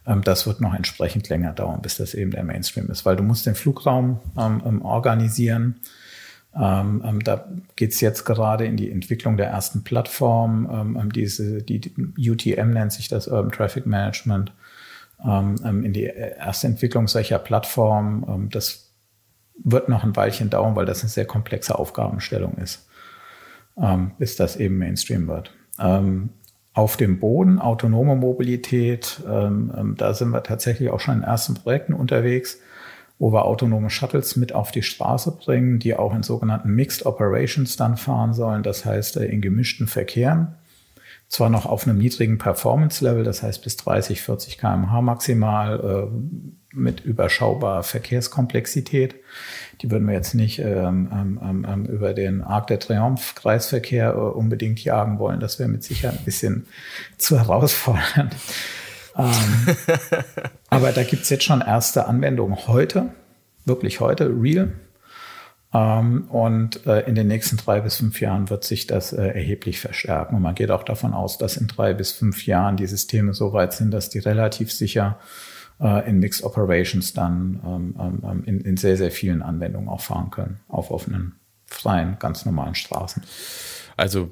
Ähm, 0.05 0.23
das 0.23 0.45
wird 0.45 0.61
noch 0.61 0.73
entsprechend 0.73 1.29
länger 1.29 1.53
dauern, 1.53 1.81
bis 1.81 1.97
das 1.97 2.13
eben 2.13 2.31
der 2.31 2.43
Mainstream 2.43 2.89
ist, 2.89 3.05
weil 3.05 3.15
du 3.15 3.23
musst 3.23 3.45
den 3.45 3.55
Flugraum 3.55 4.19
ähm, 4.37 4.61
ähm 4.65 4.81
organisieren. 4.81 5.75
Ähm, 6.53 7.01
ähm, 7.05 7.23
da 7.23 7.45
geht's 7.77 8.01
jetzt 8.01 8.25
gerade 8.25 8.65
in 8.65 8.75
die 8.75 8.91
Entwicklung 8.91 9.37
der 9.37 9.47
ersten 9.47 9.83
Plattform. 9.83 10.97
Ähm, 10.99 11.11
diese, 11.13 11.63
die, 11.63 11.79
UTM 12.17 12.71
nennt 12.71 12.91
sich 12.91 13.07
das 13.07 13.27
Urban 13.27 13.51
Traffic 13.51 13.85
Management. 13.85 14.51
Ähm, 15.23 15.55
in 15.63 15.93
die 15.93 16.03
erste 16.03 16.67
Entwicklung 16.67 17.07
solcher 17.07 17.39
Plattformen. 17.39 18.49
Das 18.49 18.80
wird 19.55 19.89
noch 19.89 20.03
ein 20.03 20.15
Weilchen 20.15 20.49
dauern, 20.49 20.75
weil 20.75 20.85
das 20.85 21.01
eine 21.01 21.09
sehr 21.09 21.25
komplexe 21.25 21.77
Aufgabenstellung 21.77 22.55
ist, 22.57 22.87
bis 24.17 24.35
das 24.35 24.55
eben 24.55 24.77
Mainstream 24.77 25.27
wird. 25.27 25.53
Auf 26.73 26.97
dem 26.97 27.19
Boden, 27.19 27.59
autonome 27.59 28.15
Mobilität, 28.15 29.21
da 29.25 30.13
sind 30.13 30.29
wir 30.29 30.43
tatsächlich 30.43 30.89
auch 30.89 30.99
schon 30.99 31.17
in 31.17 31.23
ersten 31.23 31.53
Projekten 31.53 31.93
unterwegs, 31.93 32.57
wo 33.21 33.31
wir 33.31 33.45
autonome 33.45 33.91
Shuttles 33.91 34.35
mit 34.35 34.51
auf 34.53 34.71
die 34.71 34.81
Straße 34.81 35.33
bringen, 35.33 35.77
die 35.77 35.95
auch 35.95 36.15
in 36.15 36.23
sogenannten 36.23 36.71
Mixed 36.71 37.05
Operations 37.05 37.77
dann 37.77 37.95
fahren 37.95 38.33
sollen, 38.33 38.63
das 38.63 38.83
heißt 38.83 39.17
äh, 39.17 39.25
in 39.25 39.41
gemischten 39.41 39.85
Verkehren 39.85 40.55
zwar 41.27 41.51
noch 41.51 41.67
auf 41.67 41.87
einem 41.87 41.99
niedrigen 41.99 42.39
Performance-Level, 42.39 43.23
das 43.23 43.43
heißt 43.43 43.63
bis 43.63 43.77
30, 43.77 44.23
40 44.23 44.57
kmh 44.57 45.01
maximal 45.01 45.79
äh, 45.79 46.51
mit 46.73 47.01
überschaubarer 47.01 47.83
Verkehrskomplexität. 47.83 49.15
Die 49.81 49.91
würden 49.91 50.07
wir 50.07 50.13
jetzt 50.13 50.35
nicht 50.35 50.59
ähm, 50.59 51.39
ähm, 51.41 51.65
ähm, 51.67 51.85
über 51.85 52.13
den 52.13 52.41
Arc 52.41 52.67
de 52.67 52.77
Triomphe 52.77 53.35
Kreisverkehr 53.35 54.13
äh, 54.13 54.17
unbedingt 54.17 54.83
jagen 54.83 55.19
wollen. 55.19 55.39
Das 55.39 55.59
wäre 55.59 55.69
mit 55.69 55.83
Sicherheit 55.83 56.19
ein 56.19 56.25
bisschen 56.25 56.67
zu 57.17 57.39
herausfordernd. 57.39 58.35
Ähm, 59.17 59.75
aber 60.69 60.91
da 60.91 61.03
gibt's 61.03 61.29
jetzt 61.29 61.43
schon 61.43 61.61
erste 61.61 62.05
Anwendungen 62.05 62.67
heute, 62.67 63.09
wirklich 63.65 63.99
heute, 63.99 64.29
real. 64.29 64.71
Ähm, 65.73 66.25
und 66.29 66.85
äh, 66.85 67.01
in 67.01 67.15
den 67.15 67.27
nächsten 67.27 67.57
drei 67.57 67.81
bis 67.81 67.97
fünf 67.97 68.19
Jahren 68.19 68.49
wird 68.49 68.63
sich 68.63 68.87
das 68.87 69.13
äh, 69.13 69.27
erheblich 69.27 69.79
verstärken. 69.79 70.35
Und 70.35 70.41
man 70.41 70.55
geht 70.55 70.69
auch 70.69 70.83
davon 70.83 71.13
aus, 71.13 71.37
dass 71.37 71.57
in 71.57 71.67
drei 71.67 71.93
bis 71.93 72.11
fünf 72.11 72.45
Jahren 72.45 72.77
die 72.77 72.87
Systeme 72.87 73.33
so 73.33 73.53
weit 73.53 73.73
sind, 73.73 73.91
dass 73.91 74.09
die 74.09 74.19
relativ 74.19 74.71
sicher 74.71 75.17
äh, 75.81 76.07
in 76.07 76.19
Mixed 76.19 76.43
Operations 76.43 77.13
dann 77.13 77.59
ähm, 77.65 78.21
ähm, 78.23 78.43
in, 78.45 78.61
in 78.61 78.77
sehr, 78.77 78.97
sehr 78.97 79.11
vielen 79.11 79.41
Anwendungen 79.41 79.89
auch 79.89 80.01
fahren 80.01 80.31
können, 80.31 80.59
auf 80.67 80.91
offenen, 80.91 81.39
freien, 81.65 82.17
ganz 82.19 82.45
normalen 82.45 82.75
Straßen. 82.75 83.23
Also 83.97 84.31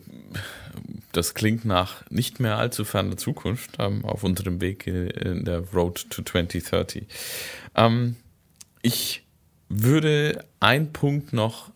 das 1.12 1.34
klingt 1.34 1.66
nach 1.66 2.10
nicht 2.10 2.40
mehr 2.40 2.58
allzu 2.58 2.86
ferner 2.86 3.18
Zukunft 3.18 3.72
ähm, 3.80 4.06
auf 4.06 4.24
unserem 4.24 4.62
Weg 4.62 4.88
in 4.88 5.46
der 5.46 5.60
Road 5.74 6.10
to 6.10 6.22
2030. 6.22 7.08
Ähm, 7.76 8.16
ich 8.82 9.26
würde 9.68 10.46
einen 10.60 10.94
Punkt 10.94 11.34
noch 11.34 11.72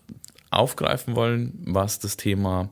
aufgreifen 0.52 1.16
wollen, 1.16 1.60
was 1.66 2.00
das 2.00 2.18
Thema 2.18 2.70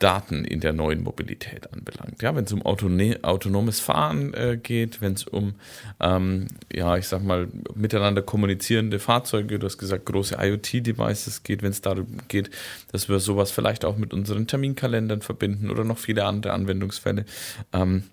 Daten 0.00 0.44
in 0.44 0.60
der 0.60 0.72
neuen 0.72 1.02
Mobilität 1.02 1.72
anbelangt. 1.72 2.22
Ja, 2.22 2.34
wenn 2.34 2.44
es 2.44 2.52
um 2.52 2.62
autonomes 2.62 3.80
Fahren 3.80 4.34
äh, 4.34 4.58
geht, 4.60 5.00
wenn 5.00 5.12
es 5.12 5.24
um, 5.24 5.54
ähm, 6.00 6.48
ja, 6.72 6.96
ich 6.96 7.06
sag 7.06 7.22
mal, 7.22 7.48
miteinander 7.74 8.22
kommunizierende 8.22 8.98
Fahrzeuge, 8.98 9.58
du 9.58 9.66
hast 9.66 9.78
gesagt, 9.78 10.06
große 10.06 10.36
IoT-Devices 10.40 11.42
geht, 11.42 11.62
wenn 11.62 11.70
es 11.70 11.82
darum 11.82 12.18
geht, 12.28 12.50
dass 12.90 13.08
wir 13.08 13.20
sowas 13.20 13.50
vielleicht 13.50 13.84
auch 13.84 13.96
mit 13.96 14.12
unseren 14.12 14.46
Terminkalendern 14.46 15.20
verbinden 15.20 15.70
oder 15.70 15.84
noch 15.84 15.98
viele 15.98 16.24
andere 16.24 16.54
Anwendungsfälle. 16.54 17.26
Ähm, 17.72 18.04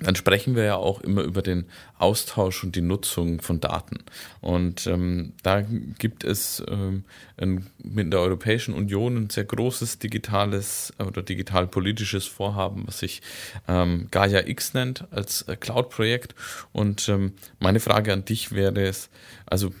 dann 0.00 0.14
sprechen 0.14 0.56
wir 0.56 0.64
ja 0.64 0.76
auch 0.76 1.00
immer 1.00 1.22
über 1.22 1.40
den 1.40 1.64
Austausch 1.98 2.62
und 2.62 2.76
die 2.76 2.82
Nutzung 2.82 3.40
von 3.40 3.60
Daten. 3.60 4.04
Und 4.42 4.86
ähm, 4.86 5.32
da 5.42 5.62
gibt 5.62 6.22
es 6.22 6.62
ähm, 6.68 7.04
ein, 7.38 7.66
mit 7.82 8.12
der 8.12 8.20
Europäischen 8.20 8.74
Union 8.74 9.16
ein 9.16 9.30
sehr 9.30 9.44
großes 9.44 9.98
digitales 9.98 10.92
oder 10.98 11.22
digitalpolitisches 11.22 12.26
Vorhaben, 12.26 12.86
was 12.86 12.98
sich 12.98 13.22
ähm, 13.68 14.08
Gaia 14.10 14.46
X 14.46 14.74
nennt 14.74 15.10
als 15.12 15.42
äh, 15.42 15.56
Cloud-Projekt. 15.56 16.34
Und 16.72 17.08
ähm, 17.08 17.32
meine 17.58 17.80
Frage 17.80 18.12
an 18.12 18.26
dich 18.26 18.52
wäre 18.52 18.82
es, 18.82 19.08
also 19.46 19.72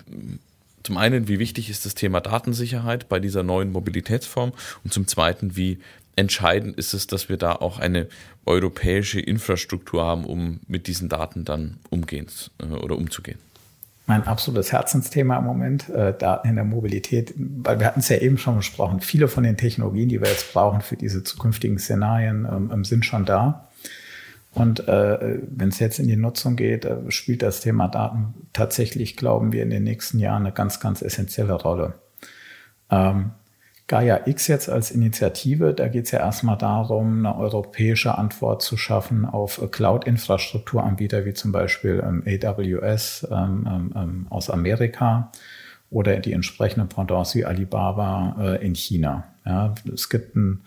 zum 0.82 0.96
einen, 0.96 1.28
wie 1.28 1.40
wichtig 1.40 1.68
ist 1.68 1.84
das 1.84 1.94
Thema 1.94 2.20
Datensicherheit 2.20 3.08
bei 3.08 3.18
dieser 3.18 3.42
neuen 3.42 3.72
Mobilitätsform? 3.72 4.52
Und 4.84 4.92
zum 4.94 5.08
zweiten, 5.08 5.56
wie 5.56 5.80
entscheidend 6.16 6.76
ist 6.76 6.94
es, 6.94 7.06
dass 7.06 7.28
wir 7.28 7.36
da 7.36 7.52
auch 7.52 7.78
eine 7.78 8.08
europäische 8.44 9.20
Infrastruktur 9.20 10.04
haben, 10.04 10.24
um 10.24 10.60
mit 10.66 10.86
diesen 10.86 11.08
Daten 11.08 11.44
dann 11.44 11.78
umgehen 11.90 12.26
äh, 12.58 12.64
oder 12.64 12.96
umzugehen? 12.96 13.38
Mein 14.08 14.24
absolutes 14.24 14.70
Herzensthema 14.70 15.38
im 15.38 15.44
Moment, 15.44 15.88
äh, 15.88 16.16
Daten 16.16 16.48
in 16.48 16.54
der 16.54 16.64
Mobilität, 16.64 17.34
weil 17.36 17.80
wir 17.80 17.86
hatten 17.86 18.00
es 18.00 18.08
ja 18.08 18.18
eben 18.18 18.38
schon 18.38 18.56
besprochen, 18.56 19.00
viele 19.00 19.26
von 19.26 19.42
den 19.42 19.56
Technologien, 19.56 20.08
die 20.08 20.20
wir 20.20 20.28
jetzt 20.28 20.52
brauchen 20.52 20.80
für 20.80 20.96
diese 20.96 21.24
zukünftigen 21.24 21.78
Szenarien, 21.78 22.46
ähm, 22.50 22.70
ähm 22.72 22.84
sind 22.84 23.04
schon 23.04 23.24
da. 23.24 23.68
Und 24.52 24.88
äh, 24.88 25.40
wenn 25.50 25.68
es 25.68 25.80
jetzt 25.80 25.98
in 25.98 26.08
die 26.08 26.16
Nutzung 26.16 26.56
geht, 26.56 26.84
äh, 26.86 27.10
spielt 27.10 27.42
das 27.42 27.60
Thema 27.60 27.88
Daten 27.88 28.34
tatsächlich, 28.52 29.16
glauben 29.16 29.52
wir, 29.52 29.62
in 29.62 29.70
den 29.70 29.82
nächsten 29.82 30.18
Jahren 30.18 30.46
eine 30.46 30.52
ganz, 30.52 30.80
ganz 30.80 31.02
essentielle 31.02 31.52
Rolle. 31.52 31.94
Ähm, 32.90 33.32
Gaia 33.88 34.26
X 34.26 34.48
jetzt 34.48 34.68
als 34.68 34.90
Initiative, 34.90 35.72
da 35.72 35.86
geht 35.86 36.06
es 36.06 36.10
ja 36.10 36.18
erstmal 36.18 36.58
darum, 36.58 37.24
eine 37.24 37.36
europäische 37.36 38.18
Antwort 38.18 38.62
zu 38.62 38.76
schaffen 38.76 39.24
auf 39.24 39.60
Cloud-Infrastrukturanbieter 39.70 41.24
wie 41.24 41.34
zum 41.34 41.52
Beispiel 41.52 42.02
ähm, 42.04 42.24
AWS 42.26 43.28
ähm, 43.30 43.68
ähm, 43.68 43.92
ähm, 43.94 44.26
aus 44.28 44.50
Amerika 44.50 45.30
oder 45.90 46.16
die 46.16 46.32
entsprechenden 46.32 46.88
Pendants 46.88 47.36
wie 47.36 47.44
Alibaba 47.44 48.36
äh, 48.40 48.66
in 48.66 48.74
China. 48.74 49.24
Ja, 49.44 49.72
es 49.94 50.08
gibt 50.08 50.34
ein 50.34 50.62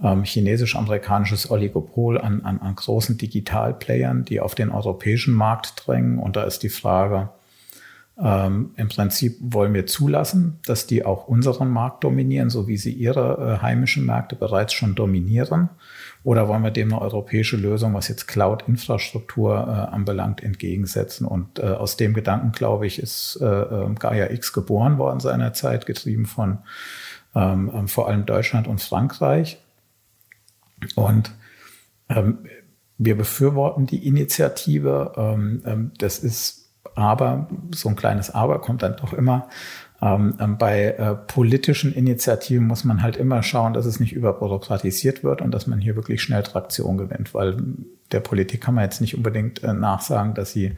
ähm, 0.00 0.22
chinesisch-amerikanisches 0.22 1.50
Oligopol 1.50 2.20
an, 2.20 2.42
an, 2.42 2.60
an 2.60 2.76
großen 2.76 3.18
Digitalplayern, 3.18 4.24
die 4.24 4.40
auf 4.40 4.54
den 4.54 4.70
europäischen 4.70 5.34
Markt 5.34 5.74
drängen. 5.84 6.18
Und 6.18 6.36
da 6.36 6.44
ist 6.44 6.62
die 6.62 6.68
Frage, 6.68 7.30
ähm, 8.18 8.70
Im 8.76 8.88
Prinzip 8.88 9.36
wollen 9.40 9.74
wir 9.74 9.86
zulassen, 9.86 10.58
dass 10.64 10.86
die 10.86 11.04
auch 11.04 11.28
unseren 11.28 11.68
Markt 11.68 12.02
dominieren, 12.02 12.48
so 12.48 12.66
wie 12.66 12.78
sie 12.78 12.92
ihre 12.92 13.58
äh, 13.58 13.62
heimischen 13.62 14.06
Märkte 14.06 14.36
bereits 14.36 14.72
schon 14.72 14.94
dominieren. 14.94 15.68
Oder 16.24 16.48
wollen 16.48 16.62
wir 16.62 16.70
dem 16.70 16.92
eine 16.92 17.02
europäische 17.02 17.58
Lösung, 17.58 17.92
was 17.92 18.08
jetzt 18.08 18.26
Cloud-Infrastruktur 18.26 19.54
äh, 19.54 19.94
anbelangt, 19.94 20.42
entgegensetzen? 20.42 21.26
Und 21.26 21.58
äh, 21.58 21.64
aus 21.64 21.98
dem 21.98 22.14
Gedanken, 22.14 22.52
glaube 22.52 22.86
ich, 22.86 22.98
ist 22.98 23.38
äh, 23.42 23.44
ähm, 23.44 23.96
Gaia 23.96 24.30
X 24.30 24.54
geboren 24.54 24.96
worden 24.96 25.20
seinerzeit, 25.20 25.84
getrieben 25.84 26.24
von 26.24 26.58
ähm, 27.34 27.70
ähm, 27.74 27.86
vor 27.86 28.08
allem 28.08 28.24
Deutschland 28.24 28.66
und 28.66 28.80
Frankreich. 28.80 29.62
Und 30.94 31.32
ähm, 32.08 32.38
wir 32.96 33.16
befürworten 33.16 33.86
die 33.86 34.06
Initiative. 34.06 35.12
Ähm, 35.18 35.92
das 35.98 36.18
ist 36.18 36.65
aber, 36.96 37.48
so 37.74 37.88
ein 37.88 37.96
kleines 37.96 38.34
Aber 38.34 38.60
kommt 38.60 38.82
dann 38.82 38.96
doch 38.96 39.12
immer. 39.12 39.48
Ähm, 40.02 40.34
ähm, 40.40 40.58
bei 40.58 40.88
äh, 40.88 41.14
politischen 41.14 41.94
Initiativen 41.94 42.66
muss 42.66 42.84
man 42.84 43.02
halt 43.02 43.16
immer 43.16 43.42
schauen, 43.42 43.72
dass 43.72 43.86
es 43.86 44.00
nicht 44.00 44.12
überbürokratisiert 44.12 45.24
wird 45.24 45.40
und 45.40 45.52
dass 45.52 45.66
man 45.66 45.80
hier 45.80 45.96
wirklich 45.96 46.22
schnell 46.22 46.42
Traktion 46.42 46.98
gewinnt, 46.98 47.32
weil 47.32 47.56
der 48.12 48.20
Politik 48.20 48.60
kann 48.60 48.74
man 48.74 48.84
jetzt 48.84 49.00
nicht 49.00 49.16
unbedingt 49.16 49.62
äh, 49.62 49.72
nachsagen, 49.72 50.34
dass 50.34 50.52
sie 50.52 50.76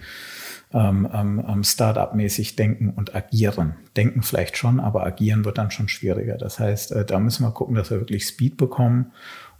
ähm, 0.72 1.08
ähm, 1.12 1.64
Startup-mäßig 1.64 2.54
denken 2.56 2.90
und 2.90 3.14
agieren. 3.14 3.76
Denken 3.96 4.22
vielleicht 4.22 4.56
schon, 4.56 4.80
aber 4.80 5.04
agieren 5.04 5.44
wird 5.44 5.58
dann 5.58 5.70
schon 5.70 5.88
schwieriger. 5.88 6.36
Das 6.36 6.58
heißt, 6.58 6.92
äh, 6.92 7.04
da 7.04 7.18
müssen 7.18 7.44
wir 7.44 7.50
gucken, 7.50 7.74
dass 7.74 7.90
wir 7.90 7.98
wirklich 7.98 8.26
Speed 8.26 8.56
bekommen 8.56 9.12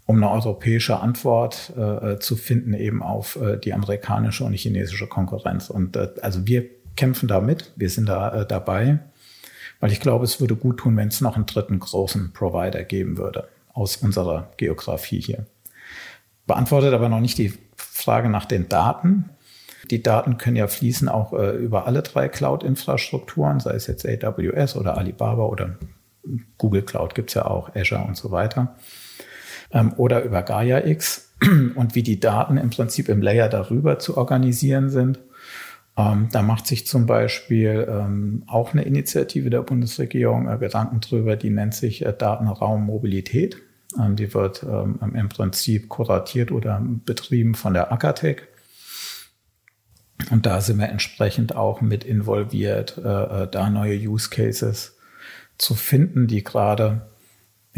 um 0.09 0.17
eine 0.17 0.31
europäische 0.31 1.01
Antwort 1.01 1.71
äh, 1.77 2.19
zu 2.19 2.35
finden 2.37 2.73
eben 2.73 3.03
auf 3.03 3.37
äh, 3.37 3.59
die 3.59 3.75
amerikanische 3.75 4.43
und 4.43 4.55
chinesische 4.55 5.07
Konkurrenz. 5.07 5.69
Und 5.69 5.97
äh, 5.97 6.09
also 6.23 6.47
wir 6.47 6.65
kämpfen 6.97 7.29
da 7.29 7.43
mit, 7.43 7.75
wir 7.77 7.91
sind 7.91 8.09
da 8.09 8.41
äh, 8.41 8.47
dabei, 8.47 9.01
weil 9.81 9.93
ich 9.93 10.01
glaube, 10.01 10.25
es 10.25 10.41
würde 10.41 10.57
gut 10.57 10.79
tun, 10.79 10.97
wenn 10.97 11.09
es 11.09 11.21
noch 11.21 11.37
einen 11.37 11.45
dritten 11.45 11.79
großen 11.79 12.33
Provider 12.33 12.85
geben 12.85 13.19
würde 13.19 13.49
aus 13.75 13.99
unserer 13.99 14.51
Geografie 14.57 15.21
hier. 15.21 15.45
Beantwortet 16.47 16.95
aber 16.95 17.11
noch 17.11 17.21
nicht 17.21 17.37
die 17.37 17.53
Frage 17.77 18.31
nach 18.31 18.47
den 18.47 18.67
Daten. 18.67 19.29
Die 19.91 20.03
Daten 20.03 20.39
können 20.39 20.57
ja 20.57 20.69
fließen 20.69 21.11
auch 21.11 21.35
äh, 21.35 21.51
über 21.51 21.87
alle 21.87 22.01
drei 22.01 22.31
Cloud-Infrastrukturen, 22.31 23.61
sei 23.61 23.75
es 23.75 23.87
jetzt 23.87 24.07
AWS 24.07 24.75
oder 24.77 24.97
Alibaba 24.97 25.45
oder 25.45 25.77
Google 26.57 26.83
Cloud 26.83 27.15
gibt's 27.15 27.35
ja 27.35 27.45
auch, 27.45 27.77
Azure 27.77 28.05
und 28.05 28.17
so 28.17 28.31
weiter 28.31 28.75
ähm, 29.71 29.93
oder 29.97 30.23
über 30.25 30.43
Gaia 30.43 30.87
X 30.87 31.33
und 31.75 31.95
wie 31.95 32.03
die 32.03 32.21
Daten 32.21 32.57
im 32.57 32.71
Prinzip 32.71 33.09
im 33.09 33.23
Layer 33.23 33.49
darüber 33.49 33.99
zu 33.99 34.17
organisieren 34.17 34.91
sind. 34.91 35.21
Ähm, 35.97 36.29
da 36.31 36.43
macht 36.43 36.67
sich 36.67 36.87
zum 36.87 37.07
Beispiel 37.07 37.87
ähm, 37.91 38.45
auch 38.47 38.73
eine 38.73 38.83
Initiative 38.83 39.51
der 39.51 39.63
Bundesregierung 39.63 40.49
äh, 40.49 40.57
Gedanken 40.59 41.01
drüber, 41.01 41.37
die 41.37 41.51
nennt 41.51 41.75
sich 41.75 42.07
äh, 42.07 42.15
Datenraum 42.17 42.85
Mobilität. 42.85 43.57
Ähm, 43.99 44.15
die 44.15 44.33
wird 44.33 44.63
ähm, 44.63 44.99
im 45.15 45.29
Prinzip 45.29 45.89
kuratiert 45.89 46.53
oder 46.53 46.81
betrieben 47.05 47.55
von 47.55 47.75
der 47.75 47.91
Akatec. 47.91 48.49
Und 50.31 50.47
da 50.47 50.61
sind 50.61 50.79
wir 50.79 50.89
entsprechend 50.89 51.57
auch 51.57 51.81
mit 51.81 52.05
involviert, 52.05 52.99
äh, 52.99 53.45
äh 53.45 53.49
da 53.51 53.71
neue 53.71 53.97
Use 53.97 54.31
Cases 54.31 54.97
zu 55.59 55.75
finden, 55.75 56.27
die 56.27 56.45
gerade 56.45 57.09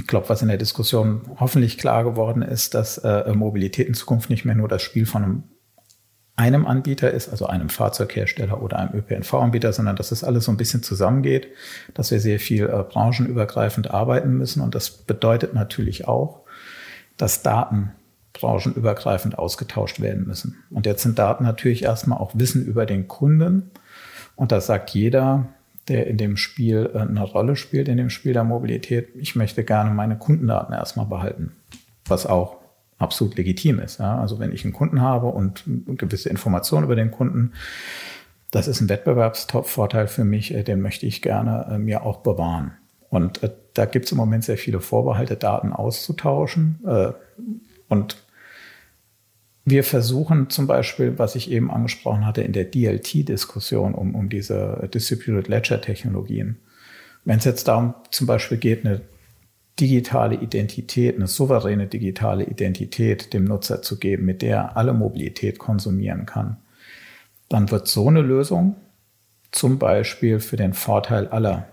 ich 0.01 0.07
glaube, 0.07 0.31
was 0.31 0.41
in 0.41 0.49
der 0.49 0.57
Diskussion 0.57 1.21
hoffentlich 1.39 1.77
klar 1.77 2.05
geworden 2.05 2.41
ist, 2.41 2.73
dass 2.73 2.97
äh, 2.99 3.35
Mobilität 3.35 3.87
in 3.87 3.93
Zukunft 3.93 4.31
nicht 4.31 4.47
mehr 4.47 4.55
nur 4.55 4.67
das 4.67 4.81
Spiel 4.81 5.05
von 5.05 5.23
einem, 5.23 5.43
einem 6.37 6.67
Anbieter 6.67 7.11
ist, 7.11 7.29
also 7.29 7.47
einem 7.47 7.69
Fahrzeughersteller 7.69 8.63
oder 8.63 8.79
einem 8.79 8.95
ÖPNV-Anbieter, 8.95 9.75
sondern 9.75 9.97
dass 9.97 10.09
das 10.09 10.25
alles 10.25 10.47
so 10.47 10.53
ein 10.53 10.57
bisschen 10.57 10.83
zusammengeht, 10.83 11.49
dass 11.93 12.11
wir 12.11 12.19
sehr 12.19 12.41
viel 12.41 12.65
äh, 12.65 12.83
branchenübergreifend 12.83 13.91
arbeiten 13.91 14.39
müssen. 14.39 14.63
Und 14.63 14.75
das 14.75 14.91
bedeutet 14.91 15.53
natürlich 15.53 16.09
auch, 16.09 16.41
dass 17.19 17.43
Daten 17.43 17.93
branchenübergreifend 18.33 19.39
ausgetauscht 19.39 20.01
werden 20.01 20.27
müssen. 20.27 20.65
Und 20.71 20.87
jetzt 20.87 21.03
sind 21.03 21.19
Daten 21.19 21.45
natürlich 21.45 21.83
erstmal 21.83 22.19
auch 22.19 22.31
Wissen 22.35 22.65
über 22.65 22.87
den 22.87 23.07
Kunden. 23.07 23.71
Und 24.35 24.51
da 24.51 24.63
sagt 24.63 24.91
jeder, 24.91 25.49
der 25.89 26.07
in 26.07 26.16
dem 26.16 26.37
Spiel 26.37 26.91
äh, 26.95 26.99
eine 26.99 27.22
Rolle 27.22 27.57
spielt, 27.57 27.89
in 27.89 27.97
dem 27.97 28.11
Spiel 28.11 28.33
der 28.33 28.45
Mobilität. 28.45 29.09
Ich 29.16 29.37
möchte 29.37 29.64
gerne 29.64 29.91
meine 29.91 30.16
Kundendaten 30.18 30.74
erstmal 30.74 31.07
behalten, 31.07 31.53
was 32.07 32.26
auch 32.26 32.59
absolut 32.99 33.37
legitim 33.37 33.81
ist. 33.81 33.99
Ja? 33.99 34.20
Also 34.20 34.39
wenn 34.39 34.53
ich 34.53 34.64
einen 34.64 34.72
Kunden 34.74 35.01
habe 35.01 35.28
und 35.28 35.64
gewisse 35.87 36.28
Informationen 36.28 36.85
über 36.85 36.97
den 36.97 37.11
Kunden, 37.11 37.53
das 38.51 38.68
ist 38.68 38.81
ein 38.81 38.89
Wettbewerbsvorteil 38.89 40.07
für 40.07 40.24
mich, 40.24 40.55
äh, 40.55 40.62
den 40.62 40.81
möchte 40.81 41.07
ich 41.07 41.22
gerne 41.22 41.66
äh, 41.70 41.78
mir 41.78 42.05
auch 42.05 42.18
bewahren. 42.18 42.72
Und 43.09 43.41
da 43.74 43.87
gibt 43.87 44.05
es 44.05 44.12
im 44.12 44.18
Moment 44.18 44.45
sehr 44.45 44.59
viele 44.59 44.78
Vorbehalte, 44.78 45.35
Daten 45.35 45.72
auszutauschen. 45.72 46.78
Und 47.89 48.22
wir 49.71 49.85
versuchen 49.85 50.51
zum 50.51 50.66
Beispiel, 50.66 51.18
was 51.18 51.35
ich 51.35 51.51
eben 51.51 51.71
angesprochen 51.71 52.27
hatte, 52.27 52.43
in 52.43 52.53
der 52.53 52.64
DLT-Diskussion 52.64 53.95
um, 53.95 54.14
um 54.14 54.29
diese 54.29 54.89
Distributed 54.93 55.49
Ledger-Technologien. 55.49 56.59
Wenn 57.25 57.39
es 57.39 57.45
jetzt 57.45 57.68
darum 57.68 57.95
zum 58.11 58.27
Beispiel 58.27 58.59
geht, 58.59 58.85
eine 58.85 59.01
digitale 59.79 60.37
Identität, 60.37 61.16
eine 61.16 61.27
souveräne 61.27 61.87
digitale 61.87 62.45
Identität 62.45 63.33
dem 63.33 63.45
Nutzer 63.45 63.83
zu 63.83 63.99
geben, 63.99 64.27
mit 64.27 64.43
der 64.43 64.57
er 64.57 64.77
alle 64.77 64.93
Mobilität 64.93 65.59
konsumieren 65.59 66.27
kann, 66.27 66.59
dann 67.49 67.71
wird 67.71 67.89
so 67.89 68.09
eine 68.09 68.23
Lösung 68.23 68.77
zum 69.53 69.79
Beispiel 69.79 70.39
für 70.41 70.57
den 70.57 70.75
Vorteil 70.75 71.29
aller 71.29 71.66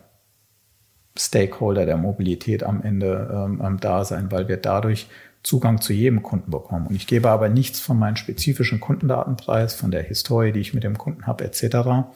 Stakeholder 1.17 1.85
der 1.85 1.97
Mobilität 1.97 2.63
am 2.63 2.81
Ende 2.81 3.29
ähm, 3.61 3.77
da 3.79 4.05
sein, 4.05 4.31
weil 4.31 4.47
wir 4.47 4.57
dadurch 4.57 5.07
Zugang 5.43 5.81
zu 5.81 5.93
jedem 5.93 6.23
Kunden 6.23 6.51
bekommen. 6.51 6.87
Und 6.87 6.95
ich 6.95 7.07
gebe 7.07 7.29
aber 7.29 7.49
nichts 7.49 7.79
von 7.79 7.97
meinen 7.97 8.17
spezifischen 8.17 8.79
Kundendatenpreis, 8.79 9.75
von 9.75 9.91
der 9.91 10.03
Historie, 10.03 10.51
die 10.51 10.59
ich 10.59 10.73
mit 10.73 10.83
dem 10.83 10.97
Kunden 10.97 11.27
habe, 11.27 11.45
etc., 11.45 12.07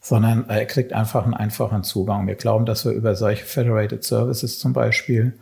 sondern 0.00 0.48
er 0.48 0.66
kriegt 0.66 0.92
einfach 0.92 1.24
einen 1.24 1.34
einfachen 1.34 1.82
Zugang. 1.82 2.26
Wir 2.26 2.36
glauben, 2.36 2.64
dass 2.64 2.84
wir 2.84 2.92
über 2.92 3.16
solche 3.16 3.44
Federated 3.44 4.04
Services 4.04 4.58
zum 4.58 4.72
Beispiel 4.72 5.34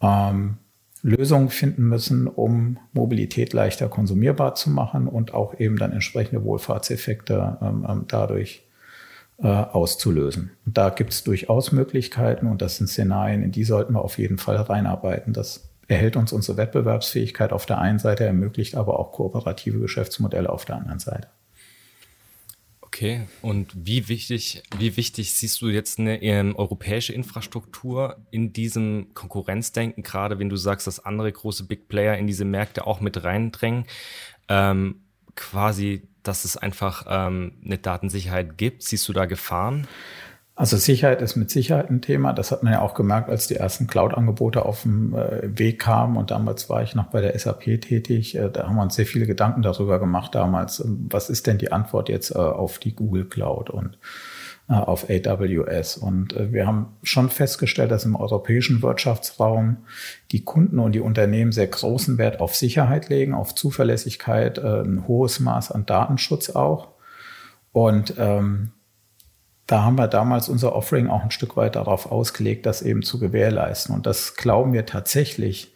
ähm, 0.00 0.58
Lösungen 1.02 1.50
finden 1.50 1.88
müssen, 1.88 2.26
um 2.26 2.78
Mobilität 2.92 3.52
leichter 3.52 3.88
konsumierbar 3.88 4.54
zu 4.54 4.70
machen 4.70 5.08
und 5.08 5.34
auch 5.34 5.58
eben 5.58 5.76
dann 5.76 5.92
entsprechende 5.92 6.44
Wohlfahrtseffekte 6.44 7.58
ähm, 7.60 7.86
ähm 7.88 8.04
dadurch 8.08 8.64
äh, 9.38 9.48
auszulösen. 9.48 10.52
Und 10.64 10.78
da 10.78 10.90
gibt 10.90 11.12
es 11.12 11.24
durchaus 11.24 11.72
Möglichkeiten 11.72 12.46
und 12.46 12.62
das 12.62 12.76
sind 12.76 12.88
Szenarien, 12.88 13.42
in 13.42 13.50
die 13.50 13.64
sollten 13.64 13.94
wir 13.94 14.02
auf 14.02 14.18
jeden 14.18 14.38
Fall 14.38 14.56
reinarbeiten. 14.56 15.32
Das 15.32 15.71
erhält 15.88 16.16
uns 16.16 16.32
unsere 16.32 16.56
Wettbewerbsfähigkeit 16.56 17.52
auf 17.52 17.66
der 17.66 17.78
einen 17.78 17.98
Seite, 17.98 18.24
ermöglicht 18.24 18.76
aber 18.76 18.98
auch 18.98 19.12
kooperative 19.12 19.78
Geschäftsmodelle 19.78 20.50
auf 20.50 20.64
der 20.64 20.76
anderen 20.76 20.98
Seite. 20.98 21.28
Okay, 22.94 23.26
und 23.40 23.72
wie 23.74 24.08
wichtig, 24.08 24.62
wie 24.76 24.98
wichtig 24.98 25.32
siehst 25.32 25.62
du 25.62 25.68
jetzt 25.68 25.98
eine 25.98 26.22
ähm, 26.22 26.54
europäische 26.54 27.14
Infrastruktur 27.14 28.18
in 28.30 28.52
diesem 28.52 29.14
Konkurrenzdenken, 29.14 30.02
gerade 30.02 30.38
wenn 30.38 30.50
du 30.50 30.56
sagst, 30.56 30.86
dass 30.86 31.02
andere 31.02 31.32
große 31.32 31.64
Big 31.64 31.88
Player 31.88 32.18
in 32.18 32.26
diese 32.26 32.44
Märkte 32.44 32.86
auch 32.86 33.00
mit 33.00 33.24
reindrängen, 33.24 33.86
ähm, 34.48 35.00
quasi, 35.36 36.02
dass 36.22 36.44
es 36.44 36.58
einfach 36.58 37.06
ähm, 37.08 37.54
eine 37.64 37.78
Datensicherheit 37.78 38.58
gibt? 38.58 38.82
Siehst 38.82 39.08
du 39.08 39.14
da 39.14 39.24
Gefahren? 39.24 39.88
Also 40.62 40.76
Sicherheit 40.76 41.20
ist 41.22 41.34
mit 41.34 41.50
Sicherheit 41.50 41.90
ein 41.90 42.02
Thema. 42.02 42.32
Das 42.32 42.52
hat 42.52 42.62
man 42.62 42.72
ja 42.72 42.82
auch 42.82 42.94
gemerkt, 42.94 43.28
als 43.28 43.48
die 43.48 43.56
ersten 43.56 43.88
Cloud-Angebote 43.88 44.64
auf 44.64 44.82
dem 44.82 45.12
äh, 45.12 45.58
Weg 45.58 45.80
kamen. 45.80 46.16
Und 46.16 46.30
damals 46.30 46.70
war 46.70 46.84
ich 46.84 46.94
noch 46.94 47.06
bei 47.06 47.20
der 47.20 47.36
SAP 47.36 47.80
tätig. 47.80 48.36
Äh, 48.36 48.48
da 48.48 48.68
haben 48.68 48.76
wir 48.76 48.82
uns 48.82 48.94
sehr 48.94 49.06
viele 49.06 49.26
Gedanken 49.26 49.62
darüber 49.62 49.98
gemacht 49.98 50.36
damals. 50.36 50.78
Ähm, 50.78 51.08
was 51.10 51.30
ist 51.30 51.48
denn 51.48 51.58
die 51.58 51.72
Antwort 51.72 52.08
jetzt 52.08 52.30
äh, 52.30 52.38
auf 52.38 52.78
die 52.78 52.94
Google 52.94 53.24
Cloud 53.24 53.70
und 53.70 53.98
auf 54.68 55.10
AWS? 55.10 55.96
Und 55.96 56.36
wir 56.52 56.64
haben 56.64 56.94
schon 57.02 57.28
festgestellt, 57.28 57.90
dass 57.90 58.04
im 58.04 58.14
europäischen 58.14 58.82
Wirtschaftsraum 58.82 59.78
die 60.30 60.44
Kunden 60.44 60.78
und 60.78 60.92
die 60.92 61.00
Unternehmen 61.00 61.50
sehr 61.50 61.66
großen 61.66 62.18
Wert 62.18 62.38
auf 62.38 62.54
Sicherheit 62.54 63.08
legen, 63.08 63.34
auf 63.34 63.56
Zuverlässigkeit, 63.56 64.60
ein 64.60 65.08
hohes 65.08 65.40
Maß 65.40 65.72
an 65.72 65.86
Datenschutz 65.86 66.50
auch. 66.50 66.90
Und 67.72 68.14
ähm, 68.16 68.70
da 69.66 69.82
haben 69.84 69.96
wir 69.96 70.08
damals 70.08 70.48
unser 70.48 70.74
Offering 70.74 71.08
auch 71.08 71.22
ein 71.22 71.30
Stück 71.30 71.56
weit 71.56 71.76
darauf 71.76 72.10
ausgelegt, 72.10 72.66
das 72.66 72.82
eben 72.82 73.02
zu 73.02 73.18
gewährleisten. 73.18 73.94
Und 73.94 74.06
das 74.06 74.34
glauben 74.34 74.72
wir 74.72 74.86
tatsächlich, 74.86 75.72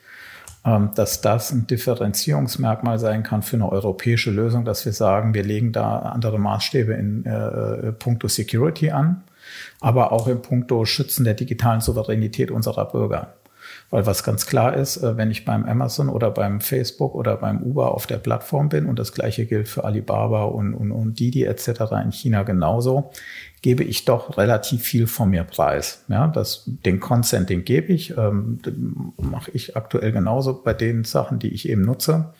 ähm, 0.65 0.91
dass 0.95 1.21
das 1.21 1.53
ein 1.53 1.67
Differenzierungsmerkmal 1.67 2.99
sein 2.99 3.23
kann 3.23 3.43
für 3.43 3.57
eine 3.57 3.71
europäische 3.71 4.31
Lösung, 4.31 4.65
dass 4.65 4.85
wir 4.85 4.93
sagen, 4.93 5.33
wir 5.35 5.45
legen 5.45 5.73
da 5.73 6.01
andere 6.01 6.39
Maßstäbe 6.39 6.93
in 6.93 7.25
äh, 7.25 7.93
puncto 7.93 8.29
Security 8.29 8.91
an, 8.91 9.23
aber 9.81 10.13
auch 10.13 10.27
in 10.27 10.43
puncto 10.43 10.85
Schützen 10.85 11.25
der 11.25 11.35
digitalen 11.35 11.81
Souveränität 11.81 12.51
unserer 12.51 12.87
Bürger. 12.87 13.35
Weil 13.91 14.05
was 14.05 14.25
ganz 14.25 14.47
klar 14.47 14.75
ist, 14.77 14.97
äh, 14.97 15.17
wenn 15.17 15.31
ich 15.31 15.45
beim 15.45 15.65
Amazon 15.65 16.09
oder 16.09 16.31
beim 16.31 16.61
Facebook 16.61 17.15
oder 17.15 17.37
beim 17.37 17.63
Uber 17.63 17.95
auf 17.95 18.07
der 18.07 18.19
Plattform 18.19 18.69
bin 18.69 18.87
und 18.87 18.99
das 18.99 19.13
gleiche 19.13 19.47
gilt 19.47 19.69
für 19.69 19.85
Alibaba 19.85 20.45
und, 20.45 20.75
und, 20.75 20.91
und 20.91 21.19
Didi 21.21 21.45
etc. 21.45 21.69
in 22.05 22.11
China 22.11 22.43
genauso, 22.43 23.11
gebe 23.63 23.85
ich 23.85 24.05
doch 24.05 24.39
relativ 24.39 24.83
viel 24.83 25.07
von 25.07 25.31
mir 25.31 25.45
preis. 25.45 26.05
Ja, 26.09 26.27
das, 26.27 26.65
den 26.67 27.01
Consent, 27.01 27.49
den 27.49 27.65
gebe 27.65 27.93
ich, 27.93 28.17
ähm, 28.17 28.61
mache 29.17 29.51
ich 29.53 29.77
aktuell 29.77 30.13
genauso 30.13 30.63
bei 30.63 30.75
den 30.75 31.05
Sachen, 31.05 31.39
die 31.39 31.55
ich 31.55 31.69
eben 31.69 31.83
nutze. 31.83 32.33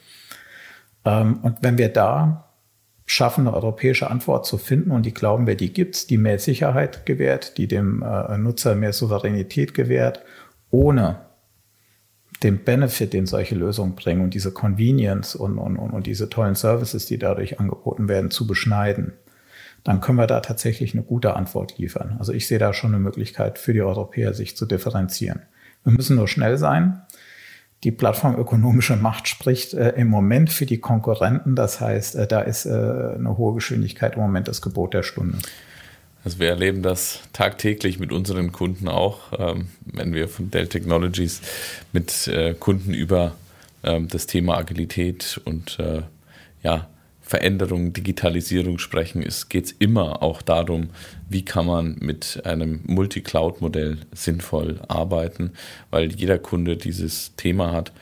Ähm, 1.05 1.39
und 1.43 1.59
wenn 1.63 1.79
wir 1.79 1.89
da 1.89 2.45
schaffen, 3.07 3.47
eine 3.47 3.57
europäische 3.57 4.11
Antwort 4.11 4.47
zu 4.47 4.59
finden 4.59 4.91
und 4.91 5.07
die 5.07 5.15
glauben 5.15 5.47
wir, 5.47 5.55
die 5.55 5.73
gibt's, 5.73 6.09
die 6.09 6.19
mehr 6.19 6.41
Sicherheit 6.41 7.07
gewährt, 7.07 7.57
die 7.57 7.69
dem 7.69 8.03
äh, 8.03 8.37
Nutzer 8.37 8.75
mehr 8.75 8.93
Souveränität 8.93 9.75
gewährt, 9.75 10.23
ohne 10.71 11.26
den 12.43 12.65
Benefit, 12.65 13.13
den 13.13 13.27
solche 13.27 13.55
Lösungen 13.55 13.95
bringen 13.95 14.23
und 14.23 14.35
diese 14.35 14.53
Convenience 14.53 15.35
und, 15.35 15.59
und, 15.59 15.79
und 15.79 16.07
diese 16.07 16.29
tollen 16.29 16.55
Services, 16.55 17.07
die 17.07 17.19
dadurch 17.19 17.61
angeboten 17.61 18.09
werden, 18.09 18.31
zu 18.31 18.47
beschneiden 18.47 19.13
dann 19.87 20.01
können 20.01 20.19
wir 20.19 20.27
da 20.27 20.41
tatsächlich 20.41 20.95
eine 20.95 21.05
gute 21.05 21.37
Antwort 21.37 21.79
liefern. 21.79 22.17
Also 22.19 22.33
ich 22.33 22.49
sehe 22.49 22.59
da 22.59 22.73
schon 22.73 22.93
eine 22.93 23.03
Möglichkeit 23.03 23.57
für 23.57 23.73
die 23.73 23.83
Europäer, 23.83 24.35
sich 24.35 24.57
zu 24.57 24.67
differenzieren. 24.67 25.43
Wir 25.85 25.93
müssen 25.93 26.17
nur 26.17 26.27
schnell 26.27 26.59
sein. 26.59 27.03
Die 27.85 27.93
plattformökonomische 27.93 28.97
Macht 28.97 29.29
spricht 29.29 29.75
äh, 29.75 29.91
im 29.91 30.09
Moment 30.09 30.51
für 30.51 30.67
die 30.67 30.79
Konkurrenten. 30.79 31.55
Das 31.55 31.81
heißt, 31.81 32.17
äh, 32.17 32.27
da 32.27 32.41
ist 32.41 32.67
äh, 32.67 32.71
eine 32.71 33.37
hohe 33.39 33.55
Geschwindigkeit 33.55 34.15
im 34.17 34.23
Moment 34.23 34.49
das 34.49 34.61
Gebot 34.61 34.93
der 34.93 35.05
Stunde. 35.05 35.39
Also 36.27 36.41
wir 36.41 36.49
erleben 36.49 36.83
das 36.83 37.21
tagtäglich 37.33 38.01
mit 38.01 38.11
unseren 38.11 38.51
Kunden 38.51 38.89
auch, 38.89 39.21
ähm, 39.39 39.69
wenn 39.85 40.13
wir 40.13 40.29
von 40.29 40.51
Dell 40.51 40.67
Technologies 40.67 41.41
mit 41.93 42.27
äh, 42.27 42.53
Kunden 42.55 42.93
über 42.95 43.37
ähm, 43.85 44.09
das 44.09 44.27
Thema 44.27 44.59
Agilität 44.59 45.41
und 45.45 45.79
äh, 45.79 46.03
ja, 46.65 46.89
Veränderung, 47.23 47.93
Digitalisierung 47.93 48.81
sprechen, 48.81 49.25
geht 49.49 49.67
es 49.67 49.73
immer 49.79 50.21
auch 50.21 50.43
darum, 50.43 50.91
wie 51.29 51.45
kann 51.45 51.67
man 51.67 51.95
mit 52.01 52.45
einem 52.45 52.81
Multi-Cloud-Modell 52.87 53.99
sinnvoll 54.11 54.81
arbeiten, 54.89 55.53
weil 55.93 56.13
jeder 56.13 56.41
Kunde 56.41 56.77
dieses 56.77 57.37
Thema 57.37 57.71
hat 57.71 57.93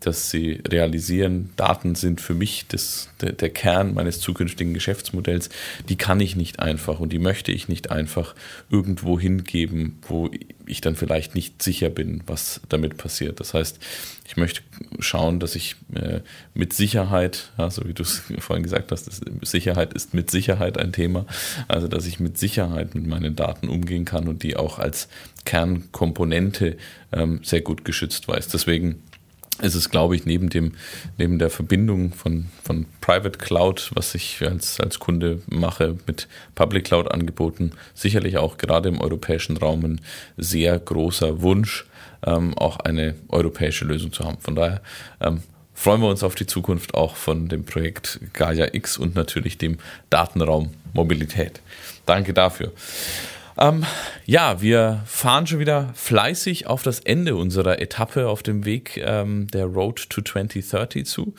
dass 0.00 0.30
sie 0.30 0.60
realisieren, 0.66 1.50
Daten 1.56 1.94
sind 1.94 2.20
für 2.20 2.34
mich 2.34 2.66
das, 2.68 3.10
der, 3.20 3.32
der, 3.32 3.50
Kern 3.50 3.94
meines 3.94 4.18
zukünftigen 4.20 4.72
Geschäftsmodells, 4.72 5.50
die 5.88 5.96
kann 5.96 6.20
ich 6.20 6.36
nicht 6.36 6.58
einfach 6.58 7.00
und 7.00 7.12
die 7.12 7.18
möchte 7.18 7.52
ich 7.52 7.68
nicht 7.68 7.90
einfach 7.90 8.34
irgendwo 8.70 9.20
hingeben, 9.20 9.98
wo 10.08 10.30
ich 10.66 10.80
dann 10.80 10.96
vielleicht 10.96 11.34
nicht 11.34 11.62
sicher 11.62 11.90
bin, 11.90 12.22
was 12.26 12.62
damit 12.68 12.96
passiert. 12.96 13.40
Das 13.40 13.52
heißt, 13.52 13.78
ich 14.26 14.36
möchte 14.36 14.62
schauen, 15.00 15.40
dass 15.40 15.54
ich 15.54 15.76
äh, 15.94 16.20
mit 16.54 16.72
Sicherheit, 16.72 17.50
ja, 17.58 17.70
so 17.70 17.86
wie 17.86 17.92
du 17.92 18.02
es 18.02 18.22
vorhin 18.38 18.62
gesagt 18.62 18.92
hast, 18.92 19.06
das, 19.06 19.20
Sicherheit 19.42 19.92
ist 19.92 20.14
mit 20.14 20.30
Sicherheit 20.30 20.78
ein 20.78 20.92
Thema, 20.92 21.26
also 21.68 21.88
dass 21.88 22.06
ich 22.06 22.20
mit 22.20 22.38
Sicherheit 22.38 22.94
mit 22.94 23.06
meinen 23.06 23.36
Daten 23.36 23.68
umgehen 23.68 24.04
kann 24.04 24.28
und 24.28 24.42
die 24.42 24.56
auch 24.56 24.78
als 24.78 25.08
Kernkomponente 25.44 26.76
ähm, 27.12 27.40
sehr 27.42 27.60
gut 27.60 27.84
geschützt 27.84 28.28
weiß. 28.28 28.48
Deswegen 28.48 29.02
ist 29.62 29.74
es, 29.74 29.90
glaube 29.90 30.16
ich, 30.16 30.26
neben 30.26 30.50
dem, 30.50 30.72
neben 31.18 31.38
der 31.38 31.50
Verbindung 31.50 32.12
von, 32.12 32.46
von 32.64 32.86
Private 33.00 33.38
Cloud, 33.38 33.90
was 33.94 34.14
ich 34.14 34.40
als, 34.42 34.80
als 34.80 34.98
Kunde 34.98 35.42
mache, 35.48 35.96
mit 36.06 36.28
Public 36.54 36.84
Cloud 36.84 37.10
Angeboten, 37.10 37.72
sicherlich 37.94 38.38
auch 38.38 38.58
gerade 38.58 38.88
im 38.88 39.00
europäischen 39.00 39.56
Raum 39.56 39.84
ein 39.84 40.00
sehr 40.36 40.78
großer 40.78 41.42
Wunsch, 41.42 41.86
ähm, 42.24 42.56
auch 42.56 42.80
eine 42.80 43.14
europäische 43.28 43.84
Lösung 43.84 44.12
zu 44.12 44.24
haben. 44.24 44.38
Von 44.40 44.54
daher 44.54 44.80
ähm, 45.20 45.42
freuen 45.74 46.02
wir 46.02 46.08
uns 46.08 46.22
auf 46.22 46.34
die 46.34 46.46
Zukunft 46.46 46.94
auch 46.94 47.16
von 47.16 47.48
dem 47.48 47.64
Projekt 47.64 48.20
Gaia 48.32 48.68
X 48.72 48.98
und 48.98 49.14
natürlich 49.14 49.58
dem 49.58 49.78
Datenraum 50.10 50.70
Mobilität. 50.92 51.60
Danke 52.06 52.34
dafür. 52.34 52.72
Ähm, 53.60 53.84
ja, 54.24 54.62
wir 54.62 55.02
fahren 55.04 55.46
schon 55.46 55.58
wieder 55.58 55.92
fleißig 55.94 56.66
auf 56.66 56.82
das 56.82 57.00
Ende 57.00 57.36
unserer 57.36 57.78
Etappe 57.78 58.26
auf 58.26 58.42
dem 58.42 58.64
Weg 58.64 58.96
ähm, 58.96 59.48
der 59.48 59.66
Road 59.66 60.08
to 60.08 60.22
2030 60.22 61.04
zu. 61.04 61.34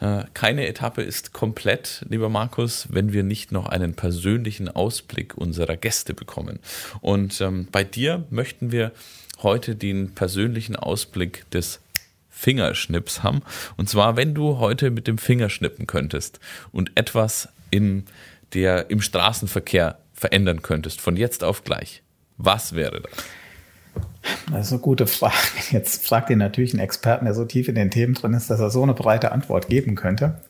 Äh, 0.00 0.22
keine 0.34 0.68
Etappe 0.68 1.02
ist 1.02 1.32
komplett, 1.32 2.06
lieber 2.08 2.28
Markus, 2.28 2.86
wenn 2.90 3.12
wir 3.12 3.24
nicht 3.24 3.50
noch 3.50 3.66
einen 3.66 3.94
persönlichen 3.94 4.68
Ausblick 4.68 5.36
unserer 5.36 5.76
Gäste 5.76 6.14
bekommen. 6.14 6.60
Und 7.00 7.40
ähm, 7.40 7.66
bei 7.72 7.82
dir 7.82 8.24
möchten 8.30 8.70
wir 8.70 8.92
heute 9.42 9.74
den 9.74 10.14
persönlichen 10.14 10.76
Ausblick 10.76 11.50
des 11.50 11.80
Fingerschnips 12.30 13.24
haben. 13.24 13.42
Und 13.76 13.88
zwar, 13.88 14.16
wenn 14.16 14.32
du 14.32 14.58
heute 14.58 14.92
mit 14.92 15.08
dem 15.08 15.18
Finger 15.18 15.50
schnippen 15.50 15.88
könntest 15.88 16.38
und 16.70 16.92
etwas 16.94 17.48
in 17.70 18.04
der, 18.52 18.90
im 18.90 19.00
Straßenverkehr 19.00 19.98
verändern 20.24 20.62
könntest, 20.62 21.02
von 21.02 21.16
jetzt 21.16 21.44
auf 21.44 21.64
gleich, 21.64 22.02
was 22.38 22.74
wäre 22.74 23.02
das? 23.02 23.12
Das 24.50 24.66
ist 24.68 24.72
eine 24.72 24.80
gute 24.80 25.06
Frage. 25.06 25.34
Jetzt 25.70 26.06
fragt 26.06 26.30
ihr 26.30 26.38
natürlich 26.38 26.72
einen 26.72 26.80
Experten, 26.80 27.26
der 27.26 27.34
so 27.34 27.44
tief 27.44 27.68
in 27.68 27.74
den 27.74 27.90
Themen 27.90 28.14
drin 28.14 28.32
ist, 28.32 28.48
dass 28.48 28.58
er 28.58 28.70
so 28.70 28.82
eine 28.82 28.94
breite 28.94 29.32
Antwort 29.32 29.68
geben 29.68 29.96
könnte. 29.96 30.40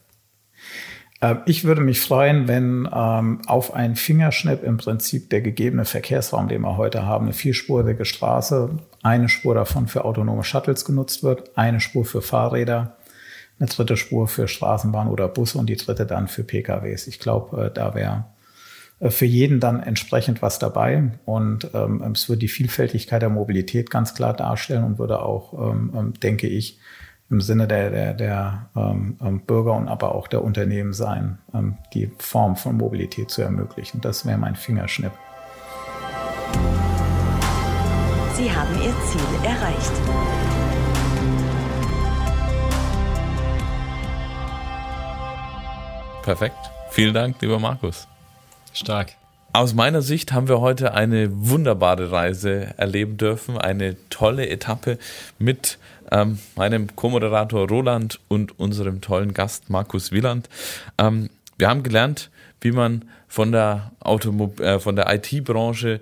Ähm, 1.21 1.39
ich 1.47 1.65
würde 1.65 1.81
mich 1.81 2.01
freuen, 2.01 2.47
wenn 2.47 2.89
ähm, 2.95 3.43
auf 3.49 3.75
einen 3.75 3.97
Fingerschnipp 3.97 4.63
im 4.63 4.77
Prinzip 4.77 5.29
der 5.31 5.41
gegebene 5.41 5.85
Verkehrsraum, 5.85 6.47
den 6.47 6.63
wir 6.63 6.77
heute 6.77 7.05
haben, 7.05 7.25
eine 7.25 7.35
vierspurige 7.35 8.05
Straße, 8.05 8.79
eine 9.03 9.29
Spur 9.29 9.57
davon 9.57 9.89
für 9.89 10.05
autonome 10.05 10.45
Shuttles 10.45 10.85
genutzt 10.85 11.25
wird, 11.25 11.59
eine 11.59 11.81
Spur 11.81 12.05
für 12.05 12.23
Fahrräder, 12.23 12.97
eine 13.59 13.69
dritte 13.69 13.97
Spur 13.97 14.29
für 14.29 14.47
Straßenbahn 14.47 15.09
oder 15.09 15.27
Busse 15.27 15.59
und 15.59 15.67
die 15.67 15.77
dritte 15.77 16.07
dann 16.07 16.29
für 16.29 16.45
PKWs. 16.45 17.09
Ich 17.09 17.19
glaube, 17.19 17.65
äh, 17.65 17.71
da 17.75 17.97
wäre 17.97 18.27
äh, 19.05 19.11
für 19.11 19.27
jeden 19.27 19.61
dann 19.61 19.81
entsprechend 19.81 20.43
was 20.43 20.59
dabei. 20.59 21.11
Und 21.25 21.71
ähm, 21.75 22.03
es 22.13 22.29
würde 22.29 22.41
die 22.41 22.49
Vielfältigkeit 22.49 23.23
der 23.23 23.29
Mobilität 23.29 23.91
ganz 23.91 24.15
klar 24.15 24.35
darstellen 24.35 24.85
und 24.85 24.99
würde 24.99 25.23
auch, 25.23 25.53
ähm, 25.53 25.93
ähm 25.95 26.15
denke 26.15 26.49
ich, 26.49 26.79
im 27.31 27.41
Sinne 27.41 27.67
der, 27.67 27.91
der, 27.91 28.15
der 28.15 28.71
ähm, 28.77 29.17
ähm 29.23 29.41
Bürger 29.41 29.73
und 29.73 29.89
aber 29.89 30.15
auch 30.15 30.29
der 30.29 30.43
Unternehmen 30.43 30.93
sein, 30.93 31.39
ähm, 31.55 31.79
die 31.93 32.11
Form 32.19 32.57
von 32.57 32.77
Mobilität 32.77 33.31
zu 33.31 33.43
ermöglichen. 33.43 34.01
Das 34.01 34.27
wäre 34.27 34.39
mein 34.39 34.57
Fingerschnipp. 34.57 35.13
Sie 38.35 38.51
haben 38.51 38.75
Ihr 38.75 38.95
Ziel 39.07 39.45
erreicht. 39.45 39.93
Perfekt. 46.23 46.57
Vielen 46.91 47.15
Dank, 47.15 47.41
lieber 47.41 47.59
Markus. 47.59 48.07
Stark. 48.75 49.15
Aus 49.53 49.73
meiner 49.73 50.03
Sicht 50.03 50.33
haben 50.33 50.49
wir 50.49 50.61
heute 50.61 50.95
eine 50.95 51.29
wunderbare 51.31 52.11
Reise 52.11 52.75
erleben 52.77 53.17
dürfen, 53.17 53.57
eine 53.57 53.97
tolle 54.11 54.49
Etappe 54.49 54.99
mit 55.39 55.79
ähm, 56.11 56.39
meinem 56.57 56.95
Co-Moderator 56.97 57.69
Roland 57.69 58.19
und 58.29 58.59
unserem 58.59 59.01
tollen 59.01 59.33
Gast 59.33 59.71
Markus 59.71 60.11
Wieland. 60.11 60.49
Ähm, 60.99 61.31
wir 61.57 61.69
haben 61.69 61.85
gelernt, 61.85 62.31
wie 62.61 62.73
man 62.73 63.05
von 63.29 63.53
der, 63.53 63.93
äh, 64.59 64.79
von 64.81 64.97
der 64.97 65.13
IT-Branche 65.15 66.01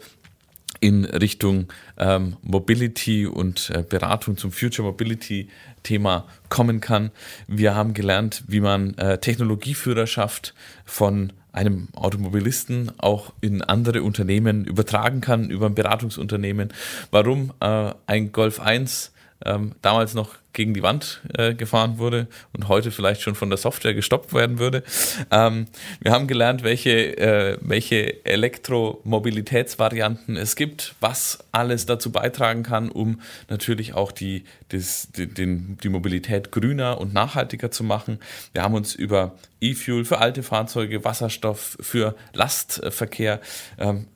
in 0.81 1.05
Richtung 1.05 1.69
ähm, 1.99 2.37
Mobility 2.43 3.27
und 3.27 3.71
äh, 3.71 3.83
Beratung 3.83 4.37
zum 4.37 4.53
Future 4.53 4.87
Mobility 4.87 5.49
Thema 5.83 6.27
kommen 6.49 6.81
kann. 6.81 7.11
Wir 7.47 7.75
haben 7.75 7.95
gelernt, 7.95 8.45
wie 8.47 8.61
man 8.61 8.95
äh, 8.95 9.19
Technologieführerschaft 9.19 10.55
von 10.85 11.33
einem 11.53 11.89
Automobilisten 11.95 12.93
auch 12.99 13.33
in 13.41 13.63
andere 13.63 14.03
Unternehmen 14.03 14.65
übertragen 14.65 15.21
kann, 15.21 15.51
über 15.51 15.67
ein 15.67 15.75
Beratungsunternehmen. 15.75 16.73
Warum 17.11 17.53
äh, 17.61 17.93
ein 18.07 18.33
Golf 18.33 18.59
1 18.59 19.12
ähm, 19.45 19.75
damals 19.83 20.15
noch 20.15 20.37
gegen 20.53 20.75
die 20.75 20.83
Wand 20.83 21.23
äh, 21.37 21.55
gefahren 21.55 21.99
wurde 21.99 22.27
und 22.53 22.69
heute 22.69 22.91
vielleicht 22.91 23.23
schon 23.23 23.35
von 23.35 23.49
der 23.49 23.57
Software 23.57 23.95
gestoppt 23.95 24.35
werden 24.35 24.59
würde. 24.59 24.83
Ähm, 25.31 25.67
wir 26.01 26.13
haben 26.13 26.27
gelernt, 26.27 26.63
welche, 26.63 27.17
äh, 27.17 27.57
welche 27.61 28.23
Elektromobilitätsvarianten 28.25 30.37
es 30.37 30.57
gibt, 30.57 30.95
was 31.01 31.39
alles 31.53 31.87
dazu 31.87 32.13
beitragen 32.13 32.63
kann, 32.63 32.91
um 32.91 33.23
natürlich 33.49 33.95
auch 33.95 34.13
die, 34.13 34.45
das, 34.69 35.09
die, 35.17 35.27
den, 35.27 35.79
die 35.83 35.89
Mobilität 35.89 36.53
grüner 36.53 37.01
und 37.01 37.15
nachhaltiger 37.15 37.71
zu 37.71 37.85
machen. 37.85 38.19
Wir 38.53 38.63
haben 38.63 38.75
uns 38.75 38.95
über 38.95 39.33
E-Fuel 39.61 40.05
für 40.05 40.19
alte 40.19 40.43
Fahrzeuge, 40.43 41.03
Wasserstoff 41.05 41.79
für 41.81 42.15
Lastverkehr 42.35 43.41
ähm, 43.79 44.09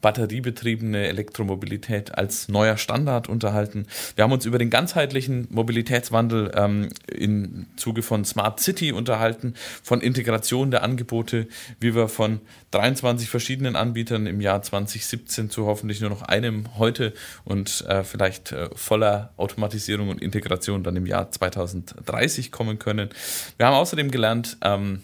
batteriebetriebene 0.00 1.08
Elektromobilität 1.08 2.16
als 2.16 2.48
neuer 2.48 2.76
Standard 2.76 3.28
unterhalten. 3.28 3.86
Wir 4.14 4.24
haben 4.24 4.32
uns 4.32 4.46
über 4.46 4.58
den 4.58 4.70
ganzheitlichen 4.70 5.48
Mobilitätswandel 5.50 6.52
ähm, 6.54 6.88
im 7.06 7.66
Zuge 7.76 8.02
von 8.02 8.24
Smart 8.24 8.60
City 8.60 8.92
unterhalten, 8.92 9.54
von 9.82 10.00
Integration 10.00 10.70
der 10.70 10.82
Angebote, 10.82 11.48
wie 11.80 11.94
wir 11.94 12.08
von 12.08 12.40
23 12.70 13.28
verschiedenen 13.28 13.76
Anbietern 13.76 14.26
im 14.26 14.40
Jahr 14.40 14.62
2017 14.62 15.50
zu 15.50 15.66
hoffentlich 15.66 16.00
nur 16.00 16.10
noch 16.10 16.22
einem 16.22 16.78
heute 16.78 17.12
und 17.44 17.84
äh, 17.88 18.04
vielleicht 18.04 18.52
äh, 18.52 18.68
voller 18.74 19.32
Automatisierung 19.36 20.08
und 20.10 20.22
Integration 20.22 20.82
dann 20.82 20.96
im 20.96 21.06
Jahr 21.06 21.30
2030 21.30 22.52
kommen 22.52 22.78
können. 22.78 23.10
Wir 23.56 23.66
haben 23.66 23.74
außerdem 23.74 24.10
gelernt, 24.10 24.58
ähm, 24.62 25.02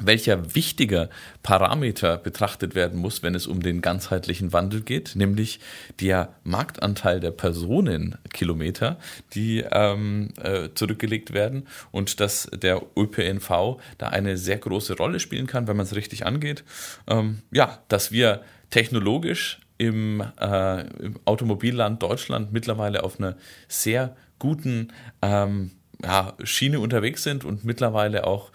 welcher 0.00 0.54
wichtiger 0.54 1.08
Parameter 1.42 2.16
betrachtet 2.16 2.74
werden 2.74 2.98
muss, 2.98 3.22
wenn 3.22 3.34
es 3.34 3.46
um 3.46 3.62
den 3.62 3.80
ganzheitlichen 3.80 4.52
Wandel 4.52 4.80
geht, 4.80 5.14
nämlich 5.14 5.60
der 6.00 6.34
Marktanteil 6.42 7.20
der 7.20 7.30
Personenkilometer, 7.30 8.98
die 9.34 9.64
ähm, 9.70 10.30
äh, 10.42 10.70
zurückgelegt 10.74 11.32
werden 11.32 11.66
und 11.90 12.20
dass 12.20 12.48
der 12.52 12.82
ÖPNV 12.96 13.78
da 13.98 14.08
eine 14.08 14.36
sehr 14.36 14.58
große 14.58 14.96
Rolle 14.96 15.20
spielen 15.20 15.46
kann, 15.46 15.68
wenn 15.68 15.76
man 15.76 15.86
es 15.86 15.94
richtig 15.94 16.26
angeht. 16.26 16.64
Ähm, 17.06 17.42
ja, 17.52 17.78
dass 17.88 18.10
wir 18.10 18.42
technologisch 18.70 19.60
im, 19.78 20.22
äh, 20.40 20.80
im, 20.98 21.20
Automobilland 21.24 22.02
Deutschland 22.02 22.52
mittlerweile 22.52 23.04
auf 23.04 23.18
einer 23.18 23.36
sehr 23.68 24.16
guten 24.38 24.88
ähm, 25.22 25.72
ja, 26.02 26.34
Schiene 26.42 26.80
unterwegs 26.80 27.22
sind 27.22 27.44
und 27.44 27.64
mittlerweile 27.64 28.26
auch 28.26 28.50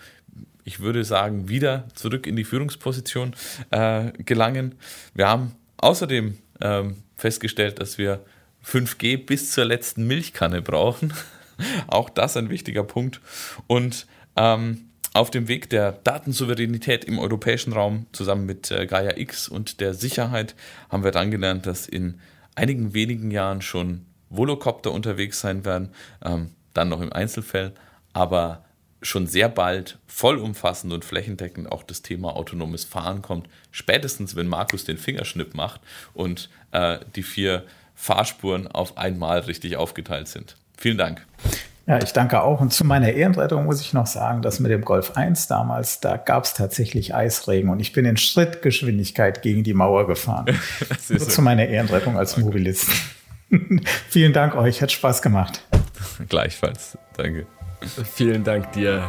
ich 0.69 0.79
würde 0.79 1.03
sagen, 1.03 1.49
wieder 1.49 1.87
zurück 1.95 2.27
in 2.27 2.35
die 2.35 2.43
Führungsposition 2.43 3.33
äh, 3.71 4.11
gelangen. 4.23 4.75
Wir 5.15 5.27
haben 5.27 5.55
außerdem 5.77 6.37
ähm, 6.61 6.97
festgestellt, 7.17 7.79
dass 7.79 7.97
wir 7.97 8.23
5G 8.63 9.25
bis 9.25 9.51
zur 9.51 9.65
letzten 9.65 10.05
Milchkanne 10.05 10.61
brauchen. 10.61 11.11
Auch 11.87 12.11
das 12.11 12.37
ein 12.37 12.51
wichtiger 12.51 12.83
Punkt. 12.83 13.19
Und 13.65 14.05
ähm, 14.35 14.91
auf 15.15 15.31
dem 15.31 15.47
Weg 15.47 15.71
der 15.71 15.91
Datensouveränität 15.91 17.03
im 17.03 17.17
europäischen 17.17 17.73
Raum 17.73 18.05
zusammen 18.11 18.45
mit 18.45 18.69
äh, 18.69 18.85
Gaia 18.85 19.17
X 19.17 19.47
und 19.47 19.79
der 19.79 19.95
Sicherheit 19.95 20.53
haben 20.89 21.03
wir 21.03 21.11
dann 21.11 21.31
gelernt, 21.31 21.65
dass 21.65 21.87
in 21.87 22.19
einigen 22.53 22.93
wenigen 22.93 23.31
Jahren 23.31 23.63
schon 23.63 24.05
Volocopter 24.29 24.91
unterwegs 24.91 25.39
sein 25.39 25.65
werden, 25.65 25.89
ähm, 26.23 26.51
dann 26.75 26.89
noch 26.89 27.01
im 27.01 27.11
Einzelfall, 27.11 27.73
aber 28.13 28.63
schon 29.01 29.27
sehr 29.27 29.49
bald 29.49 29.97
vollumfassend 30.07 30.91
und 30.91 31.05
flächendeckend 31.05 31.71
auch 31.71 31.83
das 31.83 32.01
Thema 32.01 32.35
autonomes 32.35 32.83
Fahren 32.83 33.21
kommt. 33.21 33.47
Spätestens, 33.71 34.35
wenn 34.35 34.47
Markus 34.47 34.83
den 34.83 34.97
Fingerschnipp 34.97 35.55
macht 35.55 35.81
und 36.13 36.49
äh, 36.71 36.99
die 37.15 37.23
vier 37.23 37.63
Fahrspuren 37.95 38.67
auf 38.67 38.97
einmal 38.97 39.39
richtig 39.39 39.77
aufgeteilt 39.77 40.27
sind. 40.27 40.55
Vielen 40.77 40.97
Dank. 40.97 41.25
Ja, 41.89 41.97
ich 41.97 42.13
danke 42.13 42.43
auch. 42.43 42.61
Und 42.61 42.71
zu 42.71 42.85
meiner 42.85 43.11
Ehrenrettung 43.11 43.65
muss 43.65 43.81
ich 43.81 43.93
noch 43.93 44.05
sagen, 44.05 44.43
dass 44.43 44.59
mit 44.59 44.71
dem 44.71 44.85
Golf 44.85 45.17
1 45.17 45.47
damals, 45.47 45.99
da 45.99 46.17
gab 46.17 46.43
es 46.43 46.53
tatsächlich 46.53 47.15
Eisregen 47.15 47.69
und 47.69 47.79
ich 47.79 47.93
bin 47.93 48.05
in 48.05 48.15
Schrittgeschwindigkeit 48.15 49.41
gegen 49.41 49.63
die 49.63 49.73
Mauer 49.73 50.05
gefahren. 50.05 50.45
So. 50.99 51.17
Zu 51.17 51.41
meiner 51.41 51.65
Ehrenrettung 51.65 52.17
als. 52.17 52.37
Mobilist. 52.37 52.87
Vielen 54.09 54.33
Dank 54.33 54.55
euch, 54.55 54.81
hat 54.83 54.91
Spaß 54.91 55.23
gemacht. 55.23 55.61
Gleichfalls. 56.27 56.97
Danke. 57.17 57.47
Vielen 57.81 58.43
Dank 58.43 58.71
dir. 58.73 59.07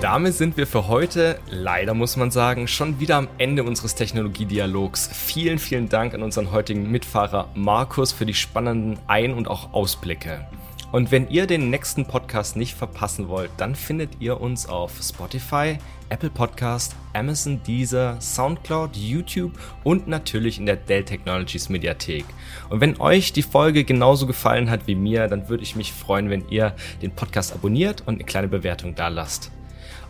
Damit 0.00 0.34
sind 0.34 0.56
wir 0.58 0.66
für 0.66 0.86
heute, 0.88 1.38
leider 1.48 1.94
muss 1.94 2.16
man 2.16 2.30
sagen, 2.30 2.68
schon 2.68 3.00
wieder 3.00 3.16
am 3.16 3.28
Ende 3.38 3.64
unseres 3.64 3.94
Technologiedialogs. 3.94 5.08
Vielen, 5.12 5.58
vielen 5.58 5.88
Dank 5.88 6.12
an 6.12 6.22
unseren 6.22 6.52
heutigen 6.52 6.90
Mitfahrer 6.90 7.48
Markus 7.54 8.12
für 8.12 8.26
die 8.26 8.34
spannenden 8.34 8.98
Ein- 9.06 9.32
und 9.32 9.48
auch 9.48 9.72
Ausblicke. 9.72 10.46
Und 10.92 11.10
wenn 11.10 11.28
ihr 11.28 11.46
den 11.46 11.70
nächsten 11.70 12.06
Podcast 12.06 12.54
nicht 12.54 12.74
verpassen 12.74 13.28
wollt, 13.28 13.50
dann 13.56 13.74
findet 13.74 14.20
ihr 14.20 14.40
uns 14.40 14.68
auf 14.68 14.92
Spotify, 15.02 15.78
Apple 16.14 16.30
Podcast, 16.30 16.94
Amazon 17.12 17.60
Deezer, 17.66 18.20
Soundcloud, 18.20 18.96
YouTube 18.96 19.58
und 19.82 20.06
natürlich 20.06 20.60
in 20.60 20.66
der 20.66 20.76
Dell 20.76 21.04
Technologies 21.04 21.68
Mediathek. 21.68 22.24
Und 22.70 22.80
wenn 22.80 23.00
euch 23.00 23.32
die 23.32 23.42
Folge 23.42 23.82
genauso 23.82 24.28
gefallen 24.28 24.70
hat 24.70 24.86
wie 24.86 24.94
mir, 24.94 25.26
dann 25.26 25.48
würde 25.48 25.64
ich 25.64 25.74
mich 25.74 25.92
freuen, 25.92 26.30
wenn 26.30 26.48
ihr 26.50 26.76
den 27.02 27.10
Podcast 27.10 27.52
abonniert 27.52 28.04
und 28.06 28.14
eine 28.14 28.24
kleine 28.24 28.46
Bewertung 28.46 28.94
da 28.94 29.08
lasst. 29.08 29.50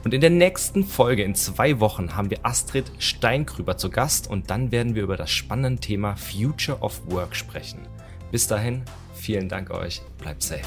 Und 0.05 0.13
in 0.13 0.21
der 0.21 0.29
nächsten 0.29 0.85
Folge 0.85 1.23
in 1.23 1.35
zwei 1.35 1.81
Wochen 1.81 2.15
haben 2.15 2.29
wir 2.29 2.45
Astrid 2.45 2.93
Steinkrüber 2.99 3.79
zu 3.79 3.89
Gast 3.89 4.29
und 4.29 4.51
dann 4.51 4.73
werden 4.73 4.95
wir 4.95 5.05
über 5.05 5.17
das 5.17 5.31
spannende 5.31 5.81
Thema 5.81 6.17
Future 6.17 6.81
of 6.81 7.01
Work 7.07 7.35
sprechen. 7.35 7.79
Bis 8.31 8.47
dahin, 8.47 8.83
Vielen 9.25 9.49
Dank 9.49 9.71
euch. 9.71 10.03
Bleibt 10.19 10.43
safe. 10.43 10.65